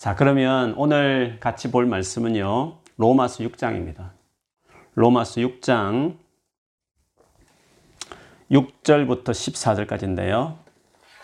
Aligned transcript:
자, 0.00 0.16
그러면 0.16 0.72
오늘 0.78 1.36
같이 1.40 1.70
볼 1.70 1.84
말씀은요. 1.84 2.78
로마서 2.96 3.44
6장입니다. 3.44 4.12
로마서 4.94 5.42
6장 5.42 6.16
6절부터 8.50 9.24
14절까지인데요. 9.26 10.56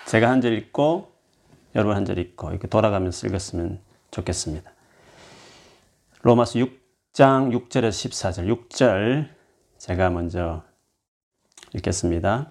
제가 0.05 0.29
한 0.29 0.43
절 0.43 0.53
읽고 0.53 1.11
여러분 1.75 1.97
한 1.97 2.05
절 2.05 2.19
읽고 2.19 2.51
이렇게 2.51 2.69
돌아가면서 2.69 3.27
읽었으면 3.27 3.81
좋겠습니다. 4.11 4.71
로마서 6.21 6.59
6장 6.59 7.53
6절에서 7.59 8.11
14절 8.11 8.69
6절 8.69 9.31
제가 9.79 10.11
먼저 10.11 10.63
읽겠습니다. 11.75 12.51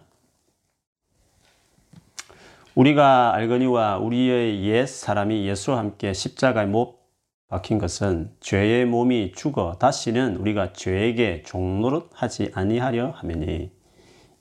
우리가 2.76 3.34
알거니와 3.34 4.00
우리의 4.00 4.66
옛 4.66 4.86
사람이 4.86 5.48
예수와 5.48 5.78
함께 5.78 6.12
십자가에 6.12 6.66
못 6.66 7.00
박힌 7.48 7.78
것은 7.78 8.32
죄의 8.42 8.86
몸이 8.86 9.32
죽어 9.34 9.78
다시는 9.79 10.36
우리가 10.36 10.74
죄에게 10.74 11.43
종노릇 11.43 12.10
하지 12.14 12.51
아니하려 12.54 13.11
하매니 13.11 13.71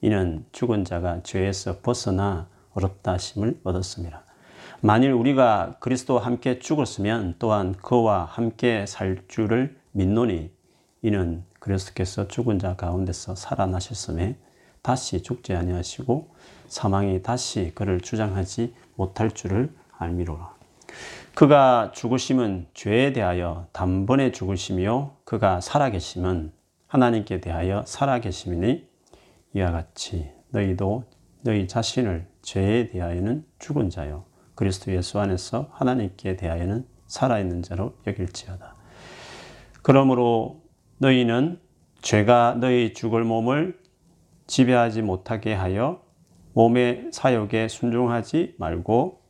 이는 0.01 0.45
죽은 0.51 0.85
자가 0.85 1.23
죄에서 1.23 1.79
벗어나 1.79 2.49
어렵다 2.73 3.13
하심을 3.13 3.61
얻었습니다. 3.63 4.25
만일 4.81 5.13
우리가 5.13 5.77
그리스도와 5.79 6.25
함께 6.25 6.59
죽었으면 6.59 7.37
또한 7.39 7.73
그와 7.75 8.25
함께 8.25 8.85
살 8.87 9.23
줄을 9.29 9.79
믿노니 9.93 10.51
이는 11.03 11.45
그리스도께서 11.61 12.27
죽은 12.27 12.59
자 12.59 12.75
가운데서 12.75 13.37
살아나셨음에 13.37 14.37
다시 14.83 15.23
죽지 15.23 15.55
아니하시고 15.55 16.34
사망이 16.75 17.23
다시 17.23 17.71
그를 17.77 18.01
주장하지 18.01 18.75
못할 18.97 19.31
줄을 19.31 19.73
알미로라. 19.97 20.57
그가 21.33 21.93
죽으심은 21.95 22.67
죄에 22.75 23.13
대하여 23.13 23.69
단번에 23.71 24.33
죽으심이요 24.33 25.19
그가 25.25 25.61
살아계심은 25.61 26.51
하나님께 26.89 27.41
대하여 27.41 27.85
살아계심이니 27.87 28.89
이와 29.55 29.71
같이 29.71 30.33
너희도 30.49 31.05
너희 31.43 31.69
자신을 31.69 32.27
죄에 32.43 32.89
대하여는 32.89 33.45
죽은 33.61 33.89
자요 33.89 34.25
그리스도 34.57 34.93
예수 34.93 35.21
안에서 35.21 35.69
하나님께 35.71 36.35
대하여는 36.35 36.89
살아있는 37.07 37.63
자로 37.63 37.95
여길지어다. 38.05 38.75
그러므로 39.83 40.61
너희는 40.99 41.61
죄가 42.03 42.57
너희 42.59 42.95
죽을 42.95 43.23
몸을 43.23 43.79
지배하지 44.49 45.03
못하게 45.03 45.55
하여 45.55 46.04
몸의 46.55 47.11
사욕에 47.13 47.69
순종하지 47.69 48.55
말고 48.59 49.21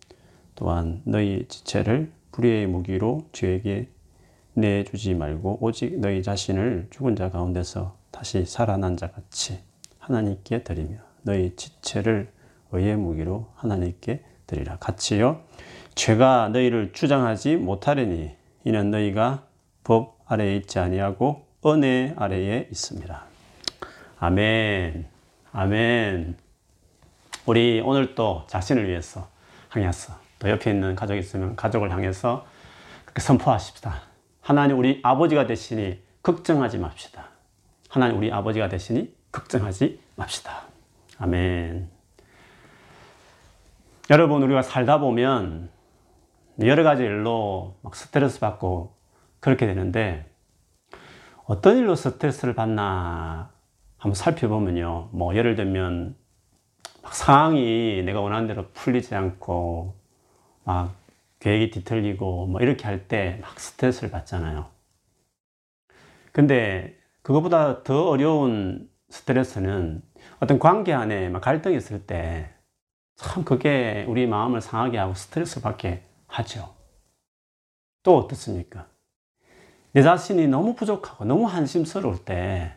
또한 0.55 1.03
너희 1.05 1.47
지체를 1.49 2.13
불의의 2.33 2.67
무기로 2.67 3.29
죄에게 3.33 3.89
내주지 4.55 5.15
말고 5.15 5.59
오직 5.61 5.99
너희 5.99 6.23
자신을 6.23 6.89
죽은 6.91 7.17
자 7.17 7.31
가운데서 7.31 7.97
다시 8.11 8.45
살아난 8.45 8.97
자 8.97 9.11
같이 9.11 9.59
하나님께 9.99 10.63
드리며 10.63 10.99
너희 11.23 11.57
지체를 11.57 12.31
의의 12.73 12.97
무기로 12.97 13.49
하나님께 13.57 14.23
드리라. 14.47 14.77
같이요. 14.77 15.41
죄가 15.95 16.51
너희를 16.51 16.93
주장하지 16.93 17.57
못하려니 17.57 18.33
이는 18.65 18.91
너희가 18.91 19.47
법 19.83 20.19
아래에 20.27 20.57
있지 20.57 20.79
아니하고 20.79 21.47
은혜 21.67 22.15
아래에 22.17 22.69
있습니다. 22.71 23.25
아멘. 24.19 25.07
아멘. 25.53 26.44
우리 27.47 27.83
오늘 27.85 28.15
또 28.15 28.45
자신을 28.47 28.89
위해서 28.89 29.29
향해서 29.71 30.15
또 30.39 30.49
옆에 30.49 30.71
있는 30.71 30.95
가족이 30.95 31.21
있으면 31.21 31.57
가족을 31.57 31.91
향해서 31.91 32.47
그렇게 33.05 33.21
선포하십시다. 33.21 34.03
하나님 34.41 34.79
우리 34.79 35.01
아버지가 35.03 35.47
되시니 35.47 36.03
걱정하지 36.23 36.79
맙시다. 36.79 37.29
하나님 37.91 38.17
우리 38.19 38.33
아버지가 38.33 38.69
되시니 38.69 39.15
걱정하지 39.31 40.01
맙시다. 40.17 40.63
아멘. 41.19 41.91
여러분 44.11 44.43
우리가 44.43 44.63
살다 44.63 44.99
보면 44.99 45.69
여러 46.63 46.83
가지 46.83 47.03
일로 47.03 47.77
막 47.83 47.95
스트레스 47.95 48.41
받고 48.41 48.95
그렇게 49.41 49.67
되는데 49.67 50.31
어떤 51.45 51.77
일로 51.77 51.95
스트레스를 51.95 52.55
받나 52.55 53.51
한번 53.99 54.15
살펴보면요. 54.15 55.11
뭐 55.13 55.35
예를 55.35 55.57
들면 55.57 56.17
막 57.05 57.15
상황이 57.15 58.03
내가 58.05 58.21
원하는 58.23 58.49
대로 58.49 58.69
풀리지 58.73 59.15
않고 59.17 59.95
막 60.65 60.95
계획이 61.41 61.71
뒤틀리고 61.73 62.47
뭐 62.49 62.63
이렇게 62.63 62.85
할 62.87 63.09
때 63.09 63.39
막 63.43 63.61
스트레스를 63.61 64.11
받잖아요. 64.11 64.71
근데 66.33 66.99
그것보다 67.23 67.83
더 67.85 68.09
어려운 68.09 68.91
스트레스는 69.11 70.03
어떤 70.41 70.59
관계 70.59 70.93
안에 70.93 71.29
막 71.29 71.41
갈등이 71.43 71.77
있을 71.77 72.07
때 72.07 72.51
참 73.17 73.45
그게 73.45 74.05
우리 74.09 74.27
마음을 74.27 74.61
상하게 74.61 74.99
하고 74.99 75.15
스트레스 75.15 75.63
받게 75.63 76.03
하죠. 76.27 76.75
또 78.03 78.19
어떻습니까? 78.19 78.89
내 79.93 80.03
자신이 80.03 80.49
너무 80.49 80.75
부족하고 80.75 81.25
너무 81.25 81.47
한심스러울 81.47 82.25
때 82.25 82.77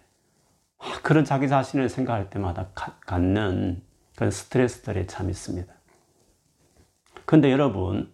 그런 1.04 1.26
자기 1.26 1.50
자신을 1.50 1.90
생각할 1.90 2.30
때마다 2.30 2.70
갖는 3.06 3.82
그런 4.18 4.32
스트레스들이 4.32 5.06
참 5.06 5.30
있습니다. 5.30 5.72
근데 7.26 7.52
여러분, 7.52 8.12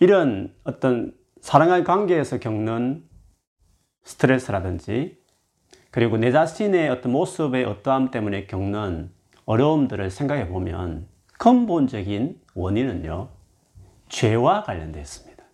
이런 0.00 0.52
어떤 0.64 1.14
사랑의 1.40 1.84
관계에서 1.84 2.40
겪는 2.40 3.08
스트레스라든지, 4.02 5.22
그리고 5.92 6.16
내 6.16 6.32
자신의 6.32 6.88
어떤 6.88 7.12
모습의 7.12 7.64
어떠함 7.66 8.10
때문에 8.10 8.46
겪는 8.46 9.12
어려움들을 9.44 10.10
생각해 10.10 10.48
보면 10.48 11.06
근본적인 11.38 12.40
원인은요, 12.54 13.28
죄와 14.08 14.64
관련되어 14.64 15.00
있습니다. 15.00 15.44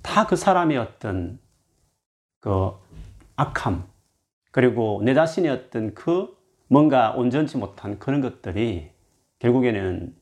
다 0.00 0.26
그 0.26 0.36
사람의 0.36 0.78
어떤 0.78 1.38
그 2.40 2.70
악함, 3.36 3.86
그리고 4.50 5.02
내 5.04 5.12
자신의 5.12 5.50
어떤 5.50 5.92
그 5.92 6.34
뭔가 6.68 7.10
온전치 7.12 7.58
못한 7.58 7.98
그런 7.98 8.22
것들이 8.22 8.93
결국에는 9.38 10.14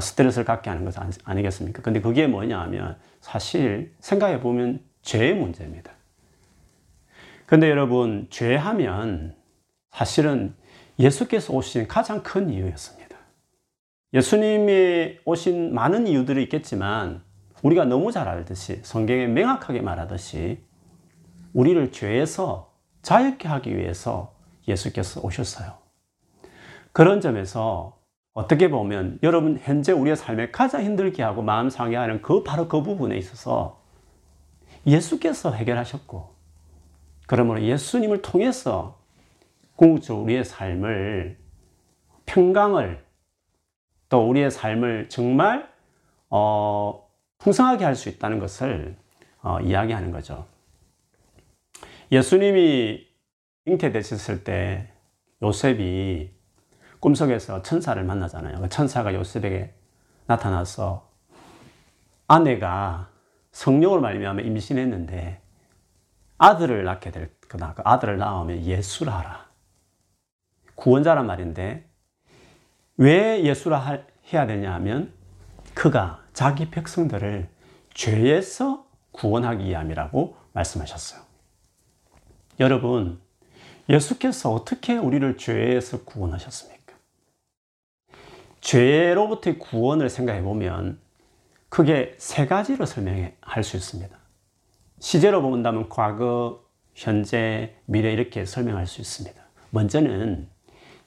스트레스를 0.00 0.44
갖게 0.44 0.68
하는 0.70 0.84
것은 0.84 1.02
아니겠습니까? 1.24 1.82
근데 1.82 2.00
그게 2.00 2.26
뭐냐 2.26 2.60
하면 2.62 2.98
사실 3.20 3.94
생각해 4.00 4.40
보면 4.40 4.80
죄의 5.02 5.34
문제입니다. 5.34 5.92
근데 7.46 7.70
여러분, 7.70 8.26
죄하면 8.28 9.36
사실은 9.90 10.54
예수께서 10.98 11.52
오신 11.54 11.86
가장 11.86 12.22
큰 12.22 12.50
이유였습니다. 12.50 13.16
예수님이 14.12 15.18
오신 15.24 15.74
많은 15.74 16.06
이유들이 16.06 16.42
있겠지만 16.44 17.22
우리가 17.62 17.84
너무 17.84 18.12
잘 18.12 18.28
알듯이 18.28 18.80
성경에 18.82 19.26
명확하게 19.26 19.80
말하듯이 19.80 20.58
우리를 21.52 21.92
죄에서 21.92 22.72
자유케 23.02 23.48
하기 23.48 23.76
위해서 23.76 24.34
예수께서 24.68 25.20
오셨어요. 25.20 25.78
그런 26.92 27.20
점에서 27.20 27.98
어떻게 28.36 28.68
보면 28.68 29.18
여러분 29.22 29.58
현재 29.62 29.92
우리의 29.92 30.14
삶에 30.14 30.50
가장 30.50 30.82
힘들게 30.84 31.22
하고 31.22 31.40
마음 31.40 31.70
상해 31.70 31.96
하는 31.96 32.20
그 32.20 32.42
바로 32.42 32.68
그 32.68 32.82
부분에 32.82 33.16
있어서 33.16 33.82
예수께서 34.86 35.52
해결하셨고 35.52 36.34
그러므로 37.26 37.62
예수님을 37.62 38.20
통해서 38.20 39.00
궁극적으로 39.76 40.22
우리의 40.24 40.44
삶을 40.44 41.38
평강을 42.26 43.02
또 44.10 44.28
우리의 44.28 44.50
삶을 44.50 45.08
정말 45.08 45.72
어, 46.28 47.08
풍성하게 47.38 47.86
할 47.86 47.94
수 47.94 48.10
있다는 48.10 48.38
것을 48.38 48.96
어, 49.40 49.60
이야기하는 49.60 50.10
거죠. 50.10 50.46
예수님이 52.12 53.06
잉태되셨을 53.64 54.44
때 54.44 54.92
요셉이 55.42 56.35
꿈속에서 57.00 57.62
천사를 57.62 58.02
만나잖아요. 58.02 58.60
그 58.60 58.68
천사가 58.68 59.14
요셉에게 59.14 59.74
나타나서 60.26 61.08
아내가 62.26 63.08
성령을 63.52 64.00
말미암아 64.00 64.42
임신했는데 64.42 65.40
아들을 66.38 66.84
낳게 66.84 67.10
될 67.10 67.30
거다. 67.48 67.74
그 67.74 67.82
아들을 67.84 68.18
낳으면 68.18 68.62
예수라 68.64 69.18
하라. 69.18 69.46
구원자란 70.74 71.26
말인데 71.26 71.88
왜 72.98 73.42
예수라 73.42 74.04
해야 74.32 74.46
되냐 74.46 74.74
하면 74.74 75.12
그가 75.74 76.22
자기 76.32 76.70
백성들을 76.70 77.48
죄에서 77.94 78.86
구원하기 79.12 79.64
위함이라고 79.64 80.36
말씀하셨어요. 80.52 81.22
여러분, 82.60 83.20
예수께서 83.88 84.52
어떻게 84.52 84.96
우리를 84.96 85.36
죄에서 85.36 86.04
구원하셨습니까? 86.04 86.75
죄로부터의 88.66 89.60
구원을 89.60 90.10
생각해 90.10 90.42
보면 90.42 90.98
크게 91.68 92.16
세 92.18 92.46
가지로 92.46 92.84
설명할 92.84 93.62
수 93.62 93.76
있습니다. 93.76 94.18
시제로 94.98 95.40
본다면 95.40 95.88
과거, 95.88 96.64
현재, 96.92 97.76
미래 97.84 98.12
이렇게 98.12 98.44
설명할 98.44 98.88
수 98.88 99.00
있습니다. 99.00 99.40
먼저는 99.70 100.48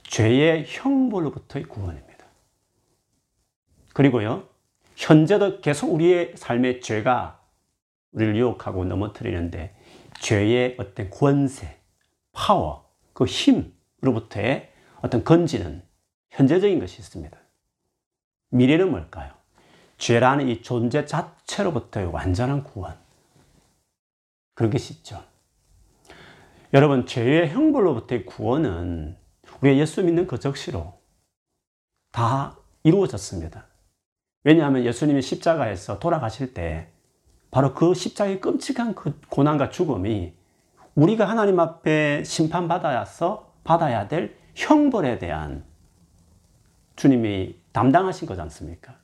죄의 0.03 0.67
형벌로부터의 0.67 1.65
구원입니다. 1.65 2.25
그리고요, 3.93 4.47
현재도 4.95 5.59
계속 5.59 5.93
우리의 5.93 6.35
삶의 6.37 6.79
죄가 6.79 7.41
우리를 8.13 8.37
유혹하고 8.37 8.85
넘어뜨리는데 8.85 9.75
죄의 10.21 10.77
어떤 10.79 11.09
권세, 11.09 11.77
파워, 12.31 12.89
그 13.11 13.25
힘으로부터의 13.25 14.71
어떤 15.01 15.25
건지는 15.25 15.83
현재적인 16.29 16.79
것이 16.79 16.99
있습니다. 16.99 17.38
미래는 18.49 18.91
뭘까요? 18.91 19.31
죄라는 19.97 20.47
이 20.47 20.61
존재 20.61 21.05
자체로부터의 21.05 22.07
완전한 22.07 22.63
구원. 22.63 22.95
그런 24.55 24.71
것이 24.71 24.93
있죠. 24.93 25.23
여러분, 26.73 27.05
죄의 27.05 27.49
형벌로부터의 27.49 28.25
구원은 28.25 29.17
우리가 29.61 29.77
예수 29.77 30.03
믿는 30.03 30.27
그 30.27 30.39
적시로 30.39 30.99
다 32.11 32.57
이루어졌습니다. 32.83 33.65
왜냐하면 34.43 34.85
예수님이 34.85 35.21
십자가에서 35.21 35.99
돌아가실 35.99 36.53
때 36.53 36.91
바로 37.51 37.73
그 37.73 37.93
십자가의 37.93 38.39
끔찍한 38.39 38.95
그 38.95 39.19
고난과 39.29 39.69
죽음이 39.69 40.33
우리가 40.95 41.27
하나님 41.27 41.59
앞에 41.59 42.23
심판받아서 42.23 43.53
받아야 43.63 44.07
될 44.07 44.37
형벌에 44.55 45.19
대한 45.19 45.65
주님이 46.99 47.55
담당하신 47.71 48.27
거지 48.27 48.41
않습니까? 48.41 48.97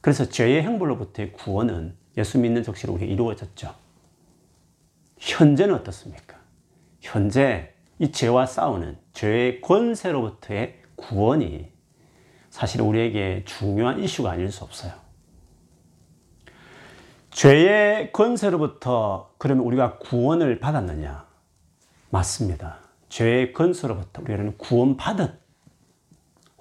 그래서 0.00 0.30
죄의 0.30 0.62
형벌로부터의 0.62 1.34
구원은 1.34 1.94
예수 2.16 2.38
믿는 2.38 2.62
적시로 2.62 2.94
우리가 2.94 3.12
이루어졌죠. 3.12 3.74
현재는 5.18 5.74
어떻습니까? 5.74 6.38
현재 7.02 7.74
이 7.98 8.10
죄와 8.10 8.46
싸우는 8.46 8.96
죄의 9.12 9.60
권세로부터의 9.60 10.80
구원이 10.96 11.70
사실 12.48 12.80
우리에게 12.80 13.44
중요한 13.44 14.00
이슈가 14.02 14.30
아닐 14.30 14.50
수 14.50 14.64
없어요. 14.64 14.94
죄의 17.32 18.12
권세로부터 18.12 19.34
그러면 19.36 19.66
우리가 19.66 19.98
구원을 19.98 20.58
받았느냐? 20.58 21.26
맞습니다. 22.08 22.78
죄의 23.10 23.52
권세로부터 23.52 24.22
우리는 24.22 24.56
구원받은 24.56 25.41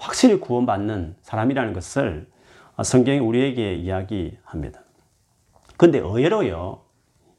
확실히 0.01 0.39
구원받는 0.39 1.15
사람이라는 1.21 1.74
것을 1.74 2.27
성경이 2.83 3.19
우리에게 3.19 3.75
이야기합니다. 3.75 4.81
근데 5.77 6.00
의외로요, 6.00 6.81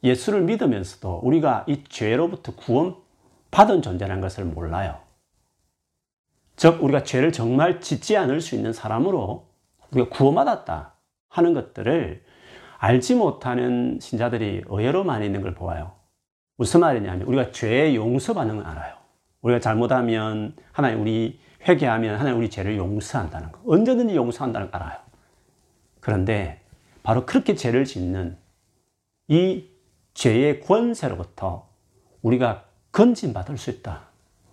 예수를 0.04 0.42
믿으면서도 0.42 1.20
우리가 1.24 1.64
이 1.66 1.82
죄로부터 1.88 2.54
구원받은 2.54 3.82
존재라는 3.82 4.20
것을 4.20 4.44
몰라요. 4.44 5.00
즉, 6.54 6.82
우리가 6.84 7.02
죄를 7.02 7.32
정말 7.32 7.80
짓지 7.80 8.16
않을 8.16 8.40
수 8.40 8.54
있는 8.54 8.72
사람으로 8.72 9.48
우리가 9.90 10.08
구원받았다 10.10 10.94
하는 11.30 11.54
것들을 11.54 12.22
알지 12.78 13.16
못하는 13.16 13.98
신자들이 14.00 14.62
의외로 14.68 15.02
많이 15.02 15.26
있는 15.26 15.42
걸 15.42 15.54
보아요. 15.54 15.94
무슨 16.56 16.80
말이냐면 16.80 17.22
우리가 17.26 17.50
죄의 17.50 17.96
용서받는 17.96 18.58
걸 18.58 18.66
알아요. 18.66 18.94
우리가 19.40 19.58
잘못하면 19.58 20.54
하나님 20.70 21.00
우리 21.00 21.40
회개하면 21.68 22.18
하나님 22.18 22.38
우리 22.38 22.50
죄를 22.50 22.76
용서한다는 22.76 23.52
거. 23.52 23.60
언제든지 23.66 24.16
용서한다는 24.16 24.70
걸 24.70 24.82
알아요. 24.82 24.98
그런데 26.00 26.60
바로 27.02 27.26
그렇게 27.26 27.54
죄를 27.54 27.84
짓는 27.84 28.36
이 29.28 29.68
죄의 30.14 30.60
권세로부터 30.60 31.68
우리가 32.22 32.64
건진받을 32.92 33.56
수 33.56 33.70
있다. 33.70 34.08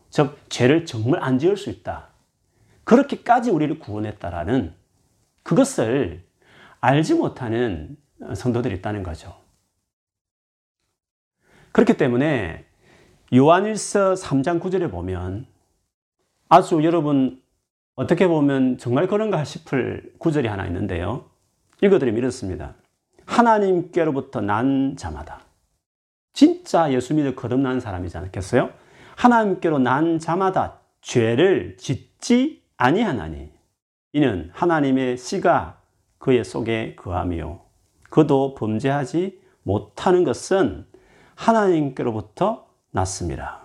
즉, 0.09 0.37
죄를 0.49 0.85
정말 0.85 1.21
안 1.23 1.37
지을 1.37 1.57
수 1.57 1.69
있다. 1.69 2.07
그렇게까지 2.83 3.51
우리를 3.51 3.77
구원했다라는 3.79 4.73
그것을 5.43 6.23
알지 6.79 7.15
못하는 7.15 7.97
성도들이 8.35 8.75
있다는 8.75 9.03
거죠. 9.03 9.35
그렇기 11.71 11.97
때문에 11.97 12.65
요한일서 13.33 14.15
3장 14.15 14.59
9절에 14.59 14.89
보면 14.89 15.45
아주 16.49 16.83
여러분 16.83 17.39
어떻게 17.95 18.27
보면 18.27 18.79
정말 18.79 19.07
그런가 19.07 19.43
싶을 19.43 20.11
구절이 20.17 20.47
하나 20.47 20.65
있는데요. 20.65 21.25
읽어드리면 21.83 22.17
이렇습니다. 22.17 22.73
하나님께로부터 23.25 24.41
난 24.41 24.95
자마다. 24.97 25.41
진짜 26.33 26.91
예수 26.91 27.13
믿어 27.13 27.35
거듭난 27.35 27.79
사람이지 27.79 28.17
않겠어요? 28.17 28.71
하나님께로 29.15 29.77
난 29.77 30.17
자마다 30.17 30.79
죄를 31.01 31.77
짓지 31.77 32.63
아니하나니. 32.77 33.51
이는 34.13 34.49
하나님의 34.53 35.17
씨가 35.17 35.79
그의 36.17 36.43
속에 36.43 36.95
거하며 36.95 37.61
그도 38.09 38.55
범죄하지 38.55 39.39
못하는 39.61 40.23
것은 40.23 40.87
하나님께로부터 41.35 42.65
났습니다. 42.89 43.58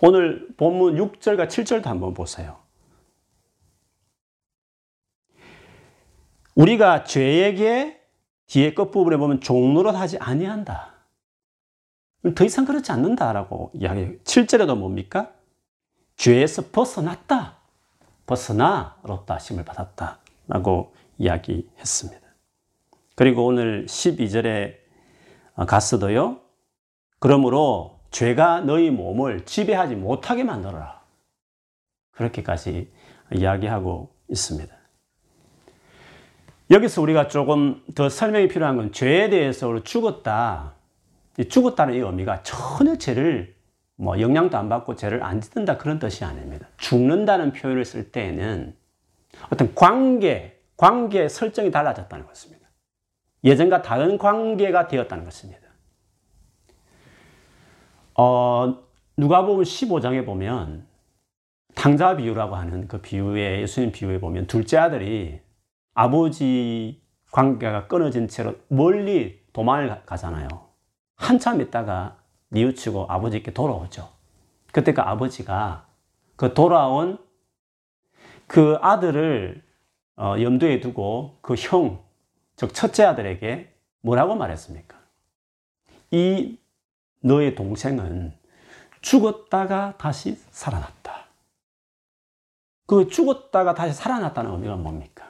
오늘 0.00 0.48
본문 0.56 0.96
6절과 0.96 1.48
7절도 1.48 1.84
한번 1.84 2.14
보세요. 2.14 2.58
우리가 6.54 7.04
죄에게 7.04 8.00
뒤에 8.46 8.74
끝부분에 8.74 9.16
보면 9.16 9.40
종로를 9.40 9.94
하지 9.96 10.18
아니한다. 10.18 10.94
더 12.34 12.44
이상 12.44 12.64
그렇지 12.64 12.90
않는다라고 12.90 13.70
이야기. 13.74 14.18
7절에도 14.24 14.76
뭡니까? 14.76 15.32
죄에서 16.16 16.70
벗어났다. 16.72 17.58
벗어나 18.26 18.98
로다 19.02 19.38
심을 19.38 19.64
받았다. 19.64 20.18
라고 20.48 20.92
이야기했습니다. 21.18 22.26
그리고 23.14 23.46
오늘 23.46 23.86
12절에 23.86 24.76
가서도요. 25.66 26.40
그러므로 27.18 27.97
죄가 28.10 28.60
너희 28.60 28.90
몸을 28.90 29.44
지배하지 29.44 29.96
못하게 29.96 30.44
만들어라. 30.44 31.02
그렇게까지 32.12 32.90
이야기하고 33.34 34.10
있습니다. 34.28 34.74
여기서 36.70 37.00
우리가 37.02 37.28
조금 37.28 37.82
더 37.94 38.08
설명이 38.08 38.48
필요한 38.48 38.76
건 38.76 38.92
죄에 38.92 39.30
대해서 39.30 39.82
죽었다. 39.82 40.74
죽었다는 41.48 41.94
이 41.94 41.98
의미가 41.98 42.42
전혀 42.42 42.96
죄를 42.96 43.54
뭐 43.96 44.20
영향도 44.20 44.56
안 44.56 44.68
받고 44.68 44.96
죄를 44.96 45.22
안 45.22 45.40
짓는다 45.40 45.78
그런 45.78 45.98
뜻이 45.98 46.24
아닙니다. 46.24 46.68
죽는다는 46.76 47.52
표현을 47.52 47.84
쓸 47.84 48.10
때에는 48.10 48.76
어떤 49.50 49.74
관계, 49.74 50.60
관계 50.76 51.28
설정이 51.28 51.70
달라졌다는 51.70 52.26
것입니다. 52.26 52.68
예전과 53.44 53.82
다른 53.82 54.18
관계가 54.18 54.88
되었다는 54.88 55.24
것입니다. 55.24 55.67
어, 58.20 58.76
누가복음 59.16 59.62
15장에 59.62 60.26
보면 60.26 60.84
탕자 61.76 62.16
비유라고 62.16 62.56
하는 62.56 62.88
그 62.88 63.00
비유에 63.00 63.60
예수님 63.60 63.92
비유에 63.92 64.18
보면 64.18 64.48
둘째 64.48 64.76
아들이 64.76 65.40
아버지 65.94 67.00
관계가 67.30 67.86
끊어진 67.86 68.26
채로 68.26 68.56
멀리 68.66 69.40
도망을 69.52 70.04
가잖아요. 70.04 70.48
한참 71.14 71.60
있다가 71.60 72.16
뉘우치고 72.48 73.06
아버지께 73.08 73.52
돌아오죠. 73.52 74.08
그때 74.72 74.92
그 74.92 75.00
아버지가 75.00 75.86
그 76.34 76.54
돌아온 76.54 77.18
그 78.48 78.78
아들을 78.80 79.62
어, 80.16 80.34
염두에 80.40 80.80
두고 80.80 81.38
그 81.40 81.54
형, 81.54 82.02
즉 82.56 82.74
첫째 82.74 83.04
아들에게 83.04 83.72
뭐라고 84.00 84.34
말했습니까? 84.34 84.98
이 86.10 86.58
너의 87.20 87.54
동생은 87.54 88.32
죽었다가 89.00 89.94
다시 89.98 90.36
살아났다. 90.50 91.26
그 92.86 93.08
죽었다가 93.08 93.74
다시 93.74 93.92
살아났다는 93.94 94.50
의미가 94.50 94.76
뭡니까? 94.76 95.28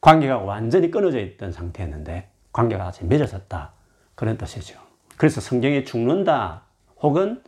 관계가 0.00 0.38
완전히 0.38 0.90
끊어져 0.90 1.18
있던 1.20 1.52
상태였는데 1.52 2.30
관계가 2.52 2.84
다시 2.84 3.04
맺어졌다. 3.04 3.72
그런 4.14 4.36
뜻이죠. 4.36 4.78
그래서 5.16 5.40
성경에 5.40 5.84
죽는다 5.84 6.62
혹은 7.00 7.42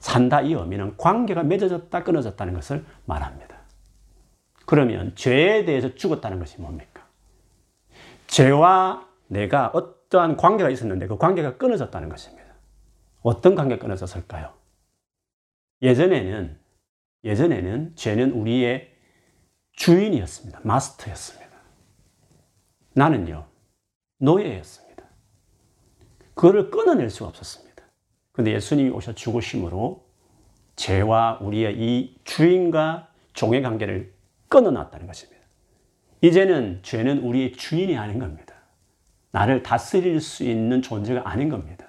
산다 0.00 0.42
이 0.42 0.52
의미는 0.52 0.96
관계가 0.96 1.42
맺어졌다 1.42 2.02
끊어졌다는 2.02 2.54
것을 2.54 2.84
말합니다. 3.06 3.56
그러면 4.66 5.14
죄에 5.14 5.64
대해서 5.64 5.94
죽었다는 5.94 6.38
것이 6.38 6.60
뭡니까? 6.60 7.02
죄와 8.26 9.06
내가 9.28 9.68
어떠한 9.68 10.36
관계가 10.36 10.70
있었는데 10.70 11.06
그 11.06 11.16
관계가 11.16 11.56
끊어졌다는 11.56 12.08
것입니다. 12.08 12.43
어떤 13.24 13.54
관계가 13.54 13.80
끊어졌을까요? 13.80 14.52
예전에는, 15.80 16.58
예전에는 17.24 17.96
죄는 17.96 18.32
우리의 18.32 18.92
주인이었습니다. 19.72 20.60
마스터였습니다. 20.62 21.50
나는요, 22.92 23.46
노예였습니다. 24.18 25.04
그거를 26.34 26.70
끊어낼 26.70 27.08
수가 27.08 27.30
없었습니다. 27.30 27.82
근데 28.32 28.52
예수님이 28.52 28.90
오셔 28.90 29.14
죽으심으로 29.14 30.06
죄와 30.76 31.38
우리의 31.40 31.78
이 31.78 32.20
주인과 32.24 33.10
종의 33.32 33.62
관계를 33.62 34.12
끊어놨다는 34.48 35.06
것입니다. 35.06 35.42
이제는 36.20 36.80
죄는 36.82 37.20
우리의 37.20 37.52
주인이 37.52 37.96
아닌 37.96 38.18
겁니다. 38.18 38.54
나를 39.30 39.62
다스릴 39.62 40.20
수 40.20 40.44
있는 40.44 40.82
존재가 40.82 41.26
아닌 41.26 41.48
겁니다. 41.48 41.83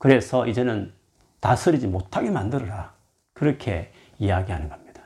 그래서 0.00 0.46
이제는 0.46 0.94
다스리지 1.40 1.86
못하게 1.86 2.30
만들어라. 2.30 2.94
그렇게 3.34 3.92
이야기하는 4.18 4.70
겁니다. 4.70 5.02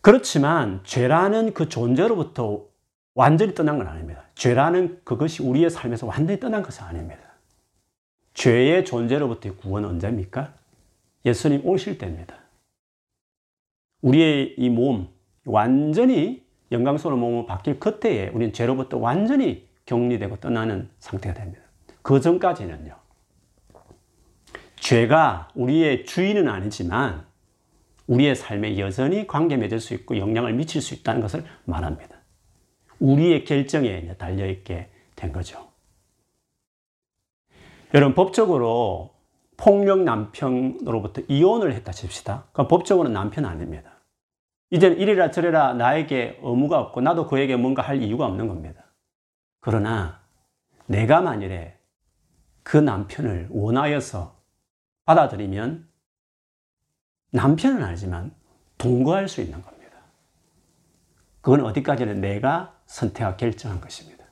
그렇지만 0.00 0.80
죄라는 0.82 1.54
그 1.54 1.68
존재로부터 1.68 2.64
완전히 3.14 3.54
떠난 3.54 3.78
건 3.78 3.86
아닙니다. 3.86 4.24
죄라는 4.34 5.02
그것이 5.04 5.40
우리의 5.44 5.70
삶에서 5.70 6.08
완전히 6.08 6.40
떠난 6.40 6.64
것은 6.64 6.84
아닙니다. 6.84 7.20
죄의 8.34 8.84
존재로부터의 8.84 9.56
구원은 9.58 9.88
언제입니까? 9.88 10.52
예수님 11.24 11.64
오실 11.64 11.96
때입니다. 11.96 12.34
우리의 14.02 14.56
이 14.58 14.68
몸, 14.68 15.08
완전히 15.44 16.44
영광스러운 16.72 17.20
몸으로 17.20 17.46
바뀔 17.46 17.78
그때에 17.78 18.30
우리는 18.30 18.52
죄로부터 18.52 18.98
완전히 18.98 19.68
격리되고 19.86 20.36
떠나는 20.36 20.88
상태가 20.98 21.34
됩니다. 21.34 21.69
그 22.02 22.20
전까지는요. 22.20 22.96
죄가 24.76 25.50
우리의 25.54 26.04
주인은 26.04 26.48
아니지만 26.48 27.26
우리의 28.06 28.34
삶에 28.34 28.78
여전히 28.78 29.26
관계 29.26 29.56
맺을 29.56 29.78
수 29.78 29.94
있고 29.94 30.18
영향을 30.18 30.52
미칠 30.52 30.82
수 30.82 30.94
있다는 30.94 31.20
것을 31.20 31.44
말합니다. 31.64 32.16
우리의 32.98 33.44
결정에 33.44 34.14
달려있게 34.16 34.90
된 35.16 35.32
거죠. 35.32 35.68
여러분, 37.94 38.14
법적으로 38.14 39.14
폭력 39.56 40.00
남편으로부터 40.02 41.22
이혼을 41.28 41.72
했다 41.74 41.92
칩시다. 41.92 42.46
그럼 42.52 42.68
법적으로는 42.68 43.12
남편 43.12 43.44
아닙니다. 43.44 44.00
이제는 44.70 44.98
이리라 44.98 45.30
저리라 45.30 45.74
나에게 45.74 46.38
의무가 46.42 46.78
없고 46.80 47.00
나도 47.00 47.26
그에게 47.26 47.56
뭔가 47.56 47.82
할 47.82 48.02
이유가 48.02 48.26
없는 48.26 48.48
겁니다. 48.48 48.84
그러나 49.60 50.20
내가 50.86 51.20
만일에 51.20 51.76
그 52.62 52.76
남편을 52.76 53.48
원하여서 53.50 54.40
받아들이면 55.04 55.88
남편은 57.32 57.82
아니지만 57.82 58.34
동거할 58.78 59.28
수 59.28 59.40
있는 59.40 59.62
겁니다. 59.62 59.98
그건 61.40 61.64
어디까지는 61.64 62.20
내가 62.20 62.76
선택하 62.86 63.36
결정한 63.36 63.80
것입니다. 63.80 64.24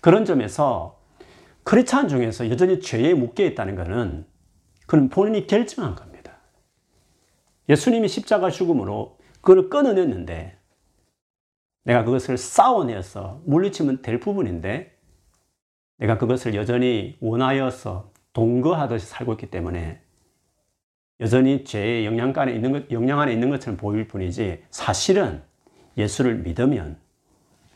그런 0.00 0.24
점에서 0.24 1.00
크리스찬 1.64 2.08
중에서 2.08 2.50
여전히 2.50 2.80
죄에 2.80 3.14
묶여 3.14 3.44
있다는 3.44 3.74
것은 3.74 4.26
그는 4.86 5.08
본인이 5.08 5.46
결정한 5.46 5.94
겁니다. 5.94 6.36
예수님이 7.68 8.08
십자가 8.08 8.50
죽음으로 8.50 9.18
그걸 9.40 9.70
끊어냈는데 9.70 10.58
내가 11.84 12.04
그것을 12.04 12.36
싸워내서 12.36 13.42
물리치면 13.46 14.02
될 14.02 14.20
부분인데 14.20 14.93
내가 15.98 16.18
그것을 16.18 16.54
여전히 16.54 17.16
원하여서 17.20 18.12
동거하듯이 18.32 19.06
살고 19.06 19.32
있기 19.34 19.50
때문에 19.50 20.00
여전히 21.20 21.64
죄의 21.64 22.04
영향 22.04 22.32
안에 22.34 22.52
있는 22.52 22.72
것, 22.72 22.90
영향 22.90 23.20
안에 23.20 23.32
있는 23.32 23.50
것처럼 23.50 23.76
보일 23.76 24.08
뿐이지 24.08 24.64
사실은 24.70 25.42
예수를 25.96 26.38
믿으면 26.38 26.98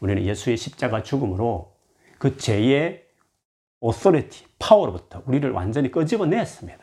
우리는 0.00 0.24
예수의 0.24 0.56
십자가 0.56 1.02
죽음으로 1.02 1.72
그 2.18 2.36
죄의 2.36 3.04
오소리티, 3.80 4.44
파워로부터 4.58 5.22
우리를 5.26 5.48
완전히 5.52 5.90
끄집어냈습니다. 5.90 6.78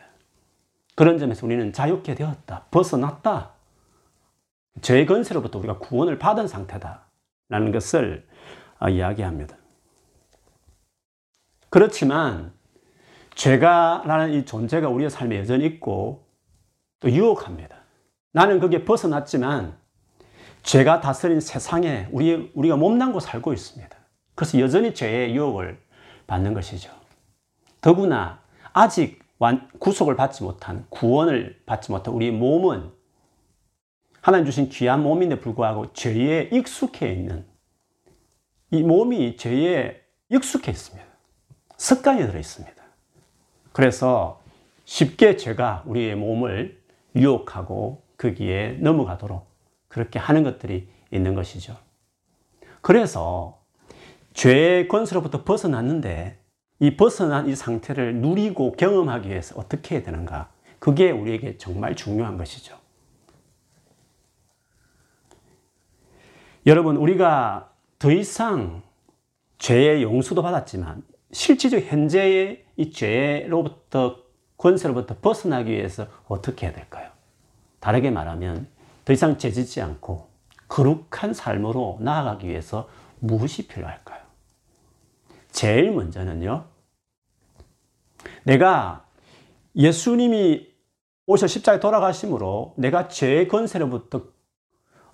그런 0.95 1.17
점에서 1.17 1.45
우리는 1.45 1.73
자유케 1.73 2.15
되었다. 2.15 2.67
벗어났다. 2.71 3.51
죄의 4.81 5.05
건세로부터 5.05 5.59
우리가 5.59 5.79
구원을 5.79 6.17
받은 6.17 6.47
상태다. 6.47 7.05
라는 7.49 7.71
것을 7.71 8.25
아, 8.79 8.89
이야기합니다. 8.89 9.57
그렇지만 11.69 12.53
죄가라는 13.35 14.33
이 14.33 14.45
존재가 14.45 14.89
우리의 14.89 15.09
삶에 15.09 15.39
여전히 15.39 15.65
있고 15.65 16.25
또 16.99 17.11
유혹합니다. 17.11 17.75
나는 18.31 18.59
거기에 18.59 18.85
벗어났지만 18.85 19.77
죄가 20.63 20.99
다스린 21.01 21.39
세상에 21.39 22.07
우리, 22.11 22.51
우리가 22.55 22.75
몸담고 22.75 23.19
살고 23.19 23.53
있습니다. 23.53 23.95
그래서 24.33 24.59
여전히 24.59 24.93
죄의 24.93 25.35
유혹을 25.35 25.77
받는 26.27 26.53
것이죠. 26.53 26.91
더구나 27.81 28.41
아직 28.73 29.19
구속을 29.79 30.15
받지 30.15 30.43
못한, 30.43 30.85
구원을 30.89 31.61
받지 31.65 31.91
못한 31.91 32.13
우리 32.13 32.31
몸은 32.31 32.91
하나님 34.21 34.45
주신 34.45 34.69
귀한 34.69 35.03
몸인데 35.03 35.39
불구하고 35.39 35.93
죄에 35.93 36.49
익숙해 36.51 37.11
있는 37.11 37.45
이 38.71 38.81
몸이 38.81 39.37
죄에 39.37 40.01
익숙해 40.29 40.71
있습니다. 40.71 41.14
습관이 41.77 42.25
들어 42.25 42.39
있습니다. 42.39 42.83
그래서 43.71 44.41
쉽게 44.85 45.35
죄가 45.35 45.83
우리의 45.85 46.15
몸을 46.15 46.81
유혹하고 47.15 48.03
거기에 48.17 48.77
넘어가도록 48.79 49.47
그렇게 49.87 50.19
하는 50.19 50.43
것들이 50.43 50.89
있는 51.11 51.35
것이죠. 51.35 51.77
그래서 52.81 53.61
죄의 54.33 54.87
권세로부터 54.87 55.43
벗어났는데 55.43 56.39
이 56.79 56.97
벗어난 56.97 57.47
이 57.47 57.55
상태를 57.55 58.15
누리고 58.17 58.73
경험하기 58.73 59.29
위해서 59.29 59.55
어떻게 59.57 59.95
해야 59.95 60.03
되는가? 60.03 60.49
그게 60.79 61.09
우리에게 61.09 61.57
정말 61.57 61.95
중요한 61.95 62.37
것이죠. 62.37 62.77
여러분, 66.65 66.97
우리가 66.97 67.71
더 67.97 68.11
이상 68.11 68.81
죄의 69.57 70.03
용서도 70.03 70.41
받았지만 70.41 71.03
실질적 71.35 71.83
현재의 71.83 72.63
이 72.77 72.91
죄로부터 72.91 74.23
권세로부터 74.55 75.17
벗어나기 75.21 75.71
위해서 75.71 76.07
어떻게 76.29 76.65
해야 76.65 76.73
될까요? 76.73 77.11
다르게 77.81 78.09
말하면 78.09 78.67
더 79.03 79.11
이상 79.11 79.37
죄짓지 79.37 79.81
않고 79.81 80.29
거룩한 80.69 81.33
삶으로 81.33 81.97
나아가기 81.99 82.47
위해서 82.47 82.87
무엇이 83.19 83.67
필요할까요? 83.67 84.21
제일 85.51 85.91
먼저는요, 85.91 86.67
내가 88.43 89.05
예수님이 89.75 90.69
오셔 91.25 91.47
십자가에 91.47 91.81
돌아가심으로 91.81 92.75
내가 92.77 93.09
죄의 93.09 93.49
권세로부터 93.49 94.23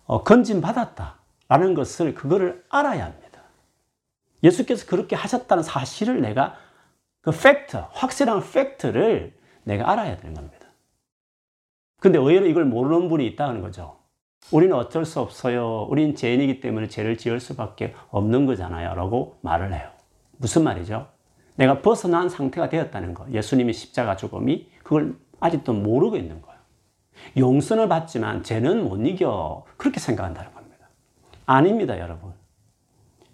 어, 0.05 0.23
건진받았다라는 0.23 1.73
것을 1.73 2.13
그거를 2.13 2.63
알아야 2.69 3.05
합니다. 3.05 3.20
예수께서 4.43 4.85
그렇게 4.85 5.15
하셨다는 5.15 5.63
사실을 5.63 6.21
내가 6.21 6.55
그 7.21 7.31
팩트, 7.31 7.77
확실한 7.91 8.41
팩트를 8.51 9.33
내가 9.63 9.91
알아야 9.91 10.17
되는 10.17 10.33
겁니다. 10.33 10.67
근데 11.99 12.17
의외로 12.17 12.47
이걸 12.47 12.65
모르는 12.65 13.09
분이 13.09 13.25
있다는 13.27 13.61
거죠. 13.61 13.97
우리는 14.51 14.75
어쩔 14.75 15.05
수 15.05 15.19
없어요. 15.19 15.83
우린 15.89 16.15
죄인이기 16.15 16.59
때문에 16.59 16.87
죄를 16.87 17.17
지을 17.17 17.39
수밖에 17.39 17.93
없는 18.09 18.47
거잖아요. 18.47 18.95
라고 18.95 19.37
말을 19.41 19.73
해요. 19.73 19.91
무슨 20.37 20.63
말이죠? 20.63 21.07
내가 21.55 21.81
벗어난 21.81 22.27
상태가 22.27 22.69
되었다는 22.69 23.13
거. 23.13 23.29
예수님이 23.31 23.73
십자가 23.73 24.15
죽음이 24.15 24.67
그걸 24.83 25.15
아직도 25.39 25.73
모르고 25.73 26.17
있는 26.17 26.41
거예요. 26.41 26.59
용서를 27.37 27.87
받지만 27.87 28.41
죄는 28.41 28.83
못 28.83 28.97
이겨. 29.05 29.63
그렇게 29.77 29.99
생각한다는 29.99 30.51
겁니다. 30.53 30.89
아닙니다, 31.45 31.99
여러분. 31.99 32.33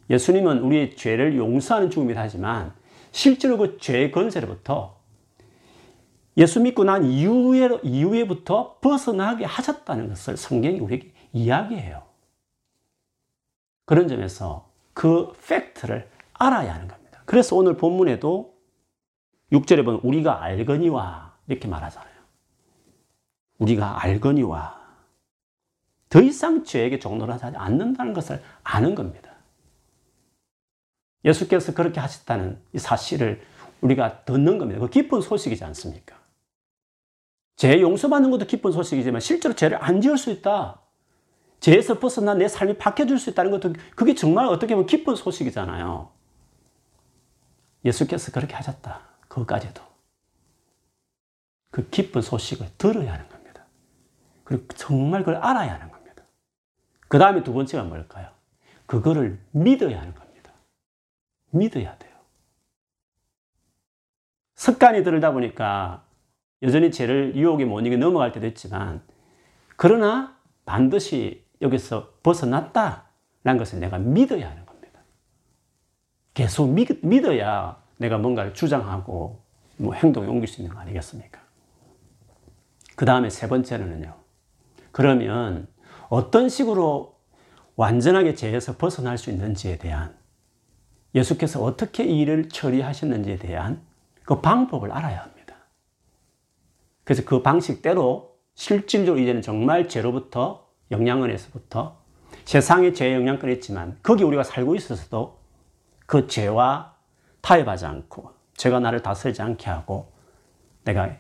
예수님은 0.09 0.59
우리의 0.59 0.95
죄를 0.95 1.35
용서하는 1.37 1.89
죽음이라 1.89 2.21
하지만 2.21 2.73
실제로 3.11 3.57
그 3.57 3.77
죄의 3.77 4.11
건세로부터 4.11 4.97
예수 6.37 6.61
믿고 6.61 6.83
난 6.83 7.03
이후에, 7.03 7.79
이후에부터 7.83 8.77
벗어나게 8.79 9.45
하셨다는 9.45 10.09
것을 10.09 10.37
성경이 10.37 10.79
우리에게 10.79 11.11
이야기해요. 11.33 12.03
그런 13.85 14.07
점에서 14.07 14.69
그 14.93 15.33
팩트를 15.47 16.09
알아야 16.33 16.75
하는 16.75 16.87
겁니다. 16.87 17.21
그래서 17.25 17.55
오늘 17.55 17.75
본문에도 17.75 18.55
6절에 19.51 19.83
보면 19.83 20.01
우리가 20.03 20.43
알거니와 20.43 21.37
이렇게 21.47 21.67
말하잖아요. 21.67 22.17
우리가 23.57 24.03
알거니와 24.03 24.77
더 26.09 26.21
이상 26.21 26.63
죄에게 26.63 26.99
종노하지 26.99 27.57
않는다는 27.57 28.13
것을 28.13 28.41
아는 28.63 28.93
겁니다. 28.93 29.31
예수께서 31.25 31.73
그렇게 31.73 31.99
하셨다는 31.99 32.59
이 32.73 32.79
사실을 32.79 33.41
우리가 33.81 34.23
듣는 34.25 34.57
겁니다. 34.57 34.79
그 34.79 34.89
기쁜 34.89 35.21
소식이지 35.21 35.63
않습니까? 35.65 36.17
죄 37.55 37.81
용서받는 37.81 38.29
것도 38.31 38.45
기쁜 38.45 38.71
소식이지만 38.71 39.19
실제로 39.19 39.55
죄를 39.55 39.83
안 39.83 39.99
지을 39.99 40.17
수 40.17 40.31
있다. 40.31 40.81
죄에서 41.59 41.99
벗어나 41.99 42.35
내 42.35 42.47
삶이 42.47 42.77
바뀌어질 42.77 43.17
수 43.17 43.31
있다는 43.31 43.51
것도 43.51 43.73
그게 43.95 44.13
정말 44.13 44.45
어떻게 44.45 44.75
보면 44.75 44.85
기쁜 44.85 45.15
소식이잖아요. 45.15 46.11
예수께서 47.83 48.31
그렇게 48.31 48.53
하셨다. 48.55 49.01
그것까지도. 49.27 49.81
그 51.71 51.89
기쁜 51.89 52.21
소식을 52.21 52.67
들어야 52.77 53.13
하는 53.13 53.27
겁니다. 53.29 53.65
그리고 54.43 54.67
정말 54.75 55.21
그걸 55.21 55.35
알아야 55.37 55.73
하는 55.73 55.91
겁니다. 55.91 56.23
그 57.07 57.17
다음에 57.17 57.43
두 57.43 57.53
번째가 57.53 57.83
뭘까요? 57.83 58.29
그거를 58.85 59.39
믿어야 59.51 59.99
하는 59.99 60.13
겁니다. 60.13 60.26
믿어야 61.51 61.97
돼요. 61.97 62.15
습관이 64.55 65.03
들다 65.03 65.31
보니까 65.31 66.05
여전히 66.63 66.91
죄를 66.91 67.35
유혹에 67.35 67.65
못 67.65 67.81
이겨 67.81 67.97
넘어갈 67.97 68.31
때도 68.31 68.47
있지만 68.47 69.01
그러나 69.75 70.37
반드시 70.65 71.45
여기서 71.61 72.13
벗어났다라는 72.23 73.57
것을 73.57 73.79
내가 73.79 73.99
믿어야 73.99 74.49
하는 74.49 74.65
겁니다. 74.65 75.01
계속 76.33 76.69
믿, 76.69 77.05
믿어야 77.05 77.81
내가 77.97 78.17
뭔가를 78.17 78.53
주장하고 78.53 79.43
뭐 79.77 79.93
행동에 79.93 80.27
옮길 80.27 80.47
수 80.47 80.61
있는 80.61 80.73
거 80.73 80.81
아니겠습니까? 80.81 81.39
그 82.95 83.05
다음에 83.05 83.29
세 83.29 83.47
번째는요. 83.47 84.15
그러면 84.91 85.67
어떤 86.09 86.49
식으로 86.49 87.19
완전하게 87.75 88.33
죄에서 88.33 88.77
벗어날 88.77 89.19
수 89.19 89.29
있는지에 89.29 89.77
대한 89.77 90.17
예수께서 91.15 91.63
어떻게 91.63 92.03
이 92.03 92.19
일을 92.21 92.49
처리하셨는지에 92.49 93.37
대한 93.37 93.81
그 94.23 94.41
방법을 94.41 94.91
알아야 94.91 95.21
합니다. 95.21 95.55
그래서 97.03 97.23
그 97.23 97.41
방식대로 97.41 98.37
실질적으로 98.55 99.21
이제는 99.21 99.41
정말 99.41 99.87
죄로부터 99.87 100.67
영향원에서부터 100.91 101.97
세상의 102.45 102.93
죄의 102.93 103.15
영향권이 103.15 103.53
있지만 103.53 103.97
거기 104.03 104.23
우리가 104.23 104.43
살고 104.43 104.75
있어서도 104.75 105.39
그 106.05 106.27
죄와 106.27 106.95
타협하지 107.41 107.85
않고 107.85 108.31
죄가 108.57 108.79
나를 108.79 109.01
다스리지 109.01 109.41
않게 109.41 109.69
하고 109.69 110.11
내가 110.83 111.15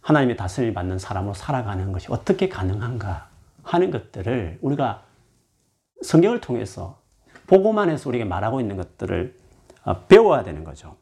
하나님의 0.00 0.36
다스림을 0.36 0.74
받는 0.74 0.98
사람으로 0.98 1.34
살아가는 1.34 1.92
것이 1.92 2.08
어떻게 2.10 2.48
가능한가 2.48 3.28
하는 3.62 3.90
것들을 3.90 4.58
우리가 4.60 5.04
성경을 6.02 6.40
통해서 6.40 7.03
보고만 7.46 7.90
해서 7.90 8.08
우리가 8.08 8.24
말하고 8.24 8.60
있는 8.60 8.76
것들을 8.76 9.34
어, 9.84 10.00
배워야 10.06 10.42
되는 10.42 10.64
거죠. 10.64 10.96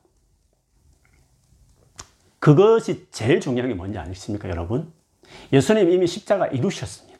그것이 2.39 3.07
제일 3.13 3.41
중요한 3.41 3.69
게 3.69 3.75
뭔지 3.75 3.99
아십니까, 3.99 4.49
여러분? 4.49 4.93
예수님 5.53 5.91
이미 5.91 6.07
십자가 6.09 6.49
이루셨습니다. 6.49 7.13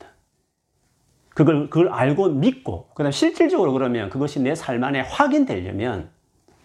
그걸, 1.29 1.69
그걸 1.69 1.89
알고 1.89 2.29
믿고, 2.29 2.89
그 2.93 3.03
다음 3.03 3.11
실질적으로 3.11 3.71
그러면 3.71 4.09
그것이 4.09 4.39
내 4.41 4.53
삶 4.53 4.83
안에 4.83 4.99
확인되려면 4.99 6.09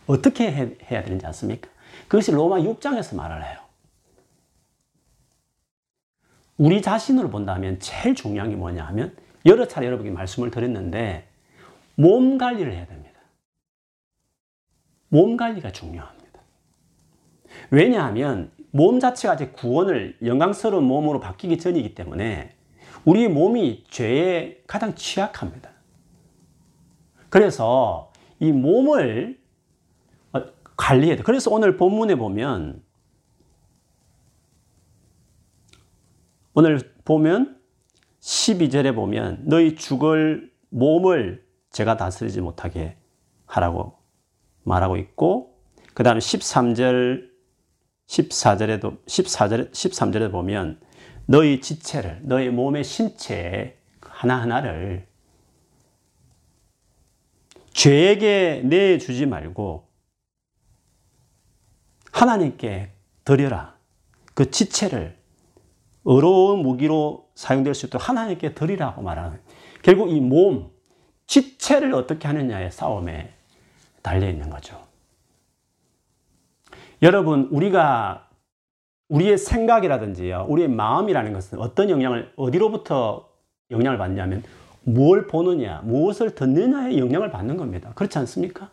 어떻게 0.08 0.50
해, 0.50 0.76
해야 0.90 1.02
되는지 1.04 1.24
아십니까? 1.24 1.70
그것이 2.08 2.32
로마 2.32 2.56
6장에서 2.56 3.14
말을 3.16 3.44
해요. 3.46 3.58
우리 6.56 6.82
자신으로 6.82 7.30
본다면 7.30 7.78
제일 7.78 8.16
중요한 8.16 8.50
게 8.50 8.56
뭐냐 8.56 8.84
하면 8.88 9.16
여러 9.46 9.68
차례 9.68 9.86
여러분께 9.86 10.10
말씀을 10.10 10.50
드렸는데 10.50 11.27
몸 11.98 12.38
관리를 12.38 12.72
해야 12.72 12.86
됩니다. 12.86 13.20
몸 15.08 15.36
관리가 15.36 15.72
중요합니다. 15.72 16.40
왜냐하면 17.72 18.52
몸 18.70 19.00
자체가 19.00 19.34
아직 19.34 19.52
구원을 19.52 20.16
영광스러운 20.24 20.84
몸으로 20.84 21.18
바뀌기 21.18 21.58
전이기 21.58 21.96
때문에 21.96 22.54
우리 23.04 23.26
몸이 23.26 23.84
죄에 23.90 24.62
가장 24.68 24.94
취약합니다. 24.94 25.70
그래서 27.30 28.12
이 28.38 28.52
몸을 28.52 29.40
어, 30.34 30.42
관리해야 30.76 31.16
돼. 31.16 31.22
그래서 31.24 31.50
오늘 31.50 31.76
본문에 31.76 32.14
보면 32.14 32.80
오늘 36.54 36.94
보면 37.04 37.60
12절에 38.20 38.94
보면 38.94 39.42
너희 39.46 39.74
죽을 39.74 40.52
몸을 40.68 41.47
제가 41.70 41.96
다스리지 41.96 42.40
못하게 42.40 42.96
하라고 43.46 43.98
말하고 44.64 44.96
있고 44.96 45.58
그 45.94 46.02
다음에 46.02 46.20
13절 46.20 47.28
14절에도 48.06 49.04
14절 49.04 49.70
13절에 49.72 50.30
보면 50.30 50.80
너희 51.26 51.60
지체를 51.60 52.20
너희 52.22 52.48
몸의 52.48 52.84
신체 52.84 53.78
하나하나를 54.00 55.06
죄에게 57.72 58.62
내 58.64 58.98
주지 58.98 59.26
말고 59.26 59.88
하나님께 62.10 62.92
드려라. 63.24 63.76
그 64.34 64.50
지체를 64.50 65.16
어려운 66.02 66.60
무기로 66.62 67.28
사용될 67.34 67.74
수 67.74 67.86
있도록 67.86 68.08
하나님께 68.08 68.54
드리라고 68.54 69.02
말하는 69.02 69.40
결국 69.82 70.10
이 70.10 70.20
몸, 70.20 70.70
지체를 71.28 71.94
어떻게 71.94 72.26
하느냐의 72.26 72.72
싸움에 72.72 73.32
달려 74.02 74.28
있는 74.28 74.50
거죠. 74.50 74.82
여러분, 77.02 77.48
우리가 77.52 78.28
우리의 79.08 79.38
생각이라든지요, 79.38 80.46
우리의 80.48 80.68
마음이라는 80.68 81.32
것은 81.32 81.60
어떤 81.60 81.90
영향을, 81.90 82.32
어디로부터 82.34 83.28
영향을 83.70 83.98
받냐면, 83.98 84.42
뭘 84.82 85.26
보느냐, 85.26 85.82
무엇을 85.84 86.34
듣느냐의 86.34 86.98
영향을 86.98 87.30
받는 87.30 87.56
겁니다. 87.56 87.92
그렇지 87.94 88.18
않습니까? 88.18 88.70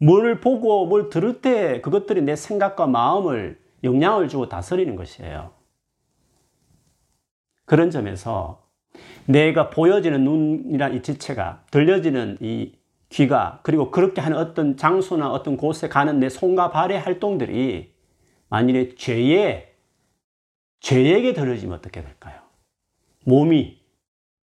뭘 0.00 0.40
보고 0.40 0.86
뭘 0.86 1.08
들을 1.08 1.40
때 1.40 1.80
그것들이 1.80 2.22
내 2.22 2.36
생각과 2.36 2.86
마음을 2.86 3.60
영향을 3.84 4.28
주고 4.28 4.48
다스리는 4.48 4.94
것이에요. 4.96 5.52
그런 7.64 7.90
점에서 7.90 8.67
내가 9.26 9.70
보여지는 9.70 10.24
눈이란 10.24 10.94
이 10.94 11.02
지체가 11.02 11.64
들려지는 11.70 12.38
이 12.40 12.72
귀가 13.10 13.60
그리고 13.62 13.90
그렇게 13.90 14.20
하는 14.20 14.36
어떤 14.36 14.76
장소나 14.76 15.30
어떤 15.30 15.56
곳에 15.56 15.88
가는 15.88 16.18
내 16.20 16.28
손과 16.28 16.70
발의 16.70 17.00
활동들이 17.00 17.94
만일에 18.48 18.94
죄에 18.94 19.74
죄에게 20.80 21.32
들어지면 21.32 21.78
어떻게 21.78 22.02
될까요? 22.02 22.40
몸이 23.24 23.80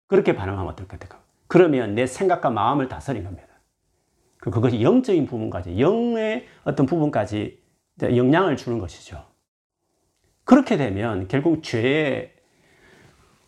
그렇게 0.07 0.35
반응하면 0.35 0.71
어떻게 0.71 0.97
될까요? 0.97 1.21
그러면 1.47 1.95
내 1.95 2.05
생각과 2.05 2.49
마음을 2.49 2.87
다스린 2.87 3.23
겁니다. 3.23 3.47
그 4.37 4.51
그것이 4.51 4.81
영적인 4.81 5.25
부분까지 5.25 5.79
영의 5.79 6.45
어떤 6.63 6.85
부분까지 6.85 7.61
영향을 8.01 8.57
주는 8.57 8.79
것이죠. 8.79 9.25
그렇게 10.43 10.77
되면 10.77 11.27
결국 11.27 11.63
죄의 11.63 12.34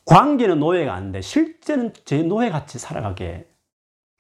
관계는 0.08 0.60
노예가 0.60 0.93
아닌데 0.93 1.20
실제는 1.22 1.91
제 2.06 2.24
노예같이 2.24 2.80
살아가게 2.80 3.46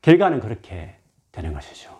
결과는 0.01 0.41
그렇게 0.41 0.95
되는 1.31 1.53
것이죠. 1.53 1.97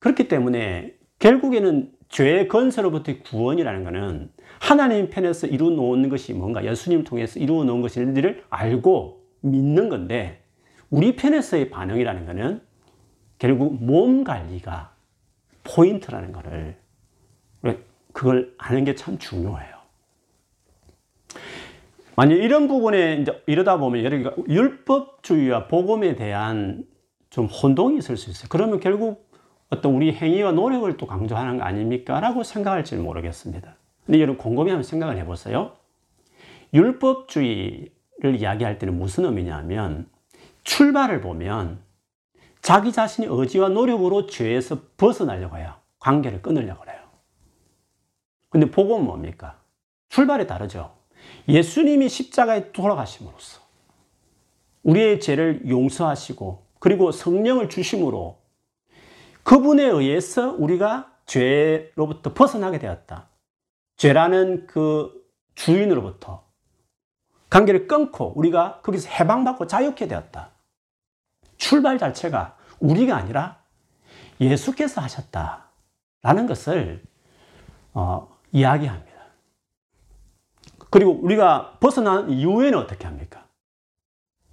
그렇기 0.00 0.28
때문에 0.28 0.94
결국에는 1.18 1.92
죄의 2.08 2.48
건설로부터의 2.48 3.20
구원이라는 3.20 3.84
것은 3.84 4.32
하나님 4.60 5.10
편에서 5.10 5.46
이루어 5.46 5.70
놓은 5.70 6.08
것이 6.08 6.32
뭔가 6.32 6.64
예수님 6.64 7.04
통해서 7.04 7.38
이루어 7.38 7.64
놓은 7.64 7.82
것인지를 7.82 8.44
알고 8.48 9.22
믿는 9.42 9.90
건데 9.90 10.42
우리 10.88 11.16
편에서의 11.16 11.68
반응이라는 11.68 12.24
것은 12.24 12.62
결국 13.38 13.84
몸 13.84 14.24
관리가 14.24 14.94
포인트라는 15.64 16.32
것을 16.32 16.76
그걸 18.14 18.54
아는 18.56 18.84
게 18.84 18.94
참 18.94 19.18
중요해요. 19.18 19.76
만약 22.18 22.34
이런 22.34 22.66
부분에 22.66 23.18
이제 23.18 23.44
이러다 23.46 23.76
보면 23.76 24.02
여러분 24.02 24.44
율법주의와 24.48 25.68
복음에 25.68 26.16
대한 26.16 26.82
좀 27.30 27.46
혼동이 27.46 27.98
있을 27.98 28.16
수 28.16 28.28
있어요. 28.28 28.48
그러면 28.50 28.80
결국 28.80 29.30
어떤 29.70 29.94
우리 29.94 30.12
행위와 30.12 30.50
노력을 30.50 30.96
또 30.96 31.06
강조하는 31.06 31.58
거 31.58 31.62
아닙니까? 31.62 32.18
라고 32.18 32.42
생각할지 32.42 32.96
모르겠습니다. 32.96 33.76
근데 34.04 34.20
여러분 34.20 34.36
곰곰이 34.36 34.68
한번 34.68 34.82
생각을 34.82 35.16
해보세요. 35.16 35.76
율법주의를 36.74 38.34
이야기할 38.34 38.80
때는 38.80 38.98
무슨 38.98 39.24
의미냐면 39.24 40.08
출발을 40.64 41.20
보면 41.20 41.78
자기 42.62 42.90
자신의 42.90 43.30
의지와 43.30 43.68
노력으로 43.68 44.26
죄에서 44.26 44.80
벗어나려고 44.96 45.56
해요. 45.56 45.74
관계를 46.00 46.42
끊으려고 46.42 46.84
해요. 46.90 46.98
근데 48.48 48.68
복음은 48.68 49.04
뭡니까? 49.04 49.60
출발이 50.08 50.48
다르죠. 50.48 50.97
예수님이 51.48 52.08
십자가에 52.08 52.72
돌아가심으로써 52.72 53.62
우리의 54.82 55.20
죄를 55.20 55.68
용서하시고 55.68 56.66
그리고 56.78 57.10
성령을 57.10 57.68
주심으로 57.68 58.38
그분에 59.42 59.84
의해서 59.84 60.52
우리가 60.52 61.12
죄로부터 61.26 62.34
벗어나게 62.34 62.78
되었다. 62.78 63.28
죄라는 63.96 64.66
그 64.66 65.26
주인으로부터 65.54 66.44
관계를 67.50 67.88
끊고 67.88 68.32
우리가 68.36 68.80
거기서 68.82 69.08
해방받고 69.08 69.66
자유케 69.66 70.06
되었다. 70.06 70.50
출발 71.56 71.98
자체가 71.98 72.56
우리가 72.78 73.16
아니라 73.16 73.62
예수께서 74.40 75.00
하셨다라는 75.00 76.46
것을 76.46 77.02
어, 77.94 78.28
이야기합니다. 78.52 79.07
그리고 80.90 81.12
우리가 81.12 81.78
벗어난 81.80 82.30
이후에는 82.30 82.78
어떻게 82.78 83.06
합니까? 83.06 83.46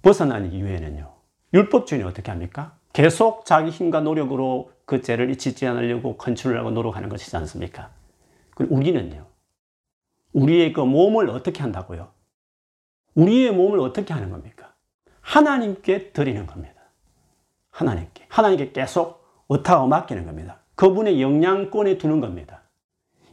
벗어난 0.02 0.52
이후에는요. 0.52 1.12
율법주의는 1.54 2.06
어떻게 2.06 2.30
합니까? 2.30 2.76
계속 2.92 3.44
자기 3.44 3.70
힘과 3.70 4.00
노력으로 4.00 4.70
그 4.84 5.00
죄를 5.00 5.30
잊지 5.30 5.66
않으려고 5.66 6.16
컨트롤하고 6.16 6.70
노력하는 6.70 7.08
것이지 7.08 7.36
않습니까? 7.36 7.90
우리는요. 8.58 9.26
우리의 10.32 10.72
그 10.72 10.80
몸을 10.80 11.30
어떻게 11.30 11.62
한다고요? 11.62 12.08
우리의 13.14 13.52
몸을 13.52 13.80
어떻게 13.80 14.12
하는 14.12 14.30
겁니까? 14.30 14.74
하나님께 15.20 16.12
드리는 16.12 16.46
겁니다. 16.46 16.74
하나님께. 17.70 18.26
하나님께 18.28 18.72
계속 18.72 19.24
의탁하고 19.48 19.86
맡기는 19.88 20.24
겁니다. 20.24 20.60
그분의 20.74 21.20
영향권에 21.20 21.98
두는 21.98 22.20
겁니다. 22.20 22.62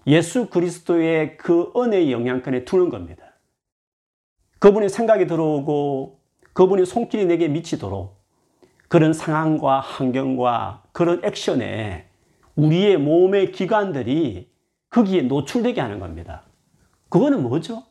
예수 0.07 0.47
그리스도의 0.47 1.37
그 1.37 1.71
은혜의 1.75 2.11
영향권에 2.11 2.65
두는 2.65 2.89
겁니다. 2.89 3.23
그분의 4.59 4.89
생각이 4.89 5.27
들어오고 5.27 6.19
그분의 6.53 6.85
손길이 6.85 7.25
내게 7.25 7.47
미치도록 7.47 8.21
그런 8.87 9.13
상황과 9.13 9.79
환경과 9.79 10.83
그런 10.91 11.23
액션에 11.23 12.05
우리의 12.55 12.97
몸의 12.97 13.51
기관들이 13.51 14.51
거기에 14.89 15.23
노출되게 15.23 15.81
하는 15.81 15.99
겁니다. 15.99 16.43
그거는 17.09 17.41
뭐죠? 17.41 17.83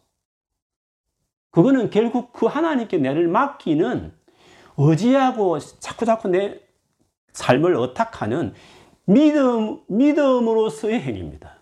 그거는 1.50 1.90
결국 1.90 2.32
그 2.32 2.46
하나님께 2.46 2.98
내를 2.98 3.28
맡기는 3.28 4.12
의지하고 4.76 5.58
자꾸자꾸 5.58 6.28
내 6.28 6.60
삶을 7.32 7.74
어탁하는 7.74 8.54
믿음, 9.04 9.80
믿음으로서의 9.88 11.00
행위입니다. 11.00 11.56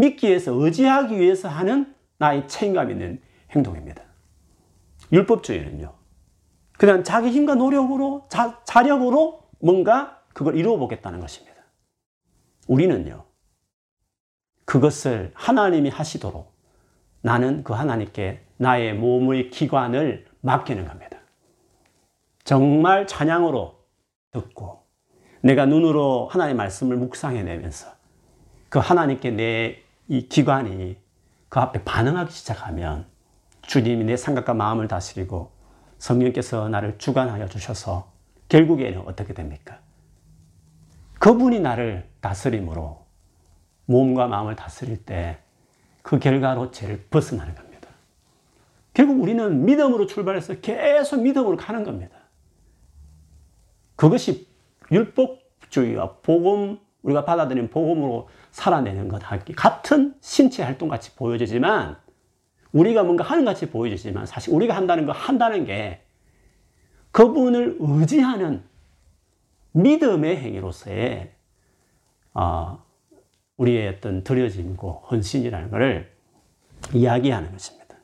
믿기 0.00 0.28
위해서, 0.28 0.52
의지하기 0.52 1.18
위해서 1.18 1.48
하는 1.48 1.94
나의 2.18 2.48
책임감 2.48 2.90
있는 2.90 3.20
행동입니다. 3.50 4.02
율법주의는요. 5.12 5.92
그냥 6.78 7.04
자기 7.04 7.30
힘과 7.30 7.54
노력으로, 7.54 8.26
자, 8.28 8.60
자력으로 8.64 9.42
뭔가 9.60 10.22
그걸 10.32 10.56
이루어 10.56 10.78
보겠다는 10.78 11.20
것입니다. 11.20 11.56
우리는요. 12.68 13.24
그것을 14.64 15.32
하나님이 15.34 15.90
하시도록 15.90 16.54
나는 17.22 17.64
그 17.64 17.72
하나님께 17.72 18.40
나의 18.56 18.94
몸의 18.94 19.50
기관을 19.50 20.26
맡기는 20.40 20.86
겁니다. 20.86 21.18
정말 22.44 23.06
찬양으로 23.06 23.74
듣고 24.32 24.84
내가 25.42 25.66
눈으로 25.66 26.28
하나님의 26.28 26.56
말씀을 26.56 26.96
묵상해내면서 26.96 27.90
그 28.68 28.78
하나님께 28.78 29.30
내 29.32 29.82
이 30.10 30.28
기관이 30.28 30.98
그 31.48 31.58
앞에 31.58 31.84
반응하기 31.84 32.30
시작하면 32.30 33.06
주님이 33.62 34.04
내 34.04 34.18
생각과 34.18 34.52
마음을 34.52 34.86
다스리고 34.86 35.52
성령께서 35.96 36.68
나를 36.68 36.98
주관하여 36.98 37.48
주셔서 37.48 38.12
결국에는 38.50 39.00
어떻게 39.06 39.32
됩니까? 39.32 39.78
그분이 41.18 41.60
나를 41.60 42.10
다스림으로 42.20 43.06
몸과 43.86 44.26
마음을 44.26 44.54
다스릴 44.54 45.06
때 45.06 45.38
그 46.02 46.18
결과로 46.18 46.70
죄를 46.70 47.06
벗어나는 47.10 47.54
겁니다. 47.54 47.88
결국 48.94 49.20
우리는 49.22 49.64
믿음으로 49.64 50.06
출발해서 50.06 50.60
계속 50.60 51.22
믿음으로 51.22 51.56
가는 51.56 51.84
겁니다. 51.84 52.16
그것이 53.96 54.48
율법주의와 54.90 56.16
복음, 56.22 56.80
우리가 57.02 57.24
받아들인 57.24 57.70
복음으로 57.70 58.28
살아내는 58.50 59.08
것 59.08 59.22
같은 59.56 60.14
신체 60.20 60.62
활동 60.62 60.88
같이 60.88 61.14
보여지지만 61.14 61.96
우리가 62.72 63.02
뭔가 63.02 63.24
하는 63.24 63.44
같이 63.44 63.70
보여지지만 63.70 64.26
사실 64.26 64.54
우리가 64.54 64.76
한다는 64.76 65.06
거 65.06 65.12
한다는 65.12 65.64
게 65.64 66.02
그분을 67.10 67.76
의지하는 67.80 68.62
믿음의 69.72 70.36
행위로서의 70.36 71.32
어, 72.34 72.84
우리의 73.56 73.88
어떤 73.88 74.22
드려짐고 74.22 75.04
헌신이라는 75.10 75.70
것을 75.70 76.12
이야기하는 76.94 77.52
것입니다. 77.52 77.96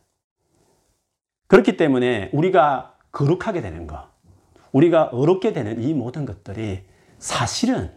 그렇기 1.46 1.76
때문에 1.76 2.30
우리가 2.32 2.96
거룩하게 3.12 3.60
되는 3.60 3.86
것, 3.86 4.08
우리가 4.72 5.04
어렵게 5.04 5.52
되는 5.52 5.80
이 5.80 5.94
모든 5.94 6.26
것들이 6.26 6.82
사실은 7.18 7.92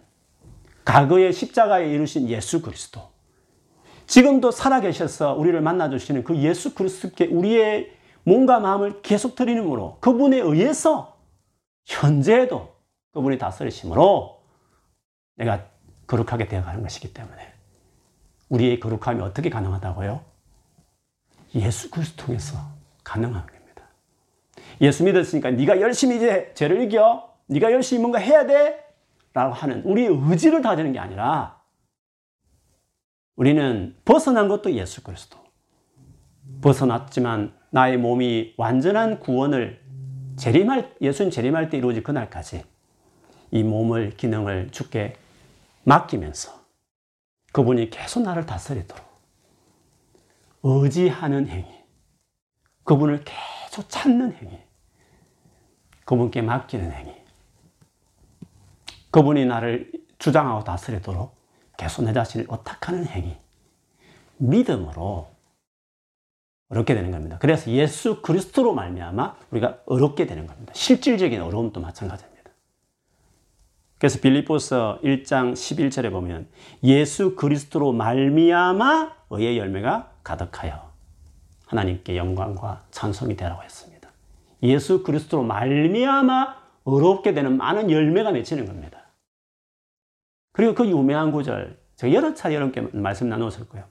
과거의 0.90 1.32
십자가에 1.34 1.88
이루신 1.92 2.30
예수 2.30 2.64
그리스도, 2.64 3.10
지금도 4.08 4.50
살아계셔서 4.50 5.36
우리를 5.36 5.62
만나주시는 5.62 6.24
그 6.24 6.36
예수 6.38 6.74
그리스도께 6.74 7.28
우리의 7.28 7.96
몸과 8.24 8.60
마음을 8.60 9.04
계속 9.04 9.36
드리므로 9.36 9.98
그분에 10.00 10.40
의해서 10.40 11.20
현재에도 11.86 12.74
그분이 13.14 13.38
다스리심으로 13.38 14.42
내가 15.36 15.64
거룩하게 16.08 16.48
되어가는 16.48 16.82
것이기 16.82 17.14
때문에 17.14 17.54
우리의 18.50 18.80
거룩함이 18.80 19.22
어떻게 19.22 19.52
가능하다고요? 19.52 20.22
예수 21.54 21.92
그리스도 21.92 22.26
통해서 22.26 22.58
가능한 23.04 23.46
겁니다. 23.46 23.84
예수 24.82 25.04
믿었으니까 25.04 25.52
네가 25.52 25.82
열심히 25.82 26.16
이제 26.16 26.52
죄를 26.56 26.82
이겨. 26.82 27.32
네가 27.46 27.72
열심히 27.72 28.02
뭔가 28.02 28.18
해야 28.18 28.48
돼. 28.48 28.89
라고 29.40 29.54
하는 29.54 29.82
우리의 29.84 30.10
의지를 30.10 30.62
다지는 30.62 30.92
게 30.92 31.00
아니라 31.00 31.64
우리는 33.38 33.96
벗어난 34.04 34.50
것도 34.50 34.74
예수 34.74 35.02
그리스도. 35.02 35.38
벗어났지만 36.62 37.58
나의 37.70 37.96
몸이 37.96 38.56
완전한 38.58 39.22
구원을 39.22 39.82
재림할, 40.36 40.98
예수님 41.00 41.32
재림할 41.32 41.70
때 41.70 41.78
이루어질 41.78 42.04
그날까지 42.04 42.66
이 43.52 43.64
몸을, 43.64 44.18
기능을 44.18 44.72
주께 44.72 45.16
맡기면서 45.84 46.52
그분이 47.54 47.92
계속 47.92 48.24
나를 48.24 48.46
다스리도록 48.46 49.06
의지하는 50.64 51.48
행위, 51.48 51.66
그분을 52.84 53.24
계속 53.24 53.88
찾는 53.88 54.34
행위, 54.34 54.60
그분께 56.04 56.42
맡기는 56.42 56.92
행위. 56.92 57.19
그분이 59.12 59.46
나를 59.46 59.92
주장하고 60.18 60.64
다스리도록 60.64 61.36
계속 61.78 62.04
내 62.04 62.14
자신을 62.14 62.46
어탁하는 62.50 63.06
행위. 63.06 63.38
믿음으로 64.38 65.30
어렵게 66.70 66.94
되는 66.94 67.12
겁니다. 67.12 67.38
그래서 67.40 67.72
예수 67.72 68.22
그리스도로 68.22 68.74
말미암아 68.74 69.36
우리가 69.52 69.80
어렵게 69.86 70.28
되는 70.28 70.46
겁니다. 70.46 70.72
실질적인 70.76 71.42
어려움도 71.42 71.82
마찬가지입니다. 71.82 72.52
그래서 73.98 74.20
빌립보서 74.22 75.00
1장 75.04 75.54
11절에 75.54 76.12
보면 76.12 76.48
예수 76.84 77.36
그리스도로 77.36 77.92
말미암아 77.92 79.14
의의 79.32 79.58
열매가 79.58 80.12
가득하여 80.24 80.90
하나님께 81.66 82.16
영광과 82.16 82.84
찬송이 82.92 83.36
되라고 83.36 83.62
했습니다. 83.64 84.10
예수 84.64 85.04
그리스도로 85.04 85.44
말미암아 85.44 86.60
어렵게 86.84 87.34
되는 87.34 87.58
많은 87.58 87.92
열매가 87.92 88.32
맺히는 88.32 88.66
겁니다. 88.66 88.99
그리고 90.60 90.74
그 90.74 90.86
유명한 90.90 91.32
구절 91.32 91.78
제가 91.96 92.14
여러 92.14 92.34
차례 92.34 92.56
여러분께 92.56 92.90
말씀 92.92 93.30
나누었을 93.30 93.70
거예요. 93.70 93.86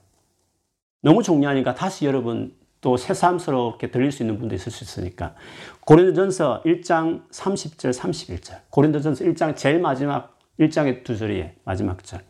너무 1.01 1.23
중요하니까 1.23 1.73
다시 1.73 2.05
여러분 2.05 2.53
또 2.79 2.95
새삼스럽게 2.95 3.89
들릴 3.89 4.11
수 4.11 4.21
있는 4.21 4.37
분도 4.37 4.53
있을 4.53 4.71
수 4.71 4.83
있으니까 4.83 5.33
고린도전서 5.79 6.61
1장 6.63 7.27
30절 7.31 7.91
31절 7.91 8.59
고린도전서 8.69 9.25
1장 9.25 9.55
제일 9.55 9.79
마지막 9.79 10.37
1장의 10.59 11.03
두 11.03 11.17
절이 11.17 11.43
마지막 11.63 12.03
절 12.03 12.21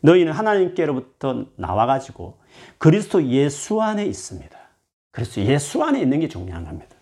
너희는 0.00 0.32
하나님께로부터 0.32 1.44
나와 1.54 1.86
가지고 1.86 2.38
그리스도 2.78 3.24
예수 3.28 3.80
안에 3.80 4.04
있습니다. 4.04 4.58
그래서 5.12 5.40
예수 5.42 5.84
안에 5.84 6.00
있는 6.00 6.18
게 6.18 6.26
중요한 6.26 6.64
겁니다. 6.64 6.96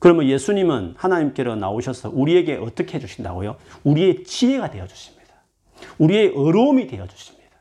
그러면 0.00 0.26
예수님은 0.26 0.94
하나님께로 0.98 1.54
나오셔서 1.54 2.10
우리에게 2.12 2.56
어떻게 2.56 2.96
해 2.96 3.00
주신다고요? 3.00 3.54
우리의 3.84 4.24
지혜가 4.24 4.72
되어 4.72 4.88
주십니다. 4.88 5.15
우리의 5.98 6.32
어려움이 6.36 6.86
되어 6.86 7.06
주십니다. 7.06 7.58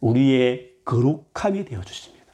우리의 0.00 0.72
거룩함이 0.84 1.64
되어 1.64 1.80
주십니다. 1.82 2.32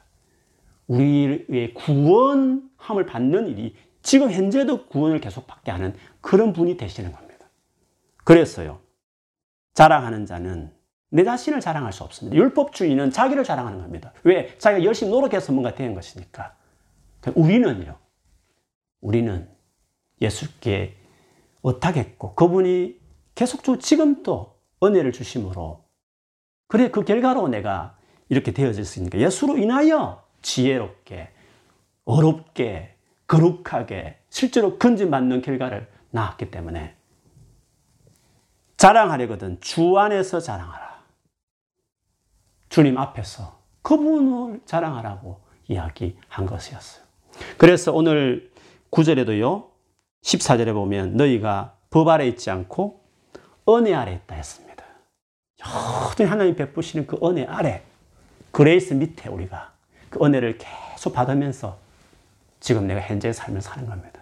우리의 0.87 1.73
구원함을 1.75 3.05
받는 3.05 3.47
일이 3.49 3.75
지금 4.01 4.31
현재도 4.31 4.87
구원을 4.87 5.19
계속 5.21 5.45
받게 5.45 5.71
하는 5.71 5.93
그런 6.21 6.53
분이 6.53 6.77
되시는 6.77 7.11
겁니다. 7.11 7.49
그래서요, 8.23 8.79
자랑하는 9.73 10.25
자는 10.25 10.71
내 11.09 11.23
자신을 11.23 11.59
자랑할 11.59 11.91
수 11.93 12.03
없습니다. 12.03 12.37
율법주의는 12.37 13.11
자기를 13.11 13.43
자랑하는 13.43 13.79
겁니다. 13.79 14.13
왜? 14.23 14.57
자기가 14.57 14.83
열심히 14.83 15.11
노력해서 15.11 15.51
뭔가 15.51 15.73
된 15.73 15.93
것이니까. 15.93 16.55
우리는요. 17.35 17.97
우리는 19.01 19.49
예수께 20.21 20.95
어하겠고 21.61 22.35
그분이 22.35 22.99
계속적으로 23.35 23.79
지금도 23.79 24.58
은혜를 24.83 25.11
주심으로 25.11 25.83
그래 26.67 26.89
그 26.91 27.03
결과로 27.03 27.47
내가 27.47 27.97
이렇게 28.29 28.51
되어졌으니까 28.51 29.17
예수로 29.19 29.57
인하여 29.57 30.23
지혜롭게 30.41 31.29
어렵게 32.05 32.95
거룩하게 33.27 34.19
실제로 34.29 34.77
건진받는 34.77 35.41
결과를 35.41 35.87
낳았기 36.11 36.51
때문에 36.51 36.95
자랑하려거든 38.77 39.59
주 39.59 39.97
안에서 39.97 40.39
자랑하라. 40.39 41.03
주님 42.69 42.97
앞에서 42.97 43.59
그분을 43.81 44.61
자랑하라고 44.65 45.41
이야기한 45.67 46.45
것이었어요. 46.45 47.03
그래서 47.57 47.91
오늘 47.91 48.51
9절에도요. 48.91 49.67
14절에 50.21 50.73
보면 50.73 51.17
너희가 51.17 51.75
법 51.89 52.07
아래 52.07 52.27
있지 52.27 52.49
않고 52.49 53.01
은혜 53.67 53.93
아래 53.93 54.13
있다 54.13 54.35
했습니다. 54.35 54.68
여전히 55.59 56.29
하나님 56.29 56.55
베푸시는 56.55 57.07
그 57.07 57.17
은혜 57.23 57.45
아래 57.45 57.83
grace 58.51 58.93
밑에 58.93 59.29
우리가 59.29 59.73
그 60.09 60.23
은혜를 60.23 60.57
계속 60.57 61.13
받으면서 61.13 61.77
지금 62.59 62.87
내가 62.87 63.01
현재의 63.01 63.33
삶을 63.33 63.61
사는 63.61 63.87
겁니다. 63.87 64.21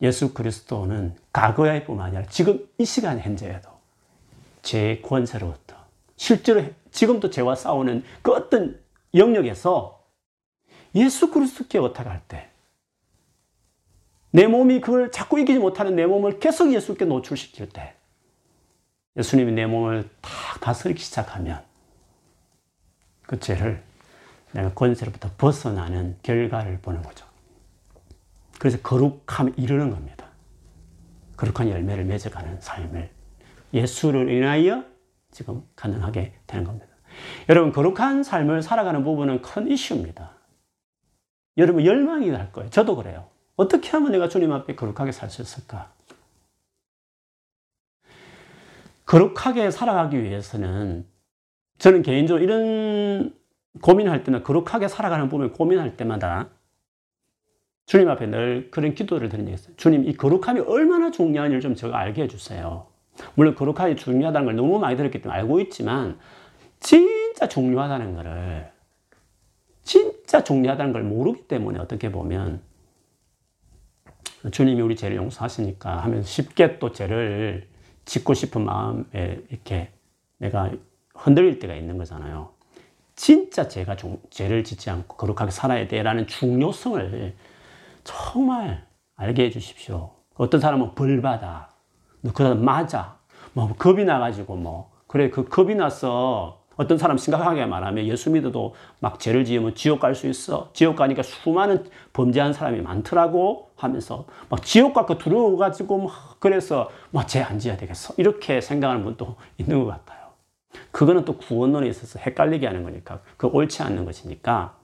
예수 0.00 0.34
그리스도는 0.34 1.16
과거에 1.32 1.84
뿐만 1.84 2.08
아니라 2.08 2.24
지금 2.28 2.68
이 2.78 2.84
시간 2.84 3.20
현재에도 3.20 3.70
제 4.62 5.00
권세로부터 5.04 5.76
실제로 6.16 6.64
지금도 6.90 7.30
죄와 7.30 7.54
싸우는 7.54 8.04
그 8.22 8.32
어떤 8.32 8.80
영역에서 9.14 10.04
예수 10.94 11.30
그리스도께 11.30 11.78
어탁할 11.78 12.22
때, 12.28 12.48
내 14.30 14.46
몸이 14.46 14.80
그걸 14.80 15.10
자꾸 15.10 15.40
이기지 15.40 15.58
못하는 15.58 15.96
내 15.96 16.06
몸을 16.06 16.38
계속 16.38 16.72
예수께 16.72 17.04
노출시킬 17.06 17.68
때, 17.70 17.94
예수님이 19.16 19.52
내 19.52 19.66
몸을 19.66 20.08
탁 20.20 20.60
다스리기 20.60 21.02
시작하면, 21.02 21.62
그 23.26 23.38
죄를 23.38 23.82
내가 24.52 24.72
권세로부터 24.74 25.30
벗어나는 25.38 26.18
결과를 26.22 26.78
보는 26.80 27.02
거죠. 27.02 27.26
그래서 28.58 28.78
거룩함에 28.80 29.52
이르는 29.56 29.90
겁니다. 29.90 30.26
거룩한 31.36 31.68
열매를 31.68 32.04
맺어가는 32.04 32.60
삶을 32.60 33.10
예수를 33.74 34.30
인하여 34.30 34.84
지금 35.30 35.66
가능하게 35.74 36.34
되는 36.46 36.64
겁니다. 36.64 36.86
여러분, 37.48 37.72
거룩한 37.72 38.22
삶을 38.22 38.62
살아가는 38.62 39.02
부분은 39.02 39.42
큰 39.42 39.68
이슈입니다. 39.70 40.30
여러분, 41.58 41.84
열망이 41.84 42.28
날 42.30 42.52
거예요. 42.52 42.70
저도 42.70 42.96
그래요. 42.96 43.28
어떻게 43.56 43.90
하면 43.90 44.12
내가 44.12 44.28
주님 44.28 44.52
앞에 44.52 44.74
거룩하게 44.74 45.12
살 45.12 45.30
수 45.30 45.42
있을까? 45.42 45.92
거룩하게 49.12 49.70
살아가기 49.70 50.22
위해서는 50.22 51.06
저는 51.76 52.00
개인적으로 52.00 52.42
이런 52.42 53.34
고민할 53.82 54.24
때나 54.24 54.42
거룩하게 54.42 54.88
살아가는 54.88 55.28
부분을 55.28 55.52
고민할 55.52 55.98
때마다 55.98 56.48
주님 57.84 58.08
앞에 58.08 58.26
늘 58.26 58.70
그런 58.70 58.94
기도를 58.94 59.28
드린 59.28 59.44
적이 59.44 59.54
있어요. 59.54 59.76
주님, 59.76 60.08
이 60.08 60.14
거룩함이 60.14 60.60
얼마나 60.60 61.10
중요한지를 61.10 61.60
좀 61.60 61.74
제가 61.74 61.98
알게 61.98 62.22
해주세요. 62.22 62.86
물론 63.34 63.54
거룩함이 63.54 63.96
중요하다는 63.96 64.46
걸 64.46 64.56
너무 64.56 64.78
많이 64.78 64.96
들었기 64.96 65.20
때문에 65.20 65.40
알고 65.40 65.60
있지만 65.60 66.18
진짜 66.80 67.46
중요하다는 67.46 68.14
것을 68.14 68.72
진짜 69.82 70.42
중요하다는 70.42 70.94
걸 70.94 71.02
모르기 71.02 71.48
때문에 71.48 71.78
어떻게 71.80 72.10
보면 72.10 72.62
주님이 74.50 74.80
우리 74.80 74.96
죄를 74.96 75.18
용서하시니까 75.18 75.98
하면서 75.98 76.26
쉽게 76.26 76.78
또 76.78 76.92
죄를 76.92 77.71
짓고 78.04 78.34
싶은 78.34 78.64
마음에 78.64 79.04
이렇게 79.50 79.92
내가 80.38 80.70
흔들릴 81.14 81.58
때가 81.58 81.74
있는 81.74 81.98
거잖아요. 81.98 82.50
진짜 83.14 83.68
제가 83.68 83.96
죄를 84.30 84.64
짓지 84.64 84.90
않고 84.90 85.16
거룩하게 85.16 85.50
살아야 85.50 85.86
돼라는 85.86 86.26
중요성을 86.26 87.34
정말 88.04 88.86
알게 89.16 89.44
해 89.44 89.50
주십시오. 89.50 90.10
어떤 90.34 90.60
사람은 90.60 90.94
벌 90.94 91.20
받아. 91.22 91.70
그 92.22 92.42
사람 92.42 92.64
맞아. 92.64 93.18
뭐 93.52 93.72
겁이 93.74 94.04
나가지고 94.04 94.56
뭐 94.56 94.90
그래 95.06 95.30
그 95.30 95.44
겁이 95.44 95.74
나서 95.74 96.61
어떤 96.76 96.98
사람 96.98 97.18
심각하게 97.18 97.66
말하면 97.66 98.06
예수 98.06 98.30
믿어도 98.30 98.74
막 99.00 99.20
죄를 99.20 99.44
지으면 99.44 99.74
지옥 99.74 100.00
갈 100.00 100.14
수 100.14 100.26
있어. 100.28 100.70
지옥 100.72 100.96
가니까 100.96 101.22
수많은 101.22 101.84
범죄한 102.12 102.52
사람이 102.52 102.80
많더라고 102.80 103.70
하면서 103.76 104.26
막 104.48 104.62
지옥 104.64 104.94
갖고 104.94 105.18
두려워가지고 105.18 105.98
막 105.98 106.36
그래서 106.40 106.90
막 107.10 107.26
죄 107.26 107.42
안 107.42 107.58
지어야 107.58 107.76
되겠어. 107.76 108.14
이렇게 108.16 108.60
생각하는 108.60 109.02
분도 109.04 109.36
있는 109.58 109.84
것 109.84 109.90
같아요. 109.90 110.22
그거는 110.90 111.24
또 111.24 111.36
구원론에 111.36 111.86
있어서 111.88 112.18
헷갈리게 112.18 112.66
하는 112.66 112.82
거니까 112.82 113.20
그 113.36 113.46
옳지 113.46 113.82
않는 113.82 114.04
것이니까 114.04 114.76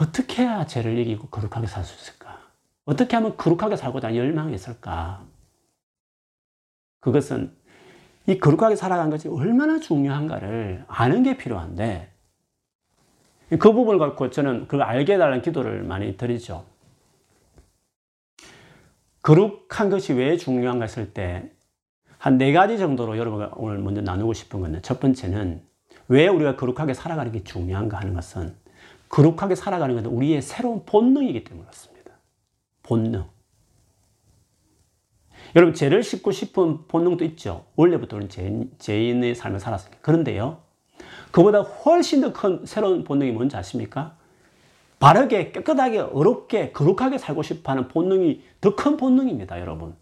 어떻게 0.00 0.42
해야 0.42 0.66
죄를 0.66 0.98
이기고 0.98 1.28
거룩하게 1.28 1.66
살 1.66 1.84
수 1.84 1.94
있을까? 1.94 2.40
어떻게 2.84 3.16
하면 3.16 3.36
거룩하게 3.36 3.76
살고자 3.76 4.14
열망이 4.14 4.54
있을까? 4.54 5.24
그것은 7.00 7.56
이 8.26 8.38
거룩하게 8.38 8.76
살아가는 8.76 9.10
것이 9.10 9.28
얼마나 9.28 9.78
중요한가를 9.78 10.84
아는 10.88 11.22
게 11.22 11.36
필요한데 11.36 12.12
그 13.58 13.72
부분을 13.72 13.98
갖고 13.98 14.30
저는 14.30 14.66
그 14.68 14.78
알게 14.82 15.14
해달라는 15.14 15.42
기도를 15.42 15.82
많이 15.84 16.16
드리죠. 16.16 16.64
거룩한 19.22 19.90
것이 19.90 20.12
왜 20.12 20.36
중요한가 20.36 20.84
했을 20.84 21.12
때 21.12 21.56
한 22.26 22.38
네 22.38 22.52
가지 22.52 22.78
정도로 22.78 23.18
여러분과 23.18 23.52
오늘 23.56 23.78
먼저 23.78 24.00
나누고 24.00 24.32
싶은 24.32 24.60
것은 24.60 24.82
첫 24.82 24.98
번째는 24.98 25.62
왜 26.08 26.26
우리가 26.28 26.56
거룩하게 26.56 26.94
살아가는 26.94 27.30
게 27.30 27.44
중요한가 27.44 27.98
하는 27.98 28.14
것은 28.14 28.54
거룩하게 29.08 29.54
살아가는 29.54 29.94
것은 29.94 30.10
우리의 30.10 30.42
새로운 30.42 30.84
본능이기 30.84 31.44
때문에 31.44 31.66
그렇습니다. 31.66 32.12
본능. 32.82 33.24
여러분, 35.54 35.74
죄를 35.74 36.02
씻고 36.02 36.32
싶은 36.32 36.86
본능도 36.88 37.24
있죠. 37.26 37.66
원래부터 37.76 38.16
우리는 38.16 38.30
죄인, 38.30 38.70
죄인의 38.78 39.34
삶을 39.34 39.60
살았으니까. 39.60 40.00
그런데요, 40.00 40.58
그보다 41.30 41.60
훨씬 41.60 42.20
더 42.20 42.32
큰 42.32 42.64
새로운 42.66 43.04
본능이 43.04 43.32
뭔지 43.32 43.56
아십니까? 43.56 44.16
바르게, 44.98 45.52
깨끗하게, 45.52 45.98
어렵게, 46.00 46.72
거룩하게 46.72 47.18
살고 47.18 47.42
싶어 47.42 47.72
하는 47.72 47.88
본능이 47.88 48.42
더 48.60 48.74
큰 48.74 48.96
본능입니다, 48.96 49.60
여러분. 49.60 49.94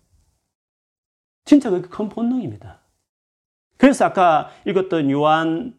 진짜 1.44 1.70
그게 1.70 1.88
큰 1.88 2.08
본능입니다. 2.08 2.80
그래서 3.76 4.04
아까 4.06 4.50
읽었던 4.66 5.10
요한 5.10 5.76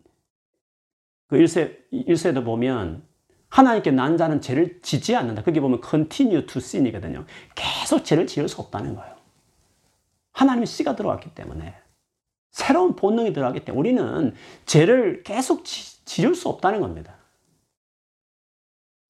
그 1.27 1.37
1세, 1.37 1.77
1세도 1.91 2.45
보면 2.45 3.03
하나님께 3.49 3.91
난 3.91 4.17
자는 4.17 4.41
죄를 4.41 4.81
짓지 4.81 5.15
않는다. 5.15 5.43
거기 5.43 5.59
보면 5.59 5.81
continue 5.83 6.45
to 6.45 6.59
sin이거든요. 6.59 7.25
계속 7.55 8.03
죄를 8.03 8.27
지을 8.27 8.49
수 8.49 8.61
없다는 8.61 8.95
거예요. 8.95 9.14
하나님의 10.35 10.67
씨가 10.67 10.95
들어왔기 10.95 11.33
때문에 11.33 11.75
새로운 12.51 12.95
본능이 12.95 13.33
들어왔기 13.33 13.61
때문에 13.65 13.79
우리는 13.79 14.35
죄를 14.65 15.23
계속 15.23 15.65
지, 15.65 16.05
지을 16.05 16.35
수 16.35 16.49
없다는 16.49 16.81
겁니다. 16.81 17.15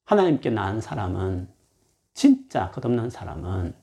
하나님께 0.06 0.52
낳은 0.52 0.82
사람은 0.82 1.48
진짜 2.14 2.72
끝없는 2.72 3.10
사람은 3.10 3.74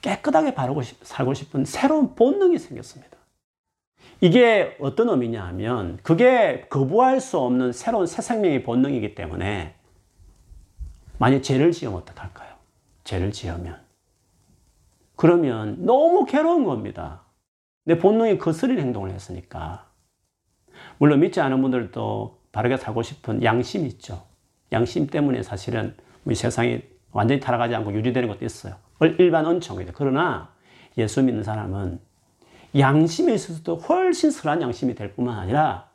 깨끗하게 0.00 0.54
바르고 0.54 0.82
싶, 0.82 0.98
살고 1.04 1.34
싶은 1.34 1.64
새로운 1.64 2.14
본능이 2.14 2.58
생겼습니다. 2.58 3.16
이게 4.20 4.76
어떤 4.80 5.10
의미냐 5.10 5.44
하면 5.48 5.98
그게 6.02 6.66
거부할 6.70 7.20
수 7.20 7.38
없는 7.38 7.72
새로운 7.72 8.06
새 8.06 8.22
생명의 8.22 8.62
본능이기 8.62 9.14
때문에 9.14 9.74
만약 11.18 11.42
죄를 11.42 11.72
지으면 11.72 11.98
어떡할까요? 11.98 12.54
죄를 13.04 13.32
지으면. 13.32 13.85
그러면 15.16 15.84
너무 15.84 16.26
괴로운 16.26 16.64
겁니다. 16.64 17.22
내 17.84 17.98
본능이 17.98 18.38
거스린 18.38 18.78
행동을 18.78 19.10
했으니까. 19.10 19.86
물론 20.98 21.20
믿지 21.20 21.40
않은 21.40 21.60
분들도 21.62 22.38
바르게 22.52 22.76
살고 22.76 23.02
싶은 23.02 23.42
양심이 23.42 23.86
있죠. 23.88 24.24
양심 24.72 25.06
때문에 25.06 25.42
사실은 25.42 25.94
우리 26.24 26.34
세상이 26.34 26.82
완전히 27.12 27.40
타락하지 27.40 27.74
않고 27.74 27.94
유지되는 27.94 28.28
것도 28.28 28.44
있어요. 28.44 28.74
일반 29.18 29.46
은총이죠. 29.46 29.92
그러나 29.94 30.52
예수 30.98 31.22
믿는 31.22 31.42
사람은 31.42 32.00
양심에 32.78 33.32
있어서도 33.34 33.76
훨씬 33.76 34.30
선한 34.30 34.62
양심이 34.62 34.94
될 34.94 35.14
뿐만 35.14 35.38
아니라 35.38 35.88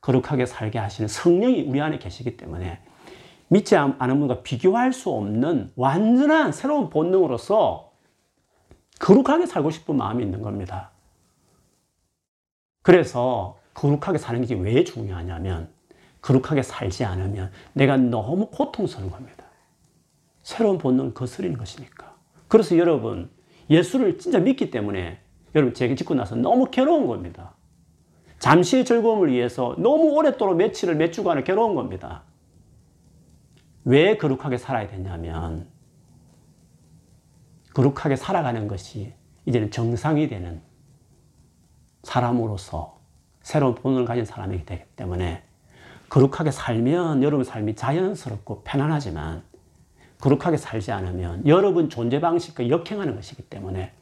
거룩하게 0.00 0.46
살게 0.46 0.78
하시는 0.78 1.08
성령이 1.08 1.62
우리 1.62 1.80
안에 1.80 1.98
계시기 1.98 2.36
때문에 2.36 2.80
믿지 3.48 3.76
않은 3.76 3.98
분과 3.98 4.42
비교할 4.42 4.92
수 4.92 5.10
없는 5.10 5.72
완전한 5.76 6.52
새로운 6.52 6.90
본능으로서 6.90 7.87
거룩하게 8.98 9.46
살고 9.46 9.70
싶은 9.70 9.96
마음이 9.96 10.24
있는 10.24 10.42
겁니다. 10.42 10.90
그래서 12.82 13.58
거룩하게 13.74 14.18
사는 14.18 14.44
게 14.44 14.54
왜 14.54 14.84
중요하냐면 14.84 15.68
거룩하게 16.20 16.62
살지 16.62 17.04
않으면 17.04 17.50
내가 17.74 17.96
너무 17.96 18.46
고통스러운 18.50 19.10
겁니다. 19.10 19.44
새로운 20.42 20.78
본능을 20.78 21.14
거스리는 21.14 21.56
것이니까. 21.56 22.16
그래서 22.48 22.76
여러분, 22.78 23.30
예수를 23.70 24.18
진짜 24.18 24.38
믿기 24.38 24.70
때문에 24.70 25.20
여러분 25.54 25.74
제게 25.74 25.94
짓고 25.94 26.14
나서 26.14 26.34
너무 26.34 26.70
괴로운 26.70 27.06
겁니다. 27.06 27.54
잠시의 28.38 28.84
즐거움을 28.84 29.30
위해서 29.32 29.74
너무 29.78 30.12
오랫도록 30.12 30.56
며칠을 30.56 30.94
몇 30.96 31.12
주간을 31.12 31.44
괴로운 31.44 31.74
겁니다. 31.74 32.22
왜 33.84 34.16
거룩하게 34.16 34.58
살아야 34.58 34.88
되냐면 34.88 35.68
거룩하게 37.78 38.16
살아가는 38.16 38.66
것이 38.66 39.12
이제는 39.46 39.70
정상이 39.70 40.28
되는 40.28 40.60
사람으로서 42.02 42.98
새로운 43.40 43.76
본을 43.76 44.04
가진 44.04 44.24
사람이기 44.24 44.64
때문에 44.96 45.44
거룩하게 46.08 46.50
살면 46.50 47.22
여러분 47.22 47.44
삶이 47.44 47.76
자연스럽고 47.76 48.62
편안하지만 48.64 49.44
거룩하게 50.20 50.56
살지 50.56 50.90
않으면 50.90 51.46
여러분 51.46 51.88
존재 51.88 52.20
방식과 52.20 52.68
역행하는 52.68 53.14
것이기 53.14 53.42
때문에 53.42 53.92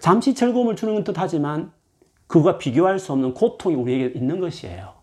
잠시 0.00 0.34
즐거움을 0.34 0.74
주는 0.74 1.04
듯 1.04 1.16
하지만 1.18 1.72
그가 2.26 2.58
비교할 2.58 2.98
수 2.98 3.12
없는 3.12 3.34
고통이 3.34 3.76
우리에게 3.76 4.18
있는 4.18 4.40
것이에요. 4.40 4.94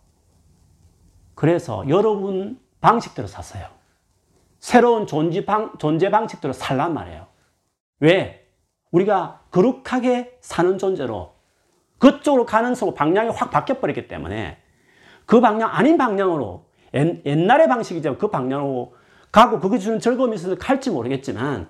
그래서 1.33 1.87
여러분 1.87 2.59
방식대로 2.81 3.29
사세요. 3.29 3.69
새로운 4.59 5.07
존재 5.07 5.45
방식대로 5.45 6.51
살란 6.51 6.93
말이에요. 6.93 7.36
왜? 7.99 8.47
우리가 8.91 9.41
거룩하게 9.51 10.37
사는 10.41 10.77
존재로 10.77 11.33
그쪽으로 11.99 12.45
가는 12.45 12.75
속 12.75 12.93
방향이 12.95 13.29
확 13.29 13.51
바뀌어버렸기 13.51 14.07
때문에 14.07 14.57
그 15.25 15.41
방향 15.41 15.69
아닌 15.73 15.97
방향으로 15.97 16.65
옛날의 16.93 17.67
방식이죠. 17.67 18.17
그 18.17 18.29
방향으로 18.29 18.95
가고 19.31 19.59
그게 19.59 19.77
주는 19.77 19.99
즐거움이 19.99 20.35
있어서 20.35 20.55
갈지 20.55 20.89
모르겠지만 20.89 21.69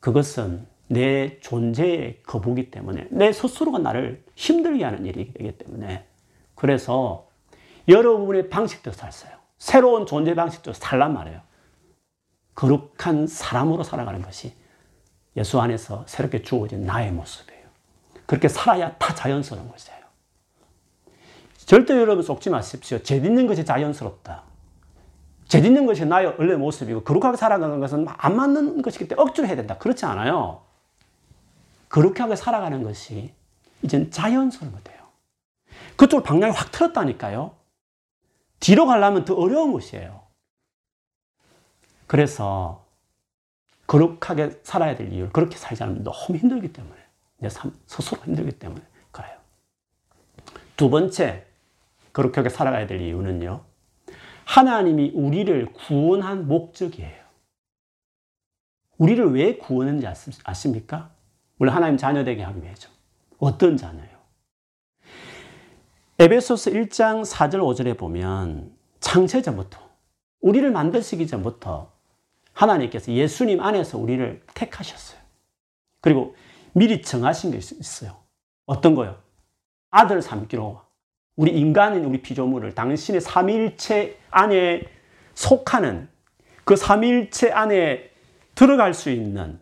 그것은 0.00 0.66
내 0.88 1.40
존재의 1.40 2.22
거부기 2.22 2.70
때문에 2.70 3.08
내 3.10 3.32
스스로가 3.32 3.78
나를 3.78 4.24
힘들게 4.34 4.84
하는 4.84 5.06
일이기 5.06 5.56
때문에 5.58 6.06
그래서 6.54 7.28
여러분의 7.88 8.50
방식대로 8.50 8.94
살어요. 8.94 9.38
새로운 9.58 10.06
존재 10.06 10.34
방식대로 10.34 10.74
살란 10.74 11.14
말이에요. 11.14 11.40
거룩한 12.54 13.26
사람으로 13.26 13.82
살아가는 13.82 14.20
것이 14.22 14.54
예수 15.36 15.60
안에서 15.60 16.04
새롭게 16.06 16.42
주어진 16.42 16.84
나의 16.84 17.10
모습이에요. 17.12 17.62
그렇게 18.26 18.48
살아야 18.48 18.96
다 18.98 19.14
자연스러운 19.14 19.70
것이에요. 19.70 20.02
절대 21.56 21.94
여러분 21.94 22.22
속지 22.22 22.50
마십시오. 22.50 22.98
죄 23.02 23.20
짓는 23.20 23.46
것이 23.46 23.64
자연스럽다. 23.64 24.42
죄 25.48 25.60
짓는 25.60 25.86
것이 25.86 26.04
나의 26.04 26.34
원래 26.38 26.56
모습이고 26.56 27.02
거룩하게 27.04 27.36
살아가는 27.36 27.80
것은 27.80 28.06
안 28.08 28.36
맞는 28.36 28.82
것이기 28.82 29.08
때문에 29.08 29.22
억지로 29.28 29.46
해야 29.46 29.56
된다. 29.56 29.78
그렇지 29.78 30.04
않아요. 30.06 30.62
거룩하게 31.88 32.36
살아가는 32.36 32.82
것이 32.82 33.32
이젠 33.82 34.10
자연스러운 34.10 34.72
것 34.72 34.82
같아요. 34.82 35.02
그쪽으로 35.96 36.22
방향이 36.22 36.54
확 36.54 36.72
틀었다니까요. 36.72 37.54
뒤로 38.60 38.86
가려면 38.86 39.24
더 39.24 39.34
어려운 39.34 39.72
것이에요. 39.72 40.21
그래서 42.06 42.84
거룩하게 43.86 44.60
살아야 44.62 44.96
될 44.96 45.12
이유를 45.12 45.32
그렇게 45.32 45.56
살지 45.56 45.82
않으면 45.82 46.04
너무 46.04 46.36
힘들기 46.38 46.72
때문에 46.72 46.96
내 47.38 47.48
삶 47.48 47.72
스스로 47.86 48.22
힘들기 48.24 48.52
때문에 48.58 48.80
그래요. 49.10 49.36
두 50.76 50.88
번째 50.90 51.46
거룩하게 52.12 52.48
살아가야 52.48 52.86
될 52.86 53.00
이유는요. 53.00 53.64
하나님이 54.44 55.10
우리를 55.14 55.72
구원한 55.72 56.46
목적이에요. 56.48 57.22
우리를 58.98 59.32
왜 59.34 59.56
구원했는지 59.56 60.06
아십니까? 60.44 61.10
물론 61.56 61.74
하나님 61.74 61.96
자녀 61.96 62.24
되게 62.24 62.42
하기 62.42 62.62
위해죠. 62.62 62.90
어떤 63.38 63.76
자녀요? 63.76 64.08
에베소서 66.18 66.70
1장 66.70 67.24
4절 67.24 67.54
5절에 67.56 67.98
보면 67.98 68.72
창세전부터 69.00 69.80
우리를 70.40 70.70
만드시기 70.70 71.26
전부터 71.26 71.91
하나님께서 72.52 73.12
예수님 73.12 73.60
안에서 73.60 73.98
우리를 73.98 74.42
택하셨어요. 74.54 75.20
그리고 76.00 76.34
미리 76.72 77.02
정하신 77.02 77.50
게 77.50 77.58
있어요. 77.58 78.16
어떤 78.66 78.94
거요? 78.94 79.16
아들 79.90 80.22
삼기로 80.22 80.80
우리 81.36 81.52
인간인 81.52 82.04
우리 82.04 82.22
피조물을 82.22 82.74
당신의 82.74 83.20
삼일체 83.20 84.18
안에 84.30 84.82
속하는 85.34 86.08
그 86.64 86.76
삼일체 86.76 87.52
안에 87.52 88.10
들어갈 88.54 88.94
수 88.94 89.10
있는 89.10 89.58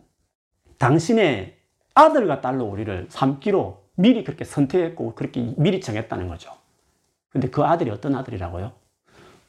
당신의 0.77 1.57
아들과 1.93 2.41
딸로 2.41 2.65
우리를 2.65 3.07
삼기로 3.09 3.81
미리 3.95 4.23
그렇게 4.23 4.45
선택했고 4.45 5.15
그렇게 5.15 5.53
미리 5.57 5.79
정했다는 5.81 6.27
거죠. 6.27 6.51
근데 7.29 7.49
그 7.49 7.63
아들이 7.63 7.89
어떤 7.89 8.15
아들이라고요? 8.15 8.73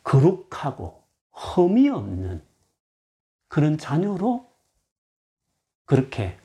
거룩하고 0.05 1.03
흠이 1.33 1.89
없는 1.89 2.43
그런 3.53 3.77
자녀로 3.77 4.47
그렇게 5.85 6.39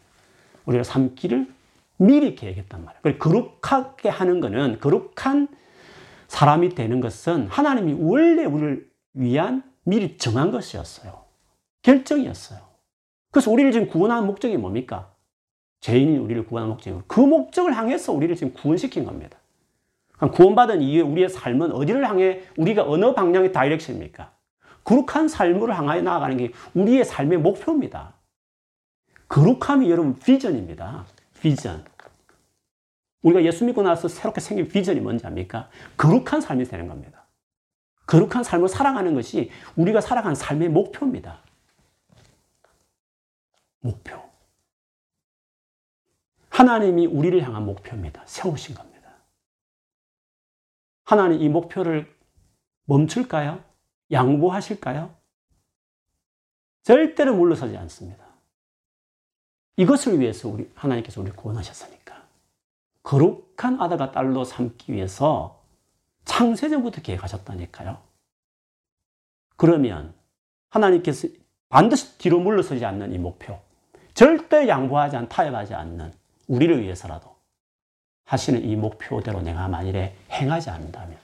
우리가 0.65 0.83
삼기를 0.83 1.47
미리 1.95 2.35
계획했단 2.35 2.83
말이에요. 2.83 2.99
그리고 3.01 3.19
거룩하게 3.19 4.09
하는 4.09 4.41
것은 4.41 4.81
거룩한 4.81 5.47
사람이 6.27 6.75
되는 6.75 6.99
것은 6.99 7.47
하나님이 7.47 7.95
원래 7.97 8.43
우리를 8.43 8.91
위한 9.13 9.63
미리 9.85 10.17
정한 10.17 10.51
것이었어요. 10.51 11.23
결정이었어요. 11.81 12.59
그래서 13.31 13.51
우리를 13.51 13.71
지금 13.71 13.87
구원하는 13.87 14.27
목적이 14.27 14.57
뭡니까? 14.57 15.09
죄인이 15.79 16.17
우리를 16.17 16.45
구원하는 16.45 16.73
목적이고 16.73 17.03
그 17.07 17.21
목적을 17.21 17.73
향해서 17.73 18.11
우리를 18.11 18.35
지금 18.35 18.53
구원시킨 18.53 19.05
겁니다. 19.05 19.37
구원받은 20.33 20.81
이후에 20.81 21.03
우리의 21.03 21.29
삶은 21.29 21.71
어디를 21.71 22.05
향해 22.09 22.41
우리가 22.57 22.83
어느 22.83 23.13
방향의 23.13 23.53
다이렉션입니까? 23.53 24.36
거룩한 24.87 25.27
삶으로 25.27 25.73
향하여 25.73 26.01
나아가는 26.01 26.37
게 26.37 26.53
우리의 26.73 27.03
삶의 27.03 27.39
목표입니다. 27.39 28.13
거룩함이 29.27 29.91
여러분 29.91 30.17
비전입니다. 30.17 31.05
비전. 31.41 31.83
우리가 33.21 33.43
예수 33.43 33.65
믿고 33.65 33.81
나서 33.81 34.07
새롭게 34.07 34.39
생긴 34.39 34.69
비전이 34.69 35.01
뭔지 35.01 35.27
압니까? 35.27 35.69
거룩한 35.97 36.39
삶이 36.39 36.63
되는 36.63 36.87
겁니다. 36.87 37.25
거룩한 38.05 38.45
삶을 38.45 38.69
살아가는 38.69 39.13
것이 39.13 39.51
우리가 39.75 39.99
살아가는 39.99 40.35
삶의 40.35 40.69
목표입니다. 40.69 41.41
목표. 43.81 44.17
하나님이 46.49 47.07
우리를 47.07 47.43
향한 47.43 47.65
목표입니다. 47.65 48.23
세우신 48.25 48.73
겁니다. 48.73 49.11
하나님 51.03 51.41
이 51.41 51.49
목표를 51.49 52.09
멈출까요? 52.85 53.66
양보하실까요? 54.11 55.13
절대로 56.83 57.35
물러서지 57.35 57.75
않습니다. 57.77 58.25
이것을 59.75 60.19
위해서 60.19 60.49
우리 60.49 60.71
하나님께서 60.75 61.21
우리를 61.21 61.35
구원하셨으니까. 61.35 62.25
거룩한 63.03 63.79
아들과 63.79 64.11
딸로 64.11 64.43
삼기 64.43 64.93
위해서 64.93 65.61
창세전부터 66.25 67.01
계획하셨다니까요. 67.01 67.97
그러면 69.55 70.13
하나님께서 70.69 71.27
반드시 71.69 72.17
뒤로 72.17 72.39
물러서지 72.39 72.83
않는 72.85 73.13
이 73.13 73.17
목표, 73.17 73.59
절대 74.13 74.67
양보하지 74.67 75.15
않, 75.15 75.29
타협하지 75.29 75.73
않는 75.73 76.13
우리를 76.47 76.81
위해서라도 76.81 77.35
하시는 78.25 78.63
이 78.63 78.75
목표대로 78.75 79.41
내가 79.41 79.67
만일에 79.67 80.15
행하지 80.31 80.69
않는다면, 80.69 81.17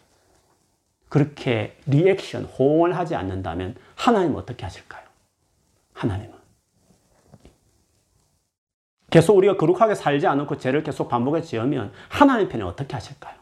그렇게 1.13 1.77
리액션, 1.85 2.45
호응을 2.45 2.97
하지 2.97 3.13
않는다면 3.13 3.75
하나님은 3.93 4.35
어떻게 4.35 4.63
하실까요? 4.63 5.05
하나님은. 5.93 6.33
계속 9.11 9.37
우리가 9.37 9.57
거룩하게 9.57 9.93
살지 9.93 10.25
않고 10.25 10.57
죄를 10.57 10.81
계속 10.81 11.09
반복해 11.09 11.43
지으면 11.43 11.93
하나님 12.09 12.49
편에 12.49 12.63
어떻게 12.63 12.95
하실까요? 12.95 13.37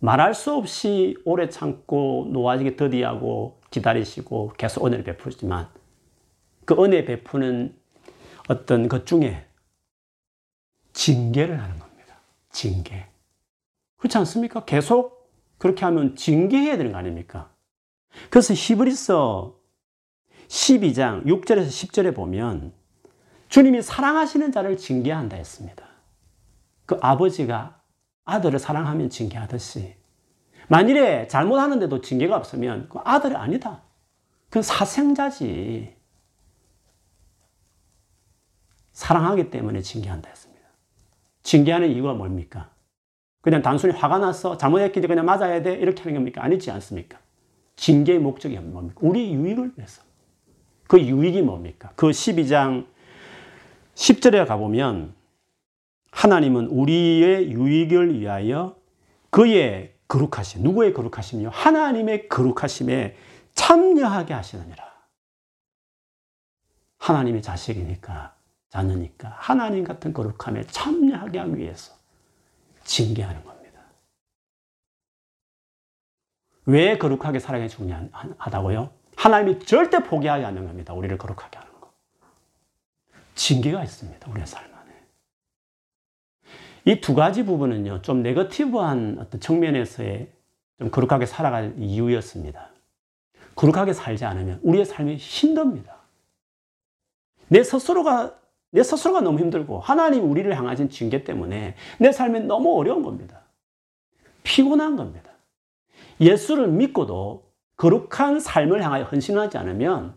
말할 0.00 0.34
수 0.34 0.52
없이 0.52 1.16
오래 1.24 1.48
참고 1.48 2.26
노아지게 2.32 2.74
더디하고 2.74 3.60
기다리시고 3.70 4.54
계속 4.58 4.84
은혜를 4.84 5.04
베푸지만 5.04 5.68
그 6.64 6.74
은혜 6.82 7.04
베푸는 7.04 7.72
어떤 8.48 8.88
것 8.88 9.06
중에 9.06 9.46
징계를 10.92 11.62
하는 11.62 11.78
겁니다. 11.78 12.16
징계. 12.50 13.06
그렇지 13.98 14.18
않습니까? 14.18 14.64
계속 14.64 15.23
그렇게 15.58 15.84
하면 15.84 16.16
징계해야 16.16 16.76
되는 16.76 16.92
거 16.92 16.98
아닙니까? 16.98 17.50
그래서 18.30 18.54
히브리서 18.54 19.58
12장 20.48 21.24
6절에서 21.26 21.66
10절에 21.66 22.14
보면 22.14 22.72
주님이 23.48 23.82
사랑하시는 23.82 24.52
자를 24.52 24.76
징계한다 24.76 25.36
했습니다. 25.36 25.84
그 26.86 26.98
아버지가 27.00 27.80
아들을 28.24 28.58
사랑하면 28.58 29.10
징계하듯이 29.10 29.96
만일에 30.68 31.28
잘못하는데도 31.28 32.00
징계가 32.00 32.36
없으면 32.36 32.88
그 32.88 32.98
아들이 33.04 33.34
아니다. 33.34 33.82
그건 34.48 34.62
사생자지. 34.62 35.94
사랑하기 38.92 39.50
때문에 39.50 39.82
징계한다 39.82 40.28
했습니다. 40.28 40.64
징계하는 41.42 41.90
이유가 41.90 42.14
뭡니까? 42.14 42.73
그냥 43.44 43.60
단순히 43.60 43.92
화가 43.92 44.20
나서 44.20 44.56
잘못했기 44.56 45.02
때 45.02 45.06
그냥 45.06 45.26
맞아야 45.26 45.60
돼 45.62 45.74
이렇게 45.74 46.02
하는 46.02 46.14
겁니까? 46.14 46.42
아니지 46.42 46.70
않습니까? 46.70 47.18
징계의 47.76 48.18
목적이 48.18 48.56
뭡니까? 48.58 48.98
우리 49.02 49.34
유익을 49.34 49.72
위해서. 49.76 50.02
그 50.88 50.98
유익이 50.98 51.42
뭡니까? 51.42 51.92
그 51.94 52.08
12장 52.08 52.86
10절에 53.96 54.46
가보면 54.48 55.14
하나님은 56.10 56.68
우리의 56.68 57.52
유익을 57.52 58.18
위하여 58.18 58.76
그의 59.28 59.92
거룩하심, 60.08 60.62
누구의 60.62 60.94
거룩하심요? 60.94 61.50
하나님의 61.52 62.30
거룩하심에 62.30 63.14
참여하게 63.52 64.32
하시느니라. 64.32 64.84
하나님의 66.96 67.42
자식이니까, 67.42 68.36
자녀니까 68.70 69.36
하나님 69.38 69.84
같은 69.84 70.14
거룩함에 70.14 70.64
참여하게 70.68 71.38
하기 71.40 71.58
위해서 71.58 72.03
징계하는 72.84 73.44
겁니다. 73.44 73.80
왜 76.66 76.96
거룩하게 76.98 77.38
살아가기 77.38 77.68
중요하다고요? 77.74 78.90
하나님이 79.16 79.60
절대 79.60 80.02
포기하지 80.02 80.44
않는 80.44 80.66
겁니다. 80.66 80.92
우리를 80.94 81.16
거룩하게 81.18 81.58
하는 81.58 81.72
거. 81.80 81.92
징계가 83.34 83.82
있습니다. 83.84 84.30
우리의 84.30 84.46
삶 84.46 84.62
안에. 84.64 84.92
이 86.86 87.00
두 87.00 87.14
가지 87.14 87.44
부분은요, 87.44 88.02
좀 88.02 88.22
네거티브한 88.22 89.18
어떤 89.20 89.40
측면에서의 89.40 90.30
좀 90.78 90.90
거룩하게 90.90 91.26
살아갈 91.26 91.74
이유였습니다. 91.78 92.70
거룩하게 93.54 93.92
살지 93.92 94.24
않으면 94.24 94.60
우리의 94.62 94.84
삶이 94.84 95.16
힘듭니다. 95.16 95.96
내 97.48 97.62
스스로가 97.62 98.38
내 98.74 98.82
스스로가 98.82 99.20
너무 99.20 99.38
힘들고 99.38 99.78
하나님 99.78 100.28
우리를 100.28 100.52
향하신 100.56 100.90
징계 100.90 101.22
때문에 101.22 101.76
내 102.00 102.10
삶이 102.10 102.40
너무 102.40 102.76
어려운 102.76 103.04
겁니다. 103.04 103.42
피곤한 104.42 104.96
겁니다. 104.96 105.30
예수를 106.20 106.66
믿고도 106.66 107.44
거룩한 107.76 108.40
삶을 108.40 108.82
향하여 108.82 109.04
헌신하지 109.04 109.58
않으면 109.58 110.14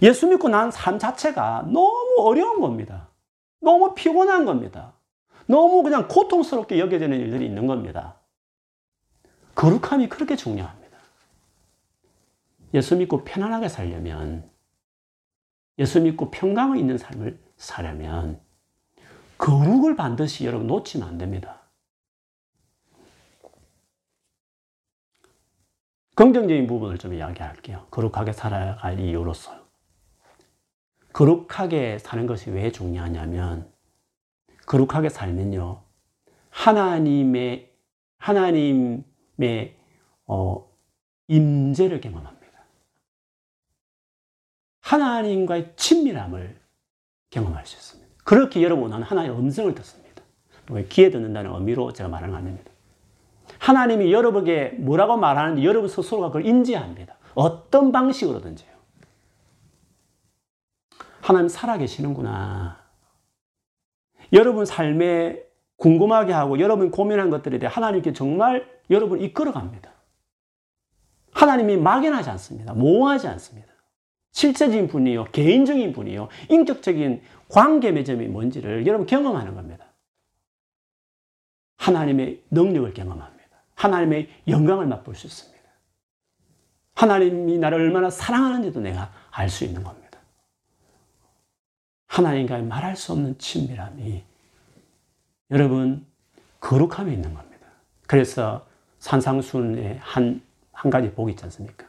예수 0.00 0.28
믿고 0.28 0.48
난 0.48 0.70
삶 0.70 1.00
자체가 1.00 1.64
너무 1.72 2.14
어려운 2.20 2.60
겁니다. 2.60 3.08
너무 3.60 3.94
피곤한 3.94 4.44
겁니다. 4.44 4.92
너무 5.46 5.82
그냥 5.82 6.06
고통스럽게 6.06 6.78
여겨지는 6.78 7.18
일들이 7.18 7.46
있는 7.46 7.66
겁니다. 7.66 8.14
거룩함이 9.56 10.08
그렇게 10.08 10.36
중요합니다. 10.36 10.98
예수 12.74 12.94
믿고 12.94 13.24
편안하게 13.24 13.68
살려면 13.68 14.48
예수 15.78 16.00
믿고 16.00 16.30
평강을 16.30 16.76
있는 16.76 16.96
삶을 16.96 17.38
사려면 17.62 18.40
거룩을 19.38 19.96
반드시 19.96 20.44
여러분 20.44 20.66
놓치면 20.66 21.08
안 21.08 21.18
됩니다. 21.18 21.62
긍정적인 26.14 26.66
부분을 26.66 26.98
좀 26.98 27.14
이야기할게요. 27.14 27.86
거룩하게 27.90 28.32
살아갈 28.32 29.00
이유로서. 29.00 29.62
거룩하게 31.12 31.98
사는 31.98 32.26
것이 32.26 32.50
왜 32.50 32.70
중요하냐면, 32.70 33.72
거룩하게 34.66 35.08
살면요, 35.08 35.82
하나님의, 36.50 37.72
하나님의, 38.18 39.76
어, 40.26 40.70
임재를 41.28 42.00
경험합니다. 42.00 42.64
하나님과의 44.80 45.74
친밀함을 45.76 46.61
경험할 47.32 47.66
수 47.66 47.76
있습니다. 47.76 48.12
그렇게 48.24 48.62
여러분은 48.62 49.02
하나님의 49.02 49.36
음성을 49.36 49.74
듣습니다. 49.74 50.22
귀에 50.88 51.10
듣는다는 51.10 51.52
의미로 51.52 51.92
제가 51.92 52.08
말하는 52.08 52.34
겁니다. 52.34 52.70
하나님이 53.58 54.12
여러분에게 54.12 54.76
뭐라고 54.78 55.16
말하는지 55.16 55.64
여러분 55.64 55.88
스스로가 55.88 56.28
그걸 56.28 56.46
인지합니다. 56.46 57.16
어떤 57.34 57.90
방식으로든지요. 57.90 58.70
하나님 61.20 61.48
살아계시는구나. 61.48 62.80
여러분 64.32 64.64
삶에 64.64 65.42
궁금하게 65.76 66.32
하고 66.32 66.60
여러분 66.60 66.90
고민한 66.90 67.30
것들에 67.30 67.58
대해 67.58 67.70
하나님께 67.72 68.12
정말 68.12 68.68
여러분 68.90 69.20
이끌어갑니다. 69.20 69.90
하나님이 71.32 71.76
막연하지 71.76 72.30
않습니다. 72.30 72.72
모호하지 72.74 73.26
않습니다. 73.28 73.71
실제적인 74.32 74.88
분이요, 74.88 75.26
개인적인 75.26 75.92
분이요, 75.92 76.28
인격적인 76.48 77.22
관계 77.48 77.92
매점이 77.92 78.26
뭔지를 78.26 78.86
여러분 78.86 79.06
경험하는 79.06 79.54
겁니다. 79.54 79.86
하나님의 81.76 82.42
능력을 82.50 82.94
경험합니다. 82.94 83.42
하나님의 83.74 84.28
영광을 84.48 84.86
맛볼 84.86 85.14
수 85.14 85.26
있습니다. 85.26 85.52
하나님이 86.94 87.58
나를 87.58 87.80
얼마나 87.80 88.10
사랑하는지도 88.10 88.80
내가 88.80 89.12
알 89.30 89.48
수 89.48 89.64
있는 89.64 89.82
겁니다. 89.82 90.18
하나님과의 92.06 92.64
말할 92.64 92.96
수 92.96 93.12
없는 93.12 93.38
친밀함이 93.38 94.22
여러분 95.50 96.06
거룩함이 96.60 97.12
있는 97.12 97.34
겁니다. 97.34 97.66
그래서 98.06 98.66
산상순의 98.98 99.98
한, 100.00 100.42
한 100.72 100.90
가지 100.90 101.10
복이 101.10 101.32
있지 101.32 101.44
않습니까? 101.44 101.86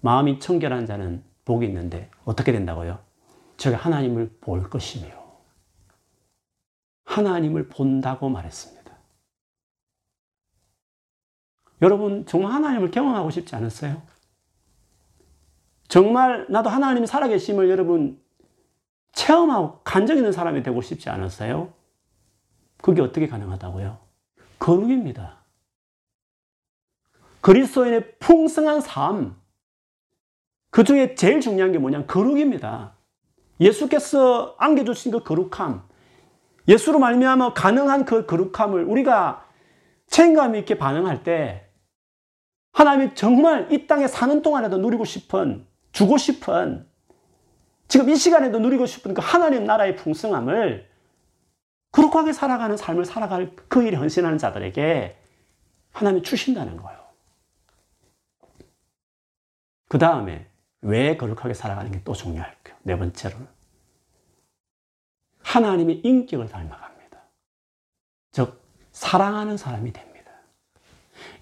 마음이 0.00 0.38
청결한 0.38 0.86
자는 0.86 1.22
복이 1.44 1.66
있는데 1.66 2.10
어떻게 2.24 2.52
된다고요? 2.52 2.98
제가 3.56 3.76
하나님을 3.76 4.38
볼 4.40 4.68
것이며 4.68 5.08
하나님을 7.04 7.68
본다고 7.68 8.28
말했습니다. 8.28 8.84
여러분, 11.82 12.24
정말 12.26 12.52
하나님을 12.52 12.90
경험하고 12.90 13.30
싶지 13.30 13.54
않았어요? 13.54 14.02
정말 15.88 16.46
나도 16.48 16.70
하나님이 16.70 17.06
살아계심을 17.06 17.68
여러분 17.68 18.20
체험하고 19.12 19.80
간적 19.84 20.16
있는 20.16 20.32
사람이 20.32 20.62
되고 20.62 20.80
싶지 20.80 21.10
않았어요? 21.10 21.72
그게 22.78 23.00
어떻게 23.00 23.28
가능하다고요? 23.28 23.98
거룩입니다. 24.58 25.44
그리스도인의 27.40 28.18
풍성한 28.18 28.80
삶, 28.80 29.36
그 30.74 30.82
중에 30.82 31.14
제일 31.14 31.40
중요한 31.40 31.70
게 31.70 31.78
뭐냐? 31.78 32.06
거룩입니다. 32.06 32.96
예수께서 33.60 34.56
안겨주신 34.58 35.12
그 35.12 35.22
거룩함, 35.22 35.84
예수로 36.66 36.98
말미암아 36.98 37.54
가능한 37.54 38.04
그 38.04 38.26
거룩함을 38.26 38.82
우리가 38.82 39.46
책임감 40.08 40.56
있게 40.56 40.76
반응할 40.76 41.22
때 41.22 41.68
하나님이 42.72 43.14
정말 43.14 43.72
이 43.72 43.86
땅에 43.86 44.08
사는 44.08 44.42
동안에도 44.42 44.78
누리고 44.78 45.04
싶은, 45.04 45.64
주고 45.92 46.18
싶은, 46.18 46.88
지금 47.86 48.10
이 48.10 48.16
시간에도 48.16 48.58
누리고 48.58 48.86
싶은 48.86 49.14
그 49.14 49.20
하나님 49.22 49.62
나라의 49.62 49.94
풍성함을 49.94 50.90
거룩하게 51.92 52.32
살아가는 52.32 52.76
삶을 52.76 53.04
살아갈 53.04 53.54
그 53.68 53.84
일에 53.84 53.96
헌신하는 53.96 54.38
자들에게 54.38 55.16
하나님이 55.92 56.24
주신다는 56.24 56.78
거예요. 56.78 56.98
그 59.88 59.98
다음에 59.98 60.48
왜 60.84 61.16
거룩하게 61.16 61.54
살아가는 61.54 61.90
게 61.90 62.02
또 62.04 62.12
중요할까요? 62.12 62.76
네 62.82 62.98
번째로는 62.98 63.46
하나님의 65.42 66.00
인격을 66.04 66.48
닮아갑니다. 66.48 67.18
즉 68.32 68.62
사랑하는 68.92 69.56
사람이 69.56 69.92
됩니다. 69.92 70.30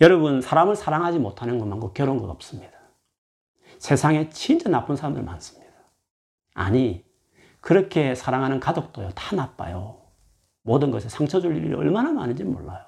여러분, 0.00 0.40
사람을 0.40 0.76
사랑하지 0.76 1.18
못하는 1.18 1.58
것만고 1.58 1.92
괴로운 1.92 2.18
것 2.18 2.28
없습니다. 2.30 2.72
세상에 3.78 4.28
진짜 4.30 4.68
나쁜 4.68 4.96
사람들 4.96 5.22
많습니다. 5.22 5.72
아니, 6.54 7.04
그렇게 7.60 8.14
사랑하는 8.14 8.60
가족도요, 8.60 9.10
다 9.10 9.34
나빠요. 9.34 10.00
모든 10.62 10.90
것에 10.90 11.08
상처 11.08 11.40
줄 11.40 11.56
일이 11.56 11.74
얼마나 11.74 12.12
많은지 12.12 12.44
몰라요. 12.44 12.84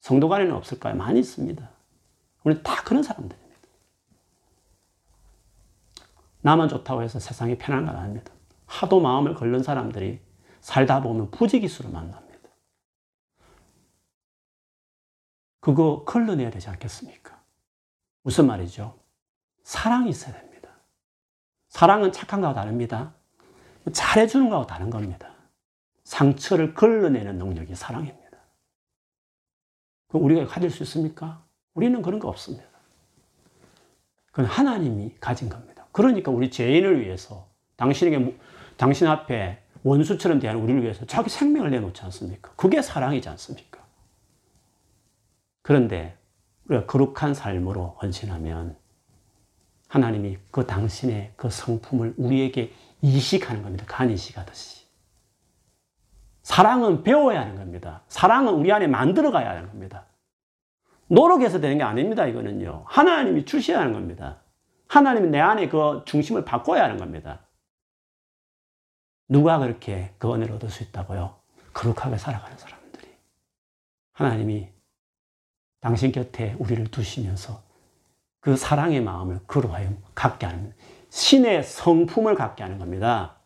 성도 0.00 0.28
간에는 0.28 0.54
없을까요? 0.54 0.94
많이 0.94 1.18
있습니다. 1.20 1.68
우리 2.44 2.62
다 2.62 2.82
그런 2.84 3.02
사람들입니다. 3.02 3.47
나만 6.40 6.68
좋다고 6.68 7.02
해서 7.02 7.18
세상이 7.18 7.58
편한 7.58 7.86
건 7.86 7.96
아닙니다. 7.96 8.32
하도 8.66 9.00
마음을 9.00 9.34
걸는 9.34 9.62
사람들이 9.62 10.20
살다 10.60 11.02
보면 11.02 11.30
부지기수로 11.30 11.90
만납니다. 11.90 12.28
그거 15.60 16.04
걸러내야 16.04 16.50
되지 16.50 16.68
않겠습니까? 16.70 17.38
무슨 18.22 18.46
말이죠? 18.46 18.98
사랑이 19.64 20.10
있어야 20.10 20.32
됩니다. 20.32 20.70
사랑은 21.68 22.12
착한 22.12 22.40
거와 22.40 22.54
다릅니다. 22.54 23.14
잘해주는 23.92 24.48
거와 24.48 24.66
다른 24.66 24.90
겁니다. 24.90 25.32
상처를 26.04 26.74
걸러내는 26.74 27.38
능력이 27.38 27.74
사랑입니다. 27.74 28.38
그럼 30.08 30.24
우리가 30.24 30.46
가질 30.46 30.70
수 30.70 30.82
있습니까? 30.84 31.44
우리는 31.74 32.00
그런 32.00 32.18
거 32.18 32.28
없습니다. 32.28 32.66
그건 34.30 34.46
하나님이 34.46 35.16
가진 35.20 35.48
겁니다. 35.48 35.77
그러니까 35.92 36.30
우리 36.30 36.50
죄인을 36.50 37.00
위해서 37.00 37.48
당신에게 37.76 38.36
당신 38.76 39.06
앞에 39.06 39.62
원수처럼 39.82 40.40
대하는 40.40 40.62
우리를 40.62 40.82
위해서 40.82 41.06
자기 41.06 41.30
생명을 41.30 41.70
내놓지 41.70 42.02
않습니까? 42.02 42.52
그게 42.56 42.82
사랑이지 42.82 43.28
않습니까? 43.28 43.80
그런데 45.62 46.16
우리가 46.68 46.86
거룩한 46.86 47.34
삶으로 47.34 47.98
헌신하면 48.02 48.76
하나님이 49.88 50.38
그 50.50 50.66
당신의 50.66 51.32
그 51.36 51.48
성품을 51.50 52.14
우리에게 52.16 52.72
이식하는 53.00 53.62
겁니다. 53.62 53.84
간이식하듯이. 53.88 54.86
사랑은 56.42 57.02
배워야 57.02 57.40
하는 57.40 57.56
겁니다. 57.56 58.02
사랑은 58.08 58.54
우리 58.54 58.72
안에 58.72 58.86
만들어 58.86 59.30
가야 59.30 59.50
하는 59.50 59.68
겁니다. 59.68 60.06
노력해서 61.08 61.60
되는 61.60 61.78
게 61.78 61.84
아닙니다. 61.84 62.26
이거는요. 62.26 62.84
하나님이 62.86 63.44
주셔야 63.44 63.80
하는 63.80 63.92
겁니다. 63.92 64.42
하나님이 64.88 65.28
내 65.28 65.38
안에 65.38 65.68
그 65.68 66.02
중심을 66.06 66.44
바꿔야 66.44 66.84
하는 66.84 66.96
겁니다. 66.96 67.46
누가 69.28 69.58
그렇게 69.58 70.14
그 70.18 70.32
은혜를 70.32 70.54
얻을 70.56 70.70
수 70.70 70.82
있다고요? 70.82 71.38
거룩하게 71.74 72.16
살아가는 72.16 72.56
사람들이. 72.56 73.08
하나님이 74.12 74.68
당신 75.80 76.10
곁에 76.10 76.54
우리를 76.58 76.90
두시면서 76.90 77.62
그 78.40 78.56
사랑의 78.56 79.02
마음을 79.02 79.40
그로 79.46 79.68
하여 79.68 79.90
갖게 80.14 80.46
하는 80.46 80.74
신의 81.10 81.62
성품을 81.62 82.34
갖게 82.34 82.62
하는 82.62 82.78
겁니다. 82.78 83.36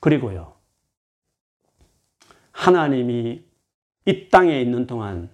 그리고요. 0.00 0.54
하나님이 2.52 3.44
이 4.06 4.28
땅에 4.28 4.60
있는 4.60 4.86
동안 4.86 5.33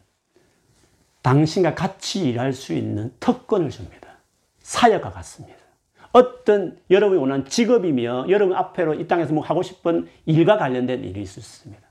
당신과 1.22 1.74
같이 1.74 2.28
일할 2.28 2.52
수 2.52 2.72
있는 2.72 3.12
특권을 3.20 3.70
줍니다. 3.70 4.08
사역과 4.60 5.10
같습니다. 5.10 5.58
어떤 6.12 6.78
여러분이 6.90 7.20
원하는 7.20 7.44
직업이며 7.44 8.26
여러분 8.28 8.56
앞으로 8.56 8.94
이 8.94 9.06
땅에서 9.06 9.32
뭐 9.32 9.44
하고 9.44 9.62
싶은 9.62 10.08
일과 10.26 10.56
관련된 10.56 11.04
일이 11.04 11.22
있을 11.22 11.42
수 11.42 11.60
있습니다. 11.60 11.82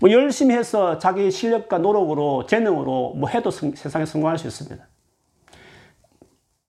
뭐 0.00 0.10
열심히 0.10 0.54
해서 0.54 0.98
자기 0.98 1.30
실력과 1.30 1.78
노력으로 1.78 2.46
재능으로 2.46 3.14
뭐 3.16 3.28
해도 3.28 3.50
성, 3.50 3.74
세상에 3.74 4.04
성공할 4.04 4.38
수 4.38 4.46
있습니다. 4.46 4.86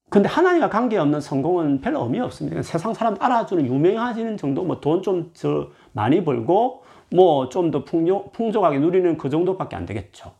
근데 0.09 0.30
하나님과 0.30 0.69
관계없는 0.69 1.19
성공은 1.19 1.82
별로 1.82 2.03
의미 2.03 2.19
없습니다. 2.21 2.61
세상 2.61 2.93
사람 2.93 3.17
알아주는 3.19 3.65
유명해지는 3.65 4.38
정도, 4.38 4.63
뭐 4.63 4.80
돈 4.80 5.01
좀 5.01 5.34
더 5.34 5.71
많이 5.91 6.23
벌고, 6.23 6.84
뭐 7.11 7.49
좀 7.49 7.71
더 7.71 7.84
풍족하게 7.84 8.80
누리는 8.80 9.17
그 9.17 9.30
정도밖에 9.30 9.76
안 9.76 9.86
되겠죠. 9.86 10.32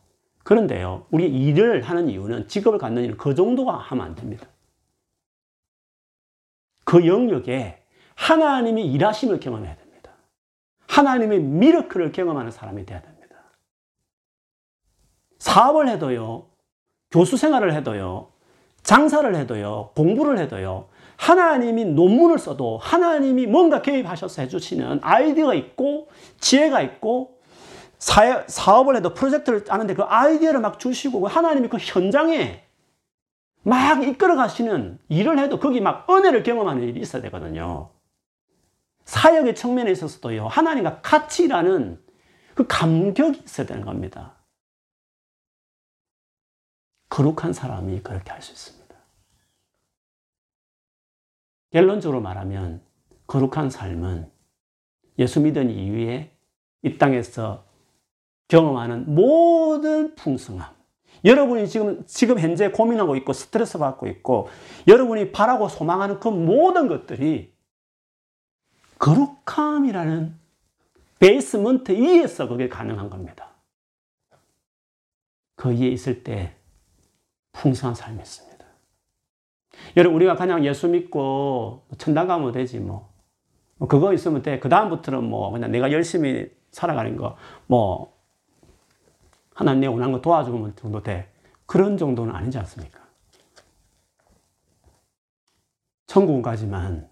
그런데요, 0.46 1.06
우리 1.10 1.26
일을 1.26 1.82
하는 1.82 2.08
이유는 2.08 2.46
직업을 2.46 2.78
갖는 2.78 3.02
일은 3.02 3.16
그 3.16 3.34
정도가 3.34 3.78
하면 3.78 4.06
안 4.06 4.14
됩니다. 4.14 4.46
그 6.84 7.04
영역에 7.04 7.82
하나님이 8.14 8.86
일하심을 8.92 9.40
경험해야 9.40 9.74
됩니다. 9.74 10.12
하나님의 10.86 11.40
미러클을 11.40 12.12
경험하는 12.12 12.52
사람이 12.52 12.86
되어야 12.86 13.02
됩니다. 13.02 13.36
사업을 15.40 15.88
해도요, 15.88 16.46
교수 17.10 17.36
생활을 17.36 17.74
해도요, 17.74 18.30
장사를 18.84 19.34
해도요, 19.34 19.90
공부를 19.96 20.38
해도요, 20.38 20.86
하나님이 21.16 21.86
논문을 21.86 22.38
써도 22.38 22.78
하나님이 22.78 23.48
뭔가 23.48 23.82
개입하셔서 23.82 24.42
해주시는 24.42 25.00
아이디어가 25.02 25.54
있고, 25.54 26.08
지혜가 26.38 26.82
있고, 26.82 27.35
사업, 27.98 28.88
을 28.88 28.96
해도 28.96 29.14
프로젝트를 29.14 29.64
하는데 29.68 29.94
그 29.94 30.02
아이디어를 30.02 30.60
막 30.60 30.78
주시고, 30.78 31.20
그 31.20 31.26
하나님이 31.26 31.68
그 31.68 31.78
현장에 31.78 32.64
막 33.62 34.02
이끌어 34.02 34.36
가시는 34.36 34.98
일을 35.08 35.38
해도 35.38 35.58
거기 35.58 35.80
막 35.80 36.08
은혜를 36.08 36.42
경험하는 36.42 36.82
일이 36.82 37.00
있어야 37.00 37.22
되거든요. 37.22 37.90
사역의 39.04 39.54
측면에 39.54 39.90
있어서도요, 39.92 40.46
하나님과 40.46 41.00
같이 41.00 41.44
일하는 41.44 42.02
그 42.54 42.66
감격이 42.66 43.42
있어야 43.44 43.66
되는 43.66 43.84
겁니다. 43.84 44.36
거룩한 47.08 47.52
사람이 47.52 48.02
그렇게 48.02 48.30
할 48.30 48.42
수 48.42 48.52
있습니다. 48.52 48.96
결론적으로 51.70 52.20
말하면 52.20 52.82
거룩한 53.26 53.70
삶은 53.70 54.30
예수 55.18 55.40
믿은 55.40 55.70
이후에 55.70 56.36
이 56.82 56.98
땅에서 56.98 57.66
경험하는 58.48 59.14
모든 59.14 60.14
풍성함, 60.14 60.76
여러분이 61.24 61.68
지금, 61.68 62.04
지금 62.06 62.38
현재 62.38 62.70
고민하고 62.70 63.16
있고 63.16 63.32
스트레스 63.32 63.78
받고 63.78 64.06
있고 64.08 64.48
여러분이 64.86 65.32
바라고 65.32 65.68
소망하는 65.68 66.20
그 66.20 66.28
모든 66.28 66.88
것들이 66.88 67.52
거룩함이라는 68.98 70.34
베이스먼트 71.18 71.92
위에서 71.92 72.46
그게 72.48 72.68
가능한 72.68 73.10
겁니다. 73.10 73.50
그 75.56 75.70
위에 75.70 75.88
있을 75.88 76.22
때 76.22 76.54
풍성한 77.52 77.94
삶이 77.94 78.18
있습니다. 78.18 78.56
여러분, 79.96 80.16
우리가 80.16 80.36
그냥 80.36 80.64
예수 80.64 80.88
믿고 80.88 81.86
천당 81.98 82.28
가면 82.28 82.52
되지, 82.52 82.78
뭐. 82.78 83.12
뭐 83.78 83.88
그거 83.88 84.12
있으면 84.12 84.42
돼. 84.42 84.58
그 84.58 84.68
다음부터는 84.68 85.24
뭐, 85.24 85.50
그냥 85.50 85.70
내가 85.70 85.90
열심히 85.92 86.50
살아가는 86.70 87.16
거, 87.16 87.36
뭐, 87.66 88.15
하나님 89.56 89.80
내 89.80 89.86
원하는 89.86 90.12
거 90.12 90.20
도와주면 90.20 90.76
정도 90.76 91.02
돼. 91.02 91.32
그런 91.64 91.96
정도는 91.96 92.34
아니지 92.34 92.58
않습니까? 92.58 93.00
천국은 96.06 96.42
가지만 96.42 97.08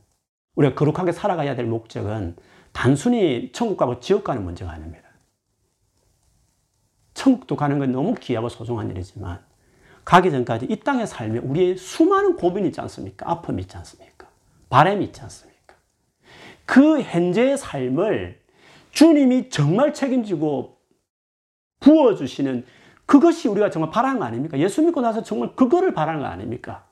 우리가 0.54 0.74
거룩하게 0.74 1.12
살아가야 1.12 1.56
될 1.56 1.64
목적은 1.64 2.36
단순히 2.72 3.50
천국 3.52 3.78
가고 3.78 3.98
지옥 3.98 4.24
가는 4.24 4.44
문제가 4.44 4.72
아닙니다. 4.72 5.08
천국도 7.14 7.56
가는 7.56 7.78
건 7.78 7.92
너무 7.92 8.14
귀하고 8.14 8.50
소중한 8.50 8.90
일이지만 8.90 9.42
가기 10.04 10.30
전까지 10.30 10.66
이 10.66 10.76
땅의 10.80 11.06
삶에 11.06 11.38
우리의 11.38 11.78
수많은 11.78 12.36
고민이 12.36 12.68
있지 12.68 12.80
않습니까? 12.82 13.30
아픔이 13.30 13.62
있지 13.62 13.74
않습니까? 13.78 14.28
바람이 14.68 15.02
있지 15.06 15.22
않습니까? 15.22 15.76
그 16.66 17.00
현재의 17.00 17.56
삶을 17.56 18.38
주님이 18.90 19.48
정말 19.48 19.94
책임지고 19.94 20.73
부어주시는 21.84 22.64
그것이 23.04 23.48
우리가 23.48 23.70
정말 23.70 23.90
바라는 23.90 24.18
거 24.18 24.24
아닙니까? 24.24 24.58
예수 24.58 24.82
믿고 24.82 25.02
나서 25.02 25.22
정말 25.22 25.54
그거를 25.54 25.92
바라는 25.92 26.20
거 26.20 26.26
아닙니까? 26.26 26.86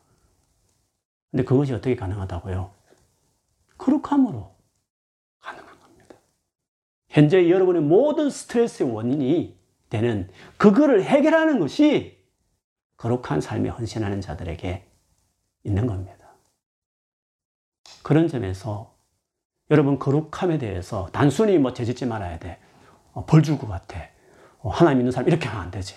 근데 1.31 1.45
그것이 1.45 1.73
어떻게 1.73 1.97
가능하다고요? 1.97 2.71
거룩함으로 3.79 4.55
가능한 5.41 5.81
겁니다. 5.81 6.17
현재 7.09 7.49
여러분의 7.49 7.81
모든 7.81 8.29
스트레스의 8.29 8.91
원인이 8.91 9.59
되는 9.89 10.29
그거를 10.59 11.03
해결하는 11.03 11.59
것이 11.59 12.19
거룩한 12.99 13.41
삶에 13.41 13.71
헌신하는 13.71 14.21
자들에게 14.21 14.87
있는 15.65 15.87
겁니다. 15.87 16.29
그런 18.03 18.29
점에서 18.29 18.95
여러분 19.71 19.99
거룩함에 19.99 20.59
대해서 20.59 21.09
단순히 21.13 21.57
뭐 21.57 21.73
죄짓지 21.73 22.05
말아야 22.05 22.39
돼. 22.39 22.61
어, 23.15 23.25
벌줄 23.25 23.59
것 23.59 23.67
같아. 23.67 24.12
어, 24.63 24.71
하나님 24.71 24.99
믿는 24.99 25.13
사람 25.13 25.29
이렇게 25.29 25.49
하면 25.49 25.65
안 25.65 25.71
되지. 25.71 25.97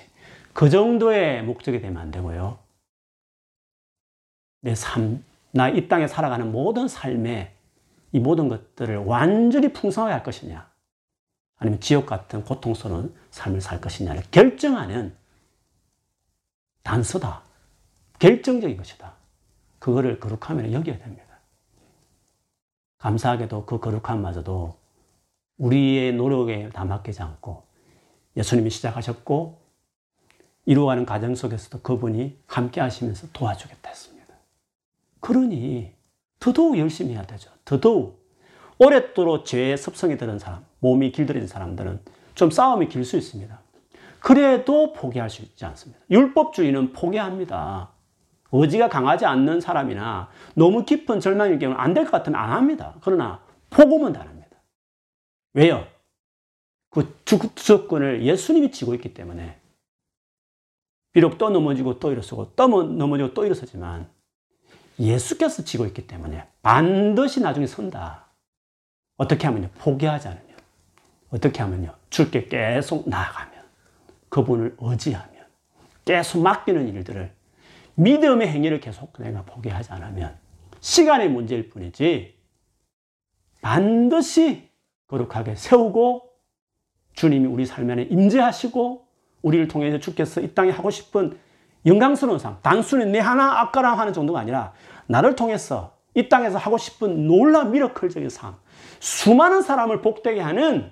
그 0.54 0.70
정도의 0.70 1.44
목적이 1.44 1.82
되면 1.82 2.02
안 2.02 2.12
되고요. 2.12 2.60
내 4.62 4.74
삶, 4.76 5.24
나 5.52 5.70
이 5.70 5.88
땅에 5.88 6.08
살아가는 6.08 6.52
모든 6.52 6.88
삶에 6.88 7.54
이 8.12 8.20
모든 8.20 8.48
것들을 8.50 8.98
완전히 8.98 9.72
풍성하게 9.72 10.14
할 10.14 10.24
것이냐, 10.24 10.70
아니면 11.58 11.80
지옥 11.80 12.06
같은 12.06 12.44
고통스러운 12.44 13.16
삶을 13.32 13.62
살 13.62 13.80
것이냐를 13.82 14.24
결정하는 14.32 15.16
단서다. 16.84 17.44
결정적인 18.20 18.78
것이다. 18.78 19.14
그거를 19.80 20.20
거룩함이라 20.20 20.72
여겨야 20.72 20.98
됩니다. 21.00 21.40
감사하게도 22.98 23.66
그 23.66 23.80
거룩함마저도 23.80 24.78
우리의 25.58 26.14
노력에 26.14 26.70
다 26.70 26.86
맡기지 26.86 27.22
않고 27.22 27.64
예수님이 28.38 28.70
시작하셨고 28.70 29.62
이루어가는 30.66 31.06
과정 31.06 31.36
속에서도 31.36 31.80
그분이 31.82 32.40
함께 32.48 32.82
하시면서 32.82 33.28
도와주겠다 33.34 33.90
했습니다. 33.90 34.34
그러니 35.20 35.94
더더욱 36.40 36.78
열심히 36.78 37.14
해야 37.14 37.24
되죠. 37.24 37.52
더더욱 37.66 38.26
오랫도록 38.78 39.46
죄에 39.46 39.78
습성이 39.78 40.18
드는 40.18 40.38
사람, 40.40 40.66
몸이 40.80 41.12
길들여진 41.12 41.48
사람들은 41.48 42.00
좀 42.36 42.52
싸움이 42.52 42.90
길 42.90 43.06
수 43.06 43.16
있습니다. 43.18 43.58
그래도 44.20 44.92
포기할 44.94 45.30
수 45.30 45.44
있지 45.44 45.66
않습니다. 45.66 46.02
율법주의는 46.10 46.94
포기합니다. 46.94 47.92
의지가 48.52 48.90
강하지 48.90 49.26
않는 49.26 49.62
사람이나 49.62 50.30
너무 50.56 50.84
깊은 50.84 51.20
절망일 51.20 51.60
경우는 51.60 51.80
안 51.80 51.94
될 51.94 52.06
것 52.06 52.12
같으면 52.12 52.40
안 52.40 52.52
합니다. 52.52 52.96
그러나 53.02 53.40
복음은 53.70 54.14
다릅니다. 54.14 54.58
왜요? 55.54 55.86
그 56.96 57.14
주권을 57.56 58.24
예수님이 58.24 58.72
지고 58.72 58.94
있기 58.96 59.14
때문에 59.14 59.60
비록 61.12 61.38
또 61.38 61.50
넘어지고 61.50 62.00
또 62.00 62.12
일어서고 62.12 62.54
또 62.56 62.84
넘어지고 62.84 63.34
또 63.34 63.46
일어서지만 63.46 64.10
예수께서 64.98 65.66
지고 65.66 65.86
있기 65.86 66.08
때문에 66.08 66.48
반드시 66.62 67.42
나중에 67.42 67.68
선다. 67.68 68.28
어떻게 69.18 69.46
하면요? 69.46 69.70
포기하지 69.78 70.30
않으면. 70.30 70.56
어떻게 71.32 71.62
하면요? 71.62 71.94
주께 72.10 72.46
계속 72.46 73.10
나아가면. 73.10 73.64
그분을 74.30 74.78
의지하면. 74.80 75.46
계속 76.06 76.42
맡기는 76.42 76.88
일들을 76.88 77.34
믿음의 77.96 78.48
행위를 78.48 78.80
계속 78.80 79.14
내가 79.18 79.44
포기하지 79.44 79.92
않으면 79.92 80.38
시간의 80.80 81.30
문제일 81.30 81.70
뿐이지 81.70 82.38
반드시 83.62 84.70
거룩하게 85.08 85.56
세우고 85.56 86.35
주님이 87.16 87.48
우리 87.48 87.66
삶 87.66 87.90
안에 87.90 88.04
임재하시고 88.04 89.06
우리를 89.42 89.68
통해서 89.68 90.00
주께서 90.00 90.42
이 90.42 90.54
땅에 90.54 90.72
하고 90.72 90.90
싶은 90.90 91.38
영광스러운 91.86 92.40
삶, 92.40 92.58
단순히 92.62 93.06
내 93.06 93.20
하나 93.20 93.62
아까랑 93.62 94.00
하는 94.00 94.12
정도가 94.14 94.40
아니라 94.40 94.74
나를 95.08 95.36
통해서 95.36 95.96
이 96.16 96.30
땅에서 96.30 96.58
하고 96.58 96.78
싶은 96.78 97.28
놀라운 97.28 97.72
미러클적인 97.72 98.30
삶, 98.30 98.56
수많은 99.00 99.62
사람을 99.62 100.02
복되게 100.02 100.42
하는 100.42 100.92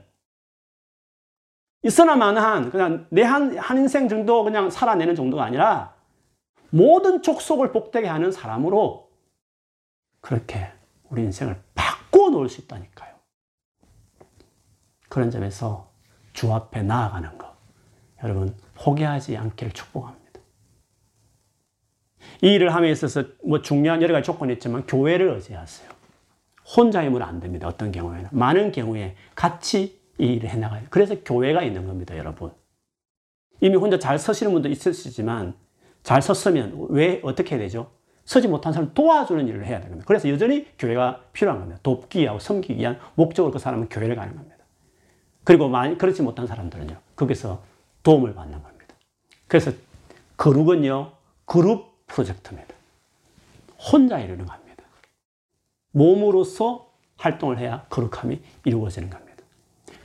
있으나 1.82 2.16
마나한 2.16 2.70
그냥 2.70 3.08
내 3.10 3.24
한 3.24 3.58
한 3.58 3.78
인생 3.78 4.08
정도 4.08 4.44
그냥 4.44 4.70
살아내는 4.70 5.16
정도가 5.16 5.44
아니라 5.44 5.94
모든 6.70 7.22
족속을 7.22 7.72
복되게 7.72 8.08
하는 8.08 8.32
사람으로 8.32 9.10
그렇게 10.22 10.72
우리 11.10 11.24
인생을 11.24 11.62
바꾸어 11.76 12.30
놓을 12.30 12.48
수 12.50 12.62
있다니까요. 12.62 13.14
그런 15.10 15.30
점에서 15.30 15.92
주 16.34 16.52
앞에 16.54 16.82
나아가는 16.82 17.38
것. 17.38 17.54
여러분, 18.24 18.56
포기하지 18.76 19.38
않기를 19.38 19.74
축복합니다. 19.74 20.24
이 22.42 22.48
일을 22.54 22.74
함에 22.74 22.92
있어서 22.92 23.24
뭐 23.44 23.62
중요한 23.62 24.02
여러 24.02 24.14
가지 24.14 24.26
조건이 24.26 24.54
있지만 24.54 24.86
교회를 24.86 25.30
의지하세요. 25.30 25.90
혼자 26.76 27.04
힘으로 27.04 27.26
안 27.26 27.40
됩니다. 27.40 27.68
어떤 27.68 27.92
경우에는. 27.92 28.30
많은 28.32 28.72
경우에 28.72 29.16
같이 29.36 30.00
이 30.18 30.26
일을 30.26 30.50
해나가요. 30.50 30.84
그래서 30.90 31.16
교회가 31.24 31.64
있는 31.64 31.88
겁니다, 31.88 32.18
여러분. 32.18 32.52
이미 33.62 33.76
혼자 33.76 34.00
잘 34.00 34.20
서시는 34.20 34.52
분도 34.52 34.70
있으시지만 34.70 35.54
잘 36.04 36.22
섰으면 36.22 36.88
왜 36.90 37.22
어떻게 37.24 37.56
해야 37.56 37.60
되죠? 37.60 37.92
서지 38.26 38.48
못한 38.48 38.72
사람 38.74 38.94
도와주는 38.94 39.48
일을 39.48 39.66
해야 39.66 39.82
됩니다. 39.82 40.04
그래서 40.08 40.30
여전히 40.30 40.68
교회가 40.78 41.22
필요한 41.34 41.60
겁니다. 41.60 41.80
돕기 41.84 42.22
위하고 42.22 42.40
섬기기 42.40 42.80
위한 42.80 43.00
목적으로 43.16 43.52
그 43.52 43.60
사람은 43.60 43.90
교회를 43.90 44.16
가는 44.16 44.36
겁니다. 44.36 44.53
그리고 45.44 45.68
많이 45.68 45.98
그렇지 45.98 46.22
못한 46.22 46.48
사람들은요, 46.48 46.98
거기서 47.16 47.62
도움을 48.04 48.34
받는 48.34 48.62
겁니다. 48.62 48.96
그래서 49.48 49.72
거룩은요, 50.38 51.12
그룹 51.46 52.08
프로젝트입니다. 52.08 52.74
혼자 53.78 54.20
이루는 54.20 54.46
겁니다. 54.46 54.84
몸으로서 55.92 56.92
활동을 57.18 57.60
해야 57.60 57.86
거룩함이 57.90 58.42
이루어지는 58.66 59.10
겁니다. 59.10 59.44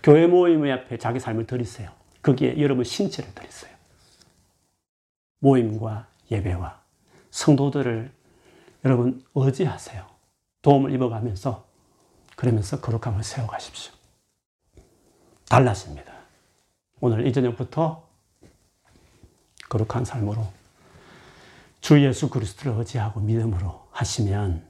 교회 0.03 0.27
모임 0.27 0.71
앞에 0.71 0.99
자기 0.99 1.21
삶을 1.21 1.47
드리세요. 1.47 1.91
거기에 2.23 2.61
여러분 2.61 2.85
신체를 2.85 3.35
드리세요. 3.35 3.75
모임과 5.41 6.09
예배와 6.31 6.81
성도들을 7.31 8.11
여러분 8.85 9.25
의지하세요. 9.35 10.07
도움을 10.63 10.93
입어가면서 10.93 11.67
그러면서 12.37 12.81
거룩함을 12.81 13.23
세워가십시오. 13.25 13.98
달라집니다. 15.49 16.13
오늘 17.01 17.27
이 17.27 17.33
저녁부터 17.33 18.07
거룩한 19.69 20.05
삶으로 20.05 20.47
주 21.81 22.03
예수 22.05 22.29
그리스도를 22.29 22.79
의지하고 22.79 23.21
믿음으로 23.21 23.87
하시면 23.91 24.67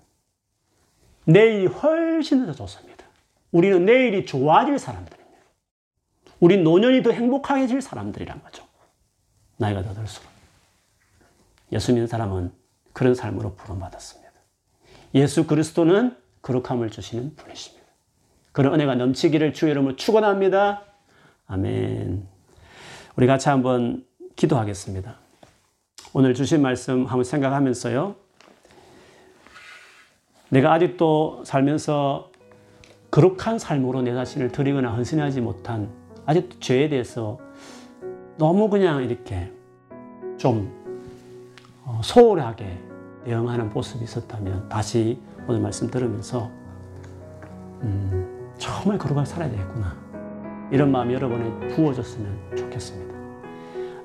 내일이 1.24 1.66
훨씬 1.66 2.46
더 2.46 2.52
좋습니다. 2.52 3.04
우리는 3.50 3.84
내일이 3.84 4.26
좋아질 4.26 4.78
사람들입니다. 4.78 5.38
우리 6.40 6.58
노년이 6.58 7.02
더 7.02 7.10
행복해질 7.10 7.80
사람들이란 7.82 8.42
거죠. 8.42 8.64
나이가 9.56 9.82
더 9.82 9.92
들수록. 9.94 10.30
예수 11.72 11.92
믿는 11.92 12.06
사람은 12.06 12.52
그런 12.92 13.14
삶으로 13.14 13.54
부름받았습니다. 13.54 14.32
예수 15.14 15.46
그리스도는 15.46 16.16
거룩함을 16.42 16.90
주시는 16.90 17.36
분이십니다. 17.36 17.77
그런 18.58 18.74
은혜가 18.74 18.96
넘치기를 18.96 19.52
주 19.52 19.68
이름으로 19.68 19.94
축원합니다. 19.94 20.82
아멘. 21.46 22.26
우리 23.14 23.28
같이 23.28 23.48
한번 23.48 24.04
기도하겠습니다. 24.34 25.14
오늘 26.12 26.34
주신 26.34 26.60
말씀 26.60 27.04
한번 27.06 27.22
생각하면서요. 27.22 28.16
내가 30.48 30.72
아직도 30.72 31.44
살면서 31.44 32.32
거룩한 33.12 33.60
삶으로 33.60 34.02
내 34.02 34.12
자신을 34.12 34.50
드리거나 34.50 34.90
헌신하지 34.90 35.40
못한 35.40 35.88
아직도 36.26 36.58
죄에 36.58 36.88
대해서 36.88 37.38
너무 38.38 38.68
그냥 38.68 39.04
이렇게 39.04 39.52
좀 40.36 40.68
어, 41.84 42.00
소홀하게 42.02 42.76
대응하는 43.24 43.70
모습이 43.70 44.02
있었다면 44.02 44.68
다시 44.68 45.16
오늘 45.46 45.60
말씀 45.60 45.88
들으면서 45.88 46.50
음, 47.82 48.37
정말 48.58 48.98
거룩하게 48.98 49.24
살아야 49.24 49.50
되겠구나 49.50 49.96
이런 50.70 50.92
마음이 50.92 51.14
여러분에 51.14 51.68
부어졌으면 51.68 52.56
좋겠습니다. 52.56 53.14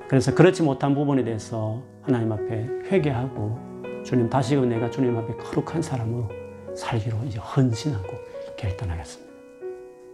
그래서 0.08 0.34
그렇지 0.34 0.62
못한 0.62 0.94
부분에 0.94 1.24
대해서 1.24 1.82
하나님 2.02 2.32
앞에 2.32 2.68
회개하고 2.90 3.58
주님 4.04 4.30
다시금 4.30 4.68
내가 4.68 4.90
주님 4.90 5.16
앞에 5.16 5.34
거룩한 5.36 5.82
사람으로 5.82 6.28
살기로 6.74 7.18
이제 7.26 7.38
헌신하고 7.38 8.08
결단하겠습니다. 8.56 9.32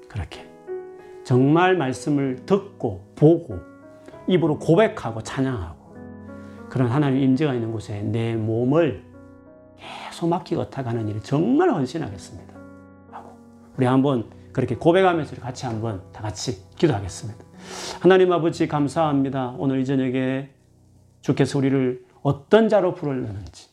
그렇게 0.09 0.47
정말 1.25 1.77
말씀을 1.77 2.45
듣고 2.47 3.13
보고 3.15 3.59
입으로 4.27 4.59
고백하고 4.59 5.23
찬양하고 5.23 5.81
그런 6.69 6.89
하나님의 6.89 7.23
임재가 7.25 7.55
있는 7.55 7.73
곳에 7.73 8.01
내 8.03 8.37
몸을 8.37 9.05
계속 9.77 10.29
맡기고 10.29 10.71
타가는 10.71 11.09
일을 11.09 11.23
정말 11.23 11.71
헌신하겠습니다. 11.71 12.50
우리 13.81 13.87
한번 13.87 14.29
그렇게 14.53 14.77
고백하면서 14.77 15.37
같이 15.37 15.65
한번 15.65 16.03
다 16.13 16.21
같이 16.21 16.63
기도하겠습니다. 16.77 17.43
하나님 18.01 18.31
아버지 18.31 18.69
감사합니다. 18.69 19.55
오늘 19.57 19.81
이 19.81 19.87
저녁에 19.87 20.51
주께서 21.23 21.57
우리를 21.57 22.05
어떤 22.21 22.69
자로 22.69 22.93
부르려는지 22.93 23.71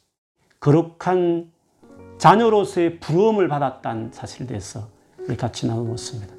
거룩한 0.62 1.52
자녀로서의 2.20 3.02
부름을 3.02 3.50
받았다는 3.50 4.14
사실에 4.14 4.48
대해서 4.48 4.88
우리 5.28 5.36
같이 5.36 5.68
나누었습니다. 5.68 6.34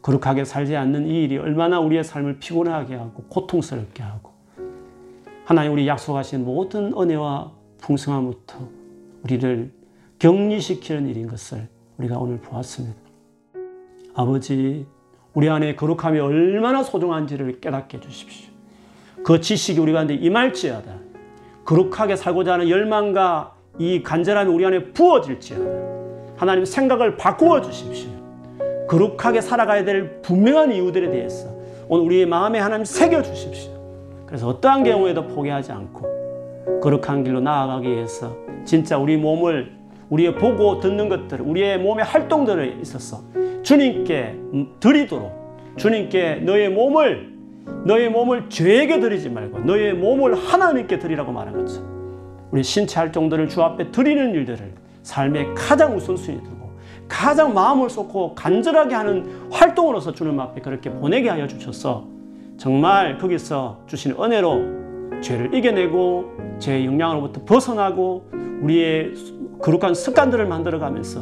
거룩하게 0.00 0.46
살지 0.46 0.74
않는 0.74 1.06
이 1.06 1.24
일이 1.24 1.36
얼마나 1.36 1.80
우리의 1.80 2.04
삶을 2.04 2.38
피곤하게 2.38 2.94
하고 2.94 3.24
고통스럽게 3.24 4.02
하고 4.02 4.32
하나님 5.44 5.74
우리 5.74 5.86
약속하신 5.86 6.46
모든 6.46 6.94
은혜와 6.98 7.52
풍성함부터 7.82 8.66
우리를 9.24 9.74
격리시키는 10.18 11.06
일인 11.06 11.26
것을 11.26 11.73
우리가 11.98 12.18
오늘 12.18 12.38
보았습니다. 12.38 12.96
아버지, 14.14 14.86
우리 15.32 15.48
안에 15.48 15.74
거룩함이 15.76 16.18
얼마나 16.18 16.82
소중한지를 16.82 17.60
깨닫게 17.60 17.98
해주십시오. 17.98 18.52
그 19.24 19.40
지식이 19.40 19.80
우리 19.80 19.92
가운데 19.92 20.14
임할지어다. 20.14 20.92
거룩하게 21.64 22.16
살고자 22.16 22.54
하는 22.54 22.68
열망과 22.68 23.54
이 23.78 24.02
간절함이 24.02 24.52
우리 24.52 24.66
안에 24.66 24.92
부어질지어다. 24.92 26.34
하나님 26.36 26.64
생각을 26.64 27.16
바꾸어 27.16 27.60
주십시오. 27.60 28.10
거룩하게 28.88 29.40
살아가야 29.40 29.84
될 29.84 30.20
분명한 30.20 30.72
이유들에 30.72 31.10
대해서 31.10 31.48
오늘 31.88 32.04
우리의 32.06 32.26
마음에 32.26 32.58
하나님 32.58 32.84
새겨 32.84 33.22
주십시오. 33.22 33.72
그래서 34.26 34.48
어떠한 34.48 34.84
경우에도 34.84 35.26
포기하지 35.26 35.72
않고 35.72 36.80
거룩한 36.82 37.24
길로 37.24 37.40
나아가기 37.40 37.88
위해서 37.88 38.36
진짜 38.64 38.98
우리 38.98 39.16
몸을 39.16 39.83
우리의 40.10 40.34
보고 40.36 40.80
듣는 40.80 41.08
것들, 41.08 41.40
우리의 41.40 41.78
몸의 41.78 42.04
활동들에 42.04 42.78
있어서 42.82 43.22
주님께 43.62 44.36
드리도록 44.80 45.44
주님께 45.76 46.36
너의 46.36 46.70
몸을 46.70 47.34
너의 47.84 48.10
몸을 48.10 48.48
죄에게 48.48 49.00
드리지 49.00 49.30
말고 49.30 49.60
너의 49.60 49.94
몸을 49.94 50.34
하나님께 50.34 50.98
드리라고 50.98 51.32
말한 51.32 51.56
것처럼 51.56 52.48
우리 52.50 52.62
신체 52.62 53.00
활동들을 53.00 53.48
주 53.48 53.62
앞에 53.62 53.90
드리는 53.90 54.32
일들을 54.32 54.72
삶의 55.02 55.54
가장 55.54 55.96
우선순위 55.96 56.42
두고 56.42 56.70
가장 57.08 57.52
마음을 57.52 57.90
쏟고 57.90 58.34
간절하게 58.34 58.94
하는 58.94 59.50
활동으로서 59.50 60.12
주님 60.12 60.38
앞에 60.40 60.60
그렇게 60.60 60.90
보내게 60.90 61.28
하여 61.28 61.46
주셔서 61.46 62.06
정말 62.56 63.18
거기서 63.18 63.80
주신 63.86 64.12
은혜로 64.12 65.20
죄를 65.20 65.54
이겨내고 65.54 66.58
죄의 66.58 66.86
영향으로부터 66.86 67.44
벗어나고 67.44 68.30
우리의 68.62 69.12
거룩한 69.64 69.94
습관들을 69.94 70.44
만들어가면서 70.46 71.20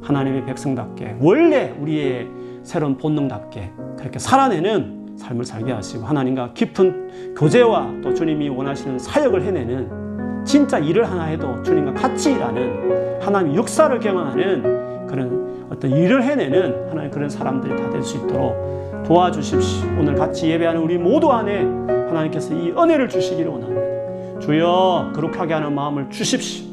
하나님의 0.00 0.46
백성답게 0.46 1.16
원래 1.20 1.74
우리의 1.78 2.26
새로운 2.62 2.96
본능답게 2.96 3.70
그렇게 3.98 4.18
살아내는 4.18 5.16
삶을 5.18 5.44
살게 5.44 5.72
하시고 5.72 6.06
하나님과 6.06 6.54
깊은 6.54 7.34
교제와 7.36 7.96
또 8.02 8.14
주님이 8.14 8.48
원하시는 8.48 8.98
사역을 8.98 9.42
해내는 9.42 10.44
진짜 10.46 10.78
일을 10.78 11.04
하나 11.10 11.24
해도 11.24 11.62
주님과 11.62 11.92
같이 11.94 12.32
일하는 12.32 13.20
하나님의 13.20 13.56
역사를 13.58 13.98
경험하는 14.00 15.06
그런 15.06 15.66
어떤 15.70 15.90
일을 15.90 16.22
해내는 16.22 16.88
하나님 16.88 17.10
그런 17.10 17.28
사람들이 17.28 17.76
다 17.76 17.90
될 17.90 18.02
수 18.02 18.16
있도록 18.16 19.04
도와주십시오. 19.06 19.88
오늘 19.98 20.14
같이 20.14 20.48
예배하는 20.48 20.80
우리 20.80 20.96
모두 20.96 21.30
안에 21.30 21.64
하나님께서 22.08 22.54
이 22.54 22.70
은혜를 22.70 23.08
주시기를 23.08 23.50
원합니다. 23.50 24.40
주여 24.40 25.12
거룩하게 25.14 25.54
하는 25.54 25.74
마음을 25.74 26.08
주십시오. 26.10 26.65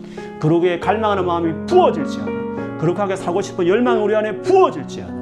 거룩에 0.44 0.78
갈망하는 0.78 1.26
마음이 1.26 1.66
부어질지어다. 1.68 2.32
거룩하게 2.78 3.16
살고 3.16 3.42
싶은 3.42 3.66
열망이 3.66 4.02
우리 4.04 4.14
안에 4.14 4.42
부어질지어다. 4.42 5.14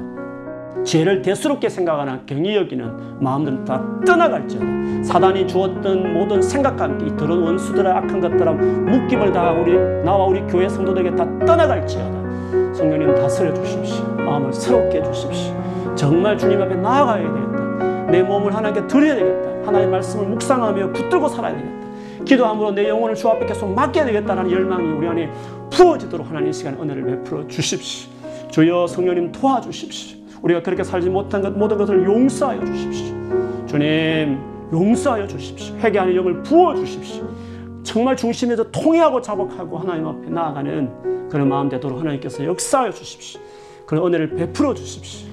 죄를 0.82 1.22
대수롭게 1.22 1.68
생각하는 1.68 2.26
경이 2.26 2.56
여기는 2.56 3.20
마음들은 3.20 3.64
다 3.64 3.80
떠나갈지어다. 4.04 4.66
사단이 5.04 5.46
주었던 5.46 6.12
모든 6.12 6.42
생각과 6.42 6.84
함께 6.84 7.06
이 7.06 7.16
더러운 7.16 7.44
원수들의 7.44 7.92
악한 7.92 8.20
것들아 8.20 8.50
묶임을 8.50 9.30
당하고 9.30 9.62
우리 9.62 9.78
나와 10.02 10.26
우리 10.26 10.40
교회 10.48 10.68
성도들에게 10.68 11.14
다 11.14 11.24
떠나갈지어다. 11.46 12.74
성령님 12.74 13.14
다스려 13.14 13.54
주십시오. 13.54 14.04
마음을 14.16 14.52
새롭게 14.52 14.98
해 14.98 15.02
주십시오. 15.04 15.54
정말 15.94 16.36
주님 16.36 16.60
앞에 16.60 16.74
나아가야 16.74 17.22
되겠다. 17.22 18.06
내 18.10 18.22
몸을 18.24 18.52
하나님께 18.52 18.88
드려야 18.88 19.14
되겠다. 19.14 19.68
하나님의 19.68 19.86
말씀을 19.88 20.26
묵상하며 20.26 20.90
붙들고 20.90 21.28
살아야 21.28 21.54
되겠다. 21.56 21.81
기도함으로 22.24 22.72
내 22.72 22.88
영혼을 22.88 23.14
주 23.14 23.28
앞에 23.28 23.46
계속 23.46 23.72
맡겨야 23.72 24.04
되겠다는 24.06 24.50
열망이 24.50 24.86
우리 24.92 25.06
안에 25.08 25.30
부어지도록 25.70 26.28
하나님 26.28 26.52
시간 26.52 26.74
은혜를 26.80 27.04
베풀어 27.04 27.46
주십시오. 27.48 28.10
주여 28.50 28.86
성령님 28.86 29.32
도와주십시오. 29.32 30.18
우리가 30.42 30.62
그렇게 30.62 30.84
살지 30.84 31.08
못한 31.08 31.40
것 31.40 31.52
모든 31.52 31.78
것을 31.78 32.04
용서하여 32.04 32.64
주십시오. 32.64 33.66
주님 33.66 34.38
용서하여 34.72 35.26
주십시오. 35.26 35.76
회개하는 35.76 36.14
영을 36.14 36.42
부어 36.42 36.74
주십시오. 36.74 37.28
정말 37.82 38.16
중심에서 38.16 38.70
통회하고 38.70 39.20
자복하고 39.20 39.78
하나님 39.78 40.06
앞에 40.06 40.28
나아가는 40.28 41.28
그런 41.28 41.48
마음 41.48 41.68
되도록 41.68 41.98
하나님께서 41.98 42.44
역사하여 42.44 42.92
주십시오. 42.92 43.40
그런 43.86 44.06
은혜를 44.06 44.36
베풀어 44.36 44.74
주십시오. 44.74 45.30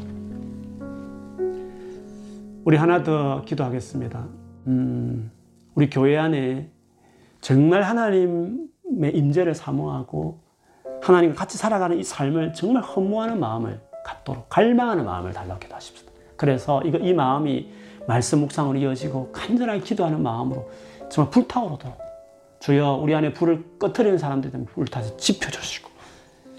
우리 2.65 2.77
하나 2.77 3.03
더 3.03 3.41
기도하겠습니다. 3.45 4.27
음, 4.67 5.31
우리 5.75 5.89
교회 5.89 6.17
안에 6.17 6.69
정말 7.41 7.83
하나님의 7.83 9.15
임재를 9.15 9.55
사모하고 9.55 10.39
하나님과 11.01 11.35
같이 11.35 11.57
살아가는 11.57 11.97
이 11.97 12.03
삶을 12.03 12.53
정말 12.53 12.83
허무하는 12.83 13.39
마음을 13.39 13.79
갖도록 14.03 14.49
갈망하는 14.49 15.05
마음을 15.05 15.31
달라고 15.33 15.59
기도하십시오. 15.59 16.07
그래서 16.35 16.81
이거 16.83 16.97
이 16.97 17.13
마음이 17.13 17.71
말씀 18.07 18.39
묵상으로 18.39 18.79
이어지고 18.79 19.31
간절하게 19.31 19.81
기도하는 19.81 20.21
마음으로 20.21 20.69
정말 21.09 21.31
불타오르도록 21.31 21.97
주여 22.59 22.99
우리 23.01 23.15
안에 23.15 23.33
불을 23.33 23.77
꺼트리는 23.79 24.17
사람들 24.17 24.51
때문에 24.51 24.67
다시 24.91 25.15
지펴주시고 25.17 25.89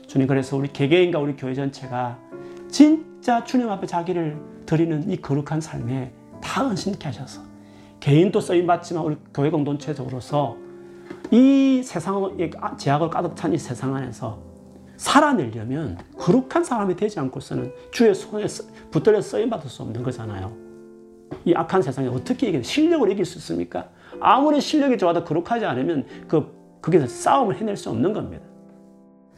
주님 0.07 0.27
그래서 0.27 0.57
우리 0.57 0.73
개개인과 0.73 1.19
우리 1.19 1.37
교회 1.37 1.55
전체가 1.55 2.19
진짜 2.69 3.45
주님 3.45 3.69
앞에 3.71 3.87
자기를 3.87 4.39
드리는 4.65 5.11
이 5.11 5.17
거룩한 5.17 5.61
삶에 5.61 6.13
다 6.41 6.65
헌신케 6.65 7.05
하셔서 7.05 7.43
개인도 8.01 8.41
쓰임 8.41 8.67
받지만 8.67 9.05
우리 9.05 9.17
교회 9.35 9.51
공동체적으로서 9.51 10.57
이 11.31 11.83
세상 11.85 12.37
제약을 12.77 13.09
가득 13.11 13.37
찬 13.37 13.53
이 13.55 13.59
세상 13.59 13.95
안에서 13.95 14.39
살아내려면 14.97 15.99
거룩한 16.19 16.65
사람이 16.65 16.97
되지 16.97 17.21
않고서는 17.21 17.73
주의 17.91 18.15
손에 18.15 18.47
붙들려 18.91 19.21
쓰임 19.23 19.49
받을 19.49 19.71
수 19.71 19.83
없는 19.83 20.03
거잖아요. 20.03 20.53
이 21.45 21.55
악한 21.55 21.83
세상에 21.83 22.09
어떻게 22.09 22.49
이길 22.49 22.65
실력을 22.65 23.11
이길 23.11 23.25
수 23.25 23.39
있습니까? 23.39 23.89
아무리 24.21 24.61
실력이 24.61 24.99
좋아도 24.99 25.25
거룩하지 25.25 25.65
않으면 25.65 26.05
그 26.27 26.53
거기서 26.83 27.07
싸움을 27.07 27.57
해낼 27.57 27.77
수 27.77 27.91
없는 27.91 28.13
겁니다. 28.13 28.45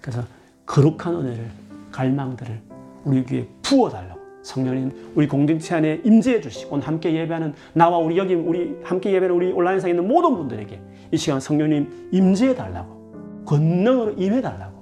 그래서 0.00 0.22
거룩한 0.66 1.14
은혜를 1.14 1.50
갈망들을 1.92 2.60
우리 3.04 3.24
귀에 3.24 3.46
부어달라고 3.62 4.20
성령님 4.42 5.12
우리 5.14 5.28
공동체 5.28 5.74
안에 5.74 6.00
임재해 6.04 6.40
주시고 6.40 6.80
함께 6.80 7.12
예배하는 7.14 7.54
나와 7.74 7.98
우리 7.98 8.16
여기 8.16 8.34
우리 8.34 8.76
함께 8.82 9.12
예배하는 9.12 9.36
우리 9.36 9.52
온라인상에 9.52 9.92
있는 9.92 10.08
모든 10.08 10.34
분들에게 10.34 10.80
이 11.12 11.16
시간 11.16 11.38
성령님 11.40 12.08
임재해 12.10 12.54
달라고 12.54 13.44
권능으로 13.46 14.14
임해 14.16 14.40
달라고 14.40 14.72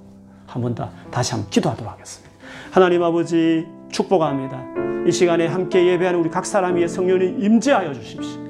한 0.46 0.62
번 0.62 0.74
더 0.74 0.88
다시 1.10 1.32
한번 1.32 1.50
기도하도록 1.50 1.92
하겠습니다. 1.92 2.30
하나님 2.72 3.02
아버지 3.02 3.66
축복합니다. 3.90 4.64
이 5.06 5.12
시간에 5.12 5.46
함께 5.46 5.86
예배하는 5.86 6.20
우리 6.20 6.28
각 6.30 6.44
사람 6.46 6.76
위에 6.76 6.86
성령님 6.88 7.42
임재하여 7.42 7.92
주십시오. 7.94 8.40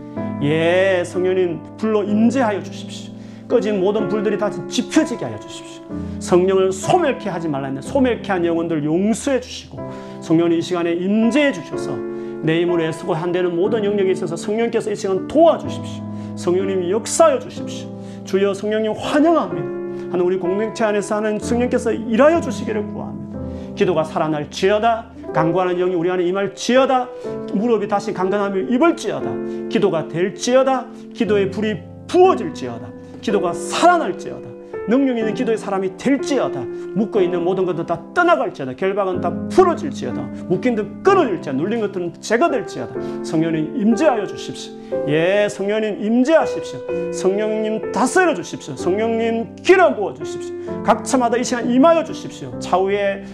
예, 0.43 1.03
성령님 1.05 1.77
불로 1.77 2.03
임재하여 2.03 2.63
주십시오. 2.63 3.13
꺼진 3.49 3.81
모든 3.81 4.09
불들이 4.09 4.39
다시 4.39 4.61
지펴지게 4.69 5.25
하여 5.25 5.39
주십시오. 5.41 5.83
성령을 6.21 6.73
소멸케 6.73 7.29
하지 7.29 7.49
말라 7.49 7.67
했는데 7.67 7.87
소멸케 7.87 8.31
한 8.33 8.45
영혼들 8.47 8.85
용서해 8.85 9.41
주시고 9.41 9.79
성령이 10.23 10.59
이 10.59 10.63
시간에 10.63 10.93
임재해 10.93 11.53
주셔서 11.53 11.97
내 12.43 12.63
힘으로 12.63 12.83
애쓰고 12.85 13.13
한되는 13.13 13.55
모든 13.55 13.85
영역에 13.85 14.11
있어서 14.13 14.37
성령께서 14.37 14.91
이 14.93 14.97
시간 14.97 15.27
도와주십시오. 15.29 16.10
성령님이 16.37 16.91
역사하여 16.91 17.39
주십시오. 17.39 17.89
주여 18.25 18.55
성령님 18.55 18.93
환영합니다. 18.93 20.13
하는 20.13 20.21
우리 20.25 20.39
공동체 20.39 20.85
안에서 20.85 21.17
하는 21.17 21.39
성령께서 21.39 21.93
일하여 21.93 22.41
주시기를 22.41 22.87
구합니다. 22.89 23.41
기도가 23.75 24.05
살아날 24.05 24.51
지어다. 24.51 25.07
강구하는 25.33 25.79
영이 25.79 25.95
우리 25.95 26.11
안에 26.11 26.25
임할지어다. 26.25 27.09
무릎이 27.55 27.87
다시 27.89 28.13
강건함을 28.13 28.73
입을지어다. 28.73 29.69
기도가 29.69 30.09
될지어다. 30.09 30.87
기도의 31.15 31.51
불이 31.51 31.77
부어질지어다. 32.09 32.89
기도가 33.21 33.53
살아날지어다. 33.53 34.50
능력 34.89 35.19
있는 35.19 35.35
기도의 35.35 35.59
사람이 35.59 35.97
될지어다. 35.97 36.61
묶어 36.95 37.21
있는 37.21 37.43
모든 37.43 37.65
것들 37.65 37.87
다 37.87 38.03
떠나갈지어다. 38.15 38.75
결박은 38.75 39.21
다 39.21 39.33
풀어질지어다. 39.51 40.21
묶인 40.49 40.75
듯 40.75 41.03
끊어질지어다. 41.03 41.53
눌린 41.57 41.81
것들은 41.81 42.15
제거될지어다. 42.21 43.25
성령님 43.25 43.77
임재하여 43.77 44.27
주십시오. 44.27 44.73
예, 45.09 45.49
성령님 45.49 46.03
임재하십시오. 46.03 47.13
성령님 47.13 47.93
다스려 47.93 48.35
주십시오. 48.35 48.77
성령님 48.77 49.57
기름 49.57 49.95
부어 49.95 50.15
주십시오. 50.15 50.83
각처마다 50.83 51.37
이 51.37 51.45
시간 51.45 51.71
임하여 51.71 52.05
주십시오. 52.05 52.59
차후에 52.59 53.25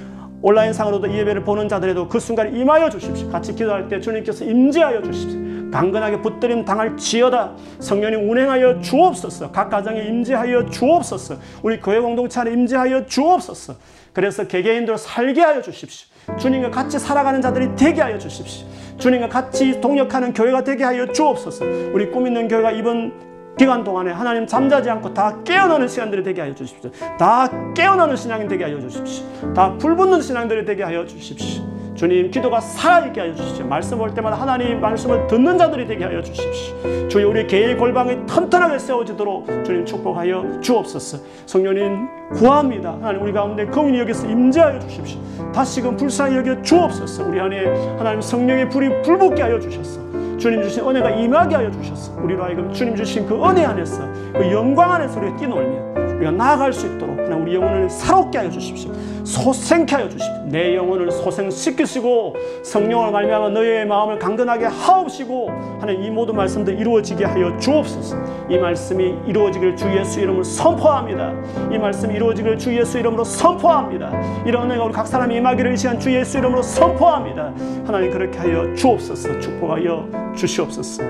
온라인상으로도 0.42 1.06
이 1.08 1.18
예배를 1.18 1.44
보는 1.44 1.68
자들에도 1.68 2.08
그 2.08 2.20
순간에 2.20 2.50
임하여 2.50 2.90
주십시오. 2.90 3.30
같이 3.30 3.54
기도할 3.54 3.88
때 3.88 3.98
주님께서 4.00 4.44
임재하여 4.44 5.02
주십시오. 5.02 5.45
강건하게 5.72 6.22
붙들림 6.22 6.64
당할 6.64 6.96
지어다. 6.96 7.52
성령님 7.80 8.30
운행하여 8.30 8.80
주옵소서. 8.80 9.52
각 9.52 9.68
가정에 9.70 10.02
임재하여 10.02 10.70
주옵소서. 10.70 11.36
우리 11.62 11.80
교회 11.80 12.00
공동체 12.00 12.40
안에 12.40 12.52
임재하여 12.52 13.06
주옵소서. 13.06 13.74
그래서 14.12 14.46
개개인들 14.46 14.96
살게 14.96 15.40
하여 15.42 15.60
주십시오. 15.60 16.08
주님과 16.38 16.70
같이 16.70 16.98
살아가는 16.98 17.40
자들이 17.40 17.76
되게 17.76 18.00
하여 18.00 18.18
주십시오. 18.18 18.66
주님과 18.98 19.28
같이 19.28 19.80
동역하는 19.80 20.32
교회가 20.32 20.64
되게 20.64 20.84
하여 20.84 21.12
주옵소서. 21.12 21.64
우리 21.92 22.10
꿈 22.10 22.26
있는 22.26 22.48
교회가 22.48 22.70
이번 22.72 23.12
기간 23.58 23.84
동안에 23.84 24.12
하나님 24.12 24.46
잠자지 24.46 24.90
않고 24.90 25.14
다 25.14 25.42
깨어나는 25.44 25.88
시간들이 25.88 26.22
되게 26.22 26.42
하여 26.42 26.54
주십시오. 26.54 26.90
다 27.18 27.50
깨어나는 27.74 28.16
신앙이 28.16 28.48
되게 28.48 28.64
하여 28.64 28.80
주십시오. 28.80 29.24
다 29.54 29.76
불붙는 29.78 30.20
신앙들이 30.20 30.64
되게 30.64 30.82
하여 30.82 31.06
주십시오. 31.06 31.64
주님 31.96 32.30
기도가 32.30 32.60
살아있게 32.60 33.20
하여 33.20 33.34
주십시오. 33.34 33.66
말씀 33.66 34.00
올 34.00 34.12
때마다 34.12 34.36
하나님 34.36 34.80
말씀을 34.80 35.26
듣는 35.26 35.56
자들이 35.56 35.86
되게 35.86 36.04
하여 36.04 36.22
주십시오. 36.22 37.08
주여 37.08 37.28
우리 37.28 37.46
개인 37.46 37.76
골방이 37.78 38.26
튼튼하게 38.26 38.78
세워지도록 38.78 39.64
주님 39.64 39.86
축복하여 39.86 40.60
주옵소서. 40.60 41.18
성령님 41.46 42.06
구합니다. 42.34 42.92
하나님 43.00 43.22
우리 43.22 43.32
가운데 43.32 43.64
거민이 43.66 43.98
여기서 44.00 44.28
임재하여 44.28 44.78
주십시오. 44.80 45.18
다시금 45.52 45.96
불쌍히 45.96 46.36
여겨 46.36 46.60
주옵소서. 46.62 47.24
우리 47.24 47.40
안에 47.40 47.64
하나님 47.96 48.20
성령의 48.20 48.68
불이 48.68 49.02
불붙게 49.02 49.42
하여 49.42 49.58
주셨어. 49.58 50.00
주님 50.36 50.62
주신 50.62 50.86
은혜가 50.86 51.10
임하게 51.10 51.54
하여 51.54 51.70
주셨어. 51.70 52.12
우리로 52.20 52.44
하여금 52.44 52.70
주님 52.72 52.94
주신 52.94 53.26
그 53.26 53.34
은혜 53.42 53.64
안에서 53.64 54.02
그 54.34 54.52
영광 54.52 54.92
안에서 54.92 55.18
우리가 55.18 55.36
뛰놀며 55.36 56.05
우리가 56.16 56.30
나아갈 56.30 56.72
수 56.72 56.86
있도록 56.86 57.18
하나 57.18 57.36
우리 57.36 57.54
영혼을 57.54 57.88
새롭게 57.88 58.38
하여 58.38 58.50
주십시오. 58.50 58.92
소생케 59.24 59.94
하여 59.96 60.08
주십시오. 60.08 60.32
내 60.46 60.76
영혼을 60.76 61.10
소생시키시고 61.10 62.36
성령을 62.62 63.10
말미암아 63.10 63.50
너의 63.50 63.86
마음을 63.86 64.18
강건하게 64.18 64.66
하옵시고 64.66 65.50
하는 65.80 66.02
이 66.02 66.10
모든 66.10 66.36
말씀들 66.36 66.78
이루어지게 66.78 67.24
하여 67.24 67.56
주옵소서. 67.58 68.16
이 68.48 68.56
말씀이 68.56 69.14
이루어지길 69.26 69.76
주 69.76 69.86
예수 69.96 70.20
이름으로 70.20 70.44
선포합니다. 70.44 71.32
이 71.72 71.78
말씀이 71.78 72.14
이루어지길 72.14 72.58
주 72.58 72.76
예수 72.76 72.98
이름으로 72.98 73.24
선포합니다. 73.24 74.12
이런 74.44 74.70
은혜가 74.70 74.84
우리 74.84 74.92
각 74.92 75.06
사람이 75.06 75.34
임하기를 75.36 75.72
이 75.72 75.76
시간 75.76 75.98
주 75.98 76.14
예수 76.14 76.38
이름으로 76.38 76.62
선포합니다. 76.62 77.52
하나님 77.84 78.10
그렇게 78.10 78.38
하여 78.38 78.72
주옵소서. 78.74 79.38
축복하여 79.40 80.32
주시옵소서. 80.34 81.02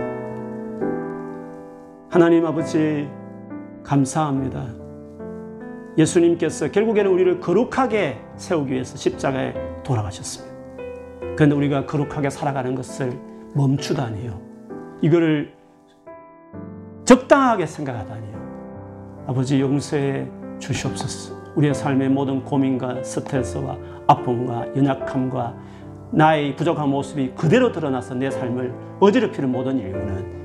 하나님 2.08 2.46
아버지 2.46 3.08
감사합니다. 3.84 4.85
예수님께서 5.98 6.70
결국에는 6.70 7.10
우리를 7.10 7.40
거룩하게 7.40 8.20
세우기 8.36 8.72
위해서 8.72 8.96
십자가에 8.96 9.54
돌아가셨습니다. 9.82 10.54
그런데 11.36 11.54
우리가 11.54 11.86
거룩하게 11.86 12.30
살아가는 12.30 12.74
것을 12.74 13.18
멈추다니요. 13.54 14.40
이거를 15.02 15.54
적당하게 17.04 17.66
생각하다니요. 17.66 19.24
아버지 19.28 19.60
용서해 19.60 20.28
주시옵소서. 20.58 21.34
우리의 21.56 21.74
삶의 21.74 22.10
모든 22.10 22.44
고민과 22.44 23.02
스트레스와 23.02 23.76
아픔과 24.06 24.76
연약함과 24.76 25.56
나의 26.12 26.56
부족한 26.56 26.88
모습이 26.88 27.32
그대로 27.34 27.72
드러나서 27.72 28.14
내 28.14 28.30
삶을 28.30 28.74
어지럽히는 29.00 29.50
모든 29.50 29.78
이유는 29.78 30.36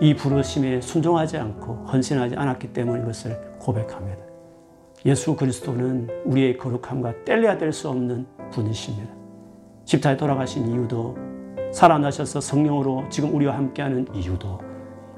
이 0.00 0.14
부르심에 0.14 0.80
순종하지 0.80 1.38
않고 1.38 1.86
헌신하지 1.92 2.36
않았기 2.36 2.72
때문인 2.72 3.04
것을 3.04 3.38
고백합니다. 3.58 4.21
예수 5.04 5.34
그리스도는 5.34 6.08
우리의 6.24 6.56
거룩함과 6.58 7.24
뗄래야 7.24 7.58
뗄수 7.58 7.88
없는 7.88 8.24
분이십니다. 8.52 9.12
십자에 9.84 10.16
돌아가신 10.16 10.70
이유도 10.70 11.16
살아나셔서 11.72 12.40
성령으로 12.40 13.06
지금 13.10 13.34
우리와 13.34 13.56
함께하는 13.56 14.06
이유도 14.14 14.60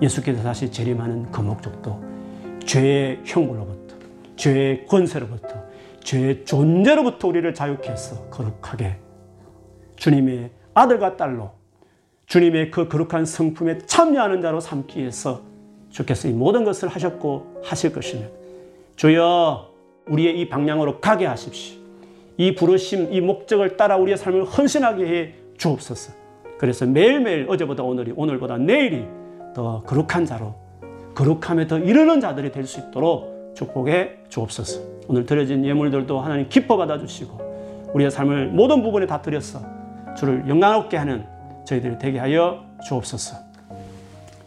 예수께서 0.01 0.43
다시 0.43 0.71
재림하는 0.71 1.31
그 1.31 1.41
목적도 1.43 2.03
죄의 2.65 3.21
형벌로부터 3.25 3.97
죄의 4.37 4.87
권세로부터 4.87 5.63
죄의 6.01 6.45
존재로부터 6.45 7.29
우리를 7.29 7.53
자유케 7.53 7.91
해서 7.91 8.25
거룩하게 8.31 8.97
주님의 9.97 10.51
아들과 10.73 11.17
딸로 11.17 11.53
주님의 12.27 12.71
그 12.71 12.89
거룩한 12.89 13.27
성품에 13.27 13.79
참여하는 13.79 14.41
자로 14.41 14.61
삼기 14.61 14.99
위해서 14.99 15.43
주께서 15.91 16.27
이 16.27 16.33
모든 16.33 16.65
것을 16.65 16.89
하셨고 16.89 17.61
하실 17.63 17.93
것이며 17.93 18.27
주여 18.97 19.74
우리의 20.09 20.41
이 20.41 20.49
방향으로 20.49 21.01
가게 21.01 21.27
하십시오. 21.27 21.79
이 22.37 22.55
부르심, 22.55 23.13
이 23.13 23.21
목적을 23.21 23.77
따라 23.77 23.97
우리의 23.97 24.17
삶을 24.17 24.45
헌신하게 24.45 25.07
해 25.07 25.35
주옵소서. 25.57 26.13
그래서 26.59 26.87
매일매일 26.87 27.47
어제보다 27.49 27.83
오늘이, 27.83 28.13
오늘보다 28.17 28.59
내일이 28.59 29.07
더 29.55 29.83
거룩한 29.83 30.27
자로, 30.27 30.55
거룩함에 31.15 31.67
더 31.67 31.79
이르는 31.79 32.21
자들이 32.21 32.51
될 32.51 32.67
수 32.67 32.81
있도록 32.81 33.55
축복해 33.55 34.17
주옵소서. 34.29 34.81
오늘 35.07 35.27
드려진 35.27 35.65
예물들도 35.65 36.19
하나님 36.19 36.49
기뻐 36.49 36.77
받아주시고, 36.77 37.91
우리의 37.95 38.11
삶을 38.11 38.49
모든 38.49 38.83
부분에 38.83 39.07
다 39.07 39.23
드렸어. 39.23 39.61
주를 40.17 40.49
영광롭게 40.49 40.97
하는 40.97 41.25
저희들이 41.67 41.99
되게 41.99 42.19
하여 42.19 42.65
주옵소서. 42.87 43.37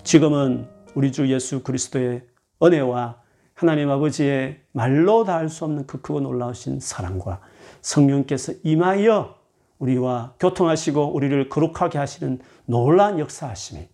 지금은 0.04 0.68
우리 0.94 1.12
주 1.12 1.32
예수 1.32 1.64
그리스도의 1.64 2.24
은혜와 2.62 3.18
하나님 3.58 3.90
아버지의 3.90 4.60
말로 4.72 5.24
다 5.24 5.38
할 5.38 5.50
수 5.50 5.66
없는 5.66 5.88
그 5.88 6.00
크고 6.00 6.20
놀라우신 6.22 6.80
사랑과 6.80 7.42
성령께서 7.82 8.54
임하여 8.64 9.36
우리와 9.80 10.36
교통하시고 10.40 11.14
우리를 11.14 11.50
거룩하게 11.50 11.98
하시는 11.98 12.40
놀라운 12.66 13.18
역사하심이 13.18 13.88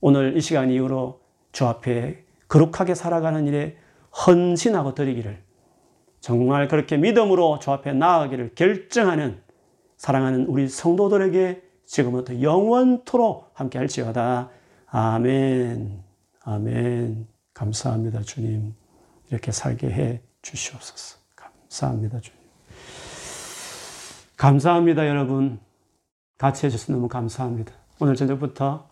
오늘 0.00 0.36
이 0.38 0.40
시간 0.40 0.70
이후로 0.70 1.20
주 1.52 1.66
앞에 1.66 2.24
거룩하게 2.48 2.94
살아가는 2.94 3.46
일에 3.46 3.76
헌신하고 4.26 4.94
드리기를 4.94 5.42
정말 6.20 6.66
그렇게 6.68 6.96
믿음으로 6.96 7.58
주 7.58 7.70
앞에 7.72 7.92
나아가기를 7.92 8.54
결정하는 8.54 9.42
사랑하는 9.98 10.46
우리 10.46 10.66
성도들에게 10.68 11.62
지금부터 11.84 12.40
영원토록 12.40 13.50
함께 13.52 13.78
할지어다. 13.78 14.48
아멘. 14.86 16.02
아멘. 16.44 17.31
감사합니다, 17.54 18.22
주님. 18.22 18.74
이렇게 19.30 19.52
살게 19.52 19.90
해 19.90 20.20
주시옵소서. 20.42 21.18
감사합니다, 21.36 22.20
주님. 22.20 22.38
감사합니다, 24.36 25.08
여러분. 25.08 25.60
같이 26.38 26.66
해주셔서 26.66 26.92
너무 26.92 27.08
감사합니다. 27.08 27.72
오늘 28.00 28.16
저녁부터 28.16 28.88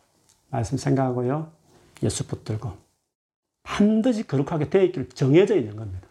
말씀 0.50 0.78
생각하고요. 0.78 1.50
예수 2.02 2.26
붙들고 2.26 2.72
반드시 3.62 4.26
거룩하게 4.26 4.70
되어 4.70 4.82
있기를 4.84 5.08
정해져 5.10 5.56
있는 5.56 5.76
겁니다. 5.76 6.06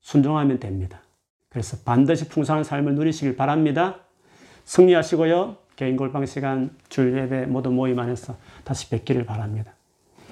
순종하면 0.00 0.58
됩니다. 0.60 1.02
그래서 1.48 1.76
반드시 1.84 2.28
풍성한 2.28 2.64
삶을 2.64 2.94
누리시길 2.94 3.36
바랍니다. 3.36 4.00
승리하시고요. 4.64 5.56
개인 5.76 5.96
골방 5.96 6.26
시간 6.26 6.76
줄 6.88 7.16
예배 7.16 7.46
모두 7.46 7.70
모임 7.70 7.98
안에서 7.98 8.36
다시 8.64 8.88
뵙기를 8.90 9.24
바랍니다. 9.26 9.72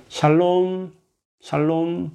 샬롬, 0.09 0.93
샬롬. 1.43 2.11